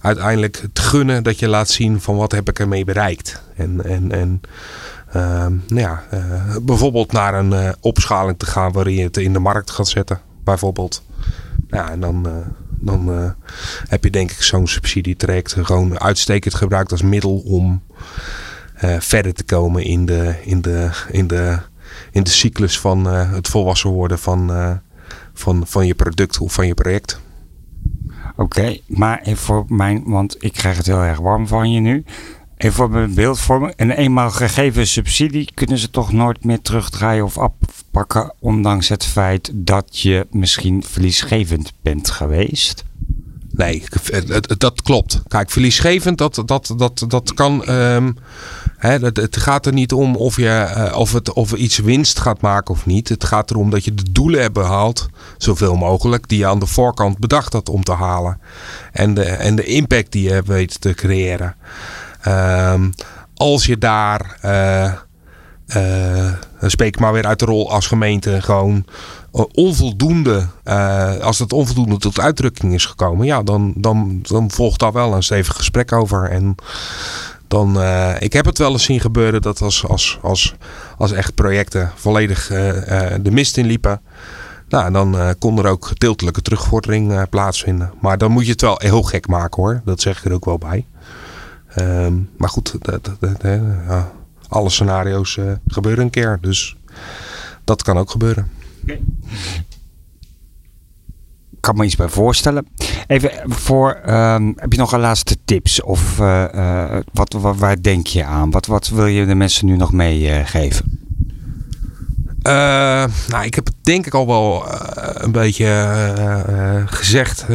uiteindelijk 0.00 0.64
te 0.72 0.82
gunnen 0.82 1.22
dat 1.22 1.38
je 1.38 1.48
laat 1.48 1.68
zien 1.68 2.00
van 2.00 2.16
wat 2.16 2.32
heb 2.32 2.48
ik 2.48 2.58
ermee 2.58 2.84
bereikt. 2.84 3.42
En, 3.56 3.84
en, 3.84 4.12
en 4.12 4.40
nou 5.66 5.80
ja, 5.80 6.04
bijvoorbeeld 6.62 7.12
naar 7.12 7.34
een 7.34 7.74
opschaling 7.80 8.38
te 8.38 8.46
gaan 8.46 8.72
waarin 8.72 8.94
je 8.94 9.04
het 9.04 9.16
in 9.16 9.32
de 9.32 9.38
markt 9.38 9.70
gaat 9.70 9.88
zetten. 9.88 10.20
Bijvoorbeeld. 10.44 11.02
Ja, 11.68 11.90
en 11.90 12.00
dan 12.00 12.26
dan 12.82 13.18
uh, 13.18 13.30
heb 13.88 14.04
je 14.04 14.10
denk 14.10 14.30
ik 14.30 14.42
zo'n 14.42 14.66
subsidietraject 14.66 15.52
gewoon 15.52 16.00
uitstekend 16.00 16.54
gebruikt 16.54 16.90
als 16.90 17.02
middel 17.02 17.38
om 17.38 17.82
uh, 18.84 18.96
verder 18.98 19.34
te 19.34 19.44
komen 19.44 19.84
in 19.84 20.06
de, 20.06 20.34
in 20.44 20.60
de, 20.60 20.90
in 21.10 21.26
de, 21.26 21.58
in 22.10 22.22
de 22.22 22.30
cyclus 22.30 22.78
van 22.78 23.06
uh, 23.06 23.32
het 23.32 23.48
volwassen 23.48 23.90
worden 23.90 24.18
van, 24.18 24.80
van, 25.32 25.66
van 25.66 25.86
je 25.86 25.94
product 25.94 26.38
of 26.38 26.52
van 26.52 26.66
je 26.66 26.74
project. 26.74 27.20
Oké, 28.36 28.78
maar 28.86 29.20
even 29.22 29.44
voor 29.44 29.64
mijn, 29.68 30.02
want 30.06 30.36
ik 30.44 30.52
krijg 30.52 30.76
het 30.76 30.86
heel 30.86 31.02
erg 31.02 31.18
warm 31.18 31.46
van 31.46 31.72
je 31.72 31.80
nu. 31.80 32.04
Even 32.62 32.76
voor 32.76 32.90
mijn 32.90 33.14
beeldvorming. 33.14 33.72
Een 33.76 33.90
eenmaal 33.90 34.30
gegeven 34.30 34.86
subsidie 34.86 35.50
kunnen 35.54 35.78
ze 35.78 35.90
toch 35.90 36.12
nooit 36.12 36.44
meer 36.44 36.60
terugdraaien 36.60 37.24
of 37.24 37.38
afpakken. 37.38 38.34
Ondanks 38.38 38.88
het 38.88 39.04
feit 39.04 39.50
dat 39.54 39.98
je 39.98 40.26
misschien 40.30 40.84
verliesgevend 40.86 41.72
bent 41.82 42.10
geweest? 42.10 42.84
Nee, 43.50 43.84
dat 44.58 44.82
klopt. 44.82 45.22
Kijk, 45.28 45.50
verliesgevend, 45.50 46.18
dat, 46.18 46.42
dat, 46.44 46.74
dat, 46.76 47.04
dat 47.08 47.34
kan. 47.34 47.68
Um, 47.68 48.16
hè, 48.76 48.98
het, 48.98 49.36
gaat 49.36 49.66
er 49.66 49.72
niet 49.72 49.92
om 49.92 50.16
of, 50.16 50.36
je, 50.36 50.72
uh, 50.76 50.98
of, 50.98 51.12
het, 51.12 51.32
of 51.32 51.52
iets 51.52 51.78
winst 51.78 52.18
gaat 52.18 52.40
maken 52.40 52.74
of 52.74 52.86
niet. 52.86 53.08
Het 53.08 53.24
gaat 53.24 53.50
erom 53.50 53.70
dat 53.70 53.84
je 53.84 53.94
de 53.94 54.12
doelen 54.12 54.40
hebt 54.40 54.54
behaald, 54.54 55.08
zoveel 55.38 55.74
mogelijk, 55.74 56.28
die 56.28 56.38
je 56.38 56.46
aan 56.46 56.58
de 56.58 56.66
voorkant 56.66 57.18
bedacht 57.18 57.52
had 57.52 57.68
om 57.68 57.84
te 57.84 57.92
halen. 57.92 58.40
En 58.92 59.14
de, 59.14 59.24
en 59.24 59.56
de 59.56 59.64
impact 59.64 60.12
die 60.12 60.28
je 60.28 60.42
weet 60.46 60.80
te 60.80 60.94
creëren. 60.94 61.56
Um, 62.28 62.92
als 63.34 63.66
je 63.66 63.78
daar. 63.78 64.38
Uh, 64.44 64.92
dan 66.60 66.70
spreek 66.70 66.94
ik 66.94 67.00
maar 67.00 67.12
weer 67.12 67.26
uit 67.26 67.38
de 67.38 67.44
rol 67.44 67.70
als 67.70 67.86
gemeente. 67.86 68.42
Gewoon 68.42 68.84
onvoldoende, 69.52 70.46
uh, 70.64 71.16
als 71.16 71.38
het 71.38 71.52
onvoldoende 71.52 71.96
tot 71.96 72.20
uitdrukking 72.20 72.74
is 72.74 72.86
gekomen, 72.86 73.26
ja, 73.26 73.42
dan, 73.42 73.72
dan, 73.76 74.18
dan 74.22 74.50
volgt 74.50 74.80
daar 74.80 74.92
wel 74.92 75.14
een 75.14 75.22
stevig 75.22 75.56
gesprek 75.56 75.92
over. 75.92 76.30
En 76.30 76.54
dan, 77.48 77.82
ik 78.18 78.32
heb 78.32 78.44
het 78.44 78.58
wel 78.58 78.72
eens 78.72 78.84
zien 78.84 79.00
gebeuren 79.00 79.42
dat 79.42 79.62
als, 79.62 79.86
als, 79.86 80.18
als, 80.22 80.54
als 80.98 81.12
echt 81.12 81.34
projecten 81.34 81.92
volledig 81.94 82.46
de 83.20 83.30
mist 83.30 83.56
in 83.56 83.66
liepen. 83.66 84.00
Nou, 84.68 84.92
dan 84.92 85.36
kon 85.38 85.58
er 85.58 85.66
ook 85.66 85.86
gedeeltelijke 85.86 86.42
terugvordering 86.42 87.28
plaatsvinden. 87.28 87.92
Maar 88.00 88.18
dan 88.18 88.30
moet 88.30 88.44
je 88.44 88.52
het 88.52 88.60
wel 88.60 88.76
heel 88.78 89.02
gek 89.02 89.26
maken 89.26 89.62
hoor. 89.62 89.80
Dat 89.84 90.00
zeg 90.00 90.18
ik 90.18 90.24
er 90.24 90.32
ook 90.32 90.44
wel 90.44 90.58
bij. 90.58 90.86
Um, 91.78 92.30
maar 92.36 92.48
goed, 92.48 92.76
dat, 92.80 93.04
dat, 93.04 93.20
dat, 93.20 93.42
ja, 93.88 94.12
alle 94.48 94.70
scenario's 94.70 95.38
gebeuren 95.66 96.04
een 96.04 96.10
keer. 96.10 96.38
Dus 96.40 96.76
dat 97.64 97.82
kan 97.82 97.98
ook 97.98 98.10
gebeuren. 98.10 98.50
Okay. 98.82 99.00
Ik 101.50 101.68
kan 101.68 101.76
me 101.76 101.84
iets 101.84 101.96
bij 101.96 102.08
voorstellen. 102.08 102.66
Even 103.06 103.30
voor, 103.46 104.00
um, 104.06 104.52
heb 104.56 104.72
je 104.72 104.78
nog 104.78 104.92
een 104.92 105.00
laatste 105.00 105.36
tips? 105.44 105.82
Of 105.82 106.18
uh, 106.18 106.44
uh, 106.54 106.96
wat, 107.12 107.32
wat, 107.32 107.56
waar 107.56 107.82
denk 107.82 108.06
je 108.06 108.24
aan? 108.24 108.50
Wat, 108.50 108.66
wat 108.66 108.88
wil 108.88 109.06
je 109.06 109.26
de 109.26 109.34
mensen 109.34 109.66
nu 109.66 109.76
nog 109.76 109.92
meegeven? 109.92 111.00
Uh, 112.42 112.52
nou, 113.28 113.44
ik 113.44 113.54
heb 113.54 113.66
het 113.66 113.74
denk 113.82 114.06
ik 114.06 114.14
al 114.14 114.26
wel 114.26 114.64
een 115.14 115.32
beetje 115.32 115.66
gezegd 116.86 117.46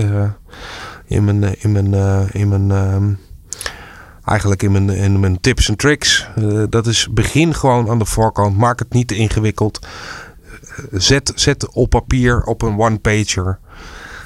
in 1.05 1.23
mijn, 1.23 1.61
in 1.61 1.71
mijn, 1.71 1.93
in 2.31 2.47
mijn 2.49 2.71
ehm, 2.71 3.13
eigenlijk 4.27 4.63
in 4.63 4.71
mijn, 4.71 5.19
mijn 5.19 5.41
tips 5.41 5.69
en 5.69 5.75
tricks. 5.75 6.27
dat 6.69 6.87
is 6.87 7.07
begin 7.11 7.53
gewoon 7.53 7.89
aan 7.89 7.99
de 7.99 8.05
voorkant. 8.05 8.57
Maak 8.57 8.79
het 8.79 8.93
niet 8.93 9.07
te 9.07 9.15
ingewikkeld 9.15 9.79
zet, 10.91 11.31
zet 11.35 11.69
op 11.69 11.89
papier 11.89 12.43
op 12.43 12.61
een 12.61 12.79
one-pager 12.79 13.59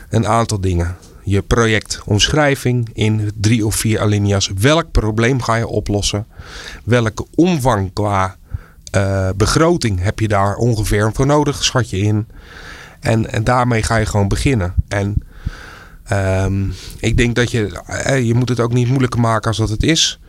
een 0.09 0.27
aantal 0.27 0.61
dingen. 0.61 0.95
Je 1.23 1.41
projectomschrijving 1.41 2.89
in 2.93 3.31
drie 3.35 3.65
of 3.65 3.75
vier 3.75 3.99
alinea's. 3.99 4.51
Welk 4.57 4.91
probleem 4.91 5.41
ga 5.41 5.55
je 5.55 5.67
oplossen? 5.67 6.25
Welke 6.83 7.25
omvang 7.35 7.93
qua 7.93 8.35
uh, 8.95 9.29
begroting 9.35 10.01
heb 10.01 10.19
je 10.19 10.27
daar 10.27 10.55
ongeveer 10.55 11.11
voor 11.13 11.25
nodig? 11.25 11.63
Schat 11.63 11.89
je 11.89 11.97
in. 11.97 12.27
En, 12.99 13.31
en 13.31 13.43
daarmee 13.43 13.83
ga 13.83 13.95
je 13.95 14.05
gewoon 14.05 14.27
beginnen. 14.27 14.73
En 14.87 15.15
um, 16.11 16.73
ik 16.99 17.17
denk 17.17 17.35
dat 17.35 17.51
je, 17.51 17.81
eh, 17.85 18.25
je 18.25 18.33
moet 18.33 18.49
het 18.49 18.59
ook 18.59 18.73
niet 18.73 18.87
moeilijker 18.87 19.19
maken 19.19 19.47
als 19.47 19.57
dat 19.57 19.69
het 19.69 19.83
is. 19.83 20.19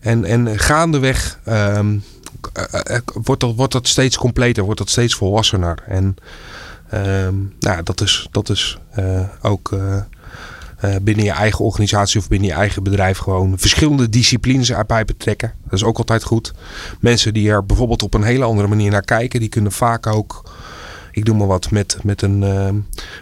En, 0.00 0.24
en 0.24 0.58
gaandeweg 0.58 1.38
um, 1.48 2.02
uh, 2.74 2.98
wordt, 3.12 3.40
dat, 3.40 3.54
wordt 3.54 3.72
dat 3.72 3.88
steeds 3.88 4.16
completer, 4.16 4.64
wordt 4.64 4.78
dat 4.78 4.90
steeds 4.90 5.14
volwassener. 5.14 5.82
En 5.86 6.16
ehm, 6.90 7.34
nou, 7.60 7.82
dat 7.82 8.00
is, 8.00 8.28
dat 8.30 8.48
is 8.50 8.78
ook 9.42 9.76
binnen 11.02 11.24
je 11.24 11.30
eigen 11.30 11.64
organisatie 11.64 12.20
of 12.20 12.28
binnen 12.28 12.48
je 12.48 12.54
eigen 12.54 12.82
bedrijf 12.82 13.18
gewoon 13.18 13.58
verschillende 13.58 14.08
disciplines 14.08 14.70
erbij 14.70 15.04
betrekken. 15.04 15.52
Dat 15.64 15.72
is 15.72 15.84
ook 15.84 15.98
altijd 15.98 16.22
goed. 16.22 16.52
Mensen 17.00 17.34
die 17.34 17.50
er 17.50 17.66
bijvoorbeeld 17.66 18.02
op 18.02 18.14
een 18.14 18.22
hele 18.22 18.44
andere 18.44 18.68
manier 18.68 18.90
naar 18.90 19.04
kijken, 19.04 19.40
die 19.40 19.48
kunnen 19.48 19.72
vaak 19.72 20.06
ook 20.06 20.42
ik 21.14 21.24
doe 21.24 21.36
maar 21.36 21.46
wat, 21.46 21.70
met, 21.70 21.98
met, 22.02 22.22
een, 22.22 22.42
uh, 22.42 22.68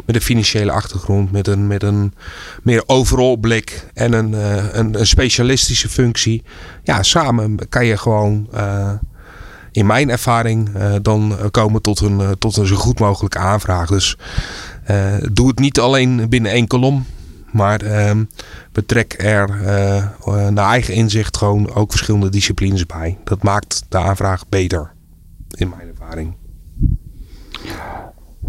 met 0.05 0.14
een 0.14 0.20
financiële 0.20 0.72
achtergrond, 0.72 1.32
met 1.32 1.47
een, 1.47 1.66
met 1.66 1.82
een 1.82 2.14
meer 2.62 2.82
overal 2.86 3.36
blik 3.36 3.86
en 3.95 4.12
een, 4.12 4.30
uh, 4.30 4.72
een, 4.72 4.99
een, 4.99 5.07
specialistische 5.07 5.88
functie. 5.88 6.43
Ja, 6.82 7.03
samen 7.03 7.68
kan 7.68 7.86
je 7.86 7.97
gewoon, 7.97 8.49
uh, 8.55 8.93
in 9.72 9.86
mijn 9.86 10.11
ervaring, 10.11 10.70
dan 11.03 11.36
komen 11.51 11.82
tot 11.82 12.01
een, 12.01 12.38
tot 12.38 12.57
een 12.57 12.66
zo 12.66 12.76
goed 12.76 12.99
mogelijke 12.99 13.38
aanvraag. 13.38 13.88
Dus 13.88 14.16
doe 15.32 15.49
het 15.49 15.59
niet 15.59 15.80
alleen 15.80 16.28
binnen 16.28 16.53
één 16.53 16.66
kolom. 16.66 17.07
Maar 17.53 17.80
ehm, 17.80 18.24
betrek 18.72 19.14
er 19.18 19.49
naar 20.53 20.70
eigen 20.70 20.95
inzicht 20.95 21.36
gewoon 21.36 21.74
ook 21.74 21.90
verschillende 21.90 22.28
disciplines 22.28 22.86
bij. 22.86 23.18
Dat 23.24 23.43
maakt 23.43 23.84
de 23.88 23.99
aanvraag 23.99 24.49
beter, 24.49 24.93
in 25.51 25.68
mijn 25.68 25.88
ervaring. 25.88 26.34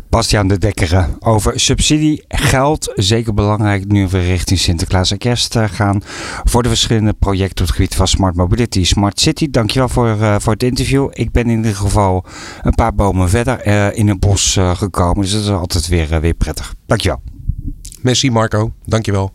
Bastiaan 0.10 0.48
de 0.48 0.58
Dekkere 0.58 1.08
over 1.20 1.60
subsidie, 1.60 2.24
geld. 2.28 2.92
Zeker 2.96 3.34
belangrijk 3.34 3.88
nu 3.88 4.08
we 4.08 4.20
richting 4.20 4.60
Sinterklaas 4.60 5.12
en 5.12 5.18
Kerst 5.18 5.56
eh, 5.56 5.64
gaan. 5.72 6.02
Voor 6.44 6.64
de 6.64 6.70
verschillende 6.70 7.14
projecten 7.14 7.62
op 7.62 7.68
het 7.68 7.76
gebied 7.76 7.96
van 7.96 8.08
Smart 8.08 8.36
Mobility, 8.36 8.86
Smart 8.86 9.20
City. 9.20 9.50
Dankjewel 9.50 9.90
voor, 9.90 10.08
uh, 10.08 10.36
voor 10.40 10.54
het 10.54 10.64
interview. 10.64 11.10
Ik 11.12 11.32
ben 11.32 11.50
in 11.50 11.58
ieder 11.58 11.76
geval 11.76 12.26
een 12.62 12.74
paar 12.74 12.96
bomen 12.96 13.30
verder 13.30 13.68
uh, 13.68 13.98
in 13.98 14.10
een 14.10 14.20
bos 14.20 14.58
gekomen. 14.74 15.22
Dus 15.22 15.32
dat 15.32 15.42
is 15.42 15.50
altijd 15.50 15.88
weer, 15.88 16.22
weer 16.22 16.34
prettig. 16.34 16.74
Dankjewel. 16.86 17.22
Merci 18.02 18.32
Marco. 18.32 18.72
Dankjewel. 18.86 19.32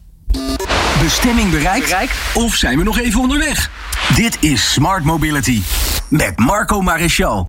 Bestemming 1.03 1.51
bereikt? 1.51 1.85
bereikt? 1.85 2.15
Of 2.35 2.55
zijn 2.55 2.79
we 2.79 2.85
nog 2.85 2.99
even 2.99 3.21
onderweg? 3.21 3.71
Dit 4.15 4.37
is 4.41 4.73
Smart 4.73 5.05
Mobility 5.05 5.63
met 6.09 6.39
Marco 6.39 6.81
Maréchal. 6.81 7.47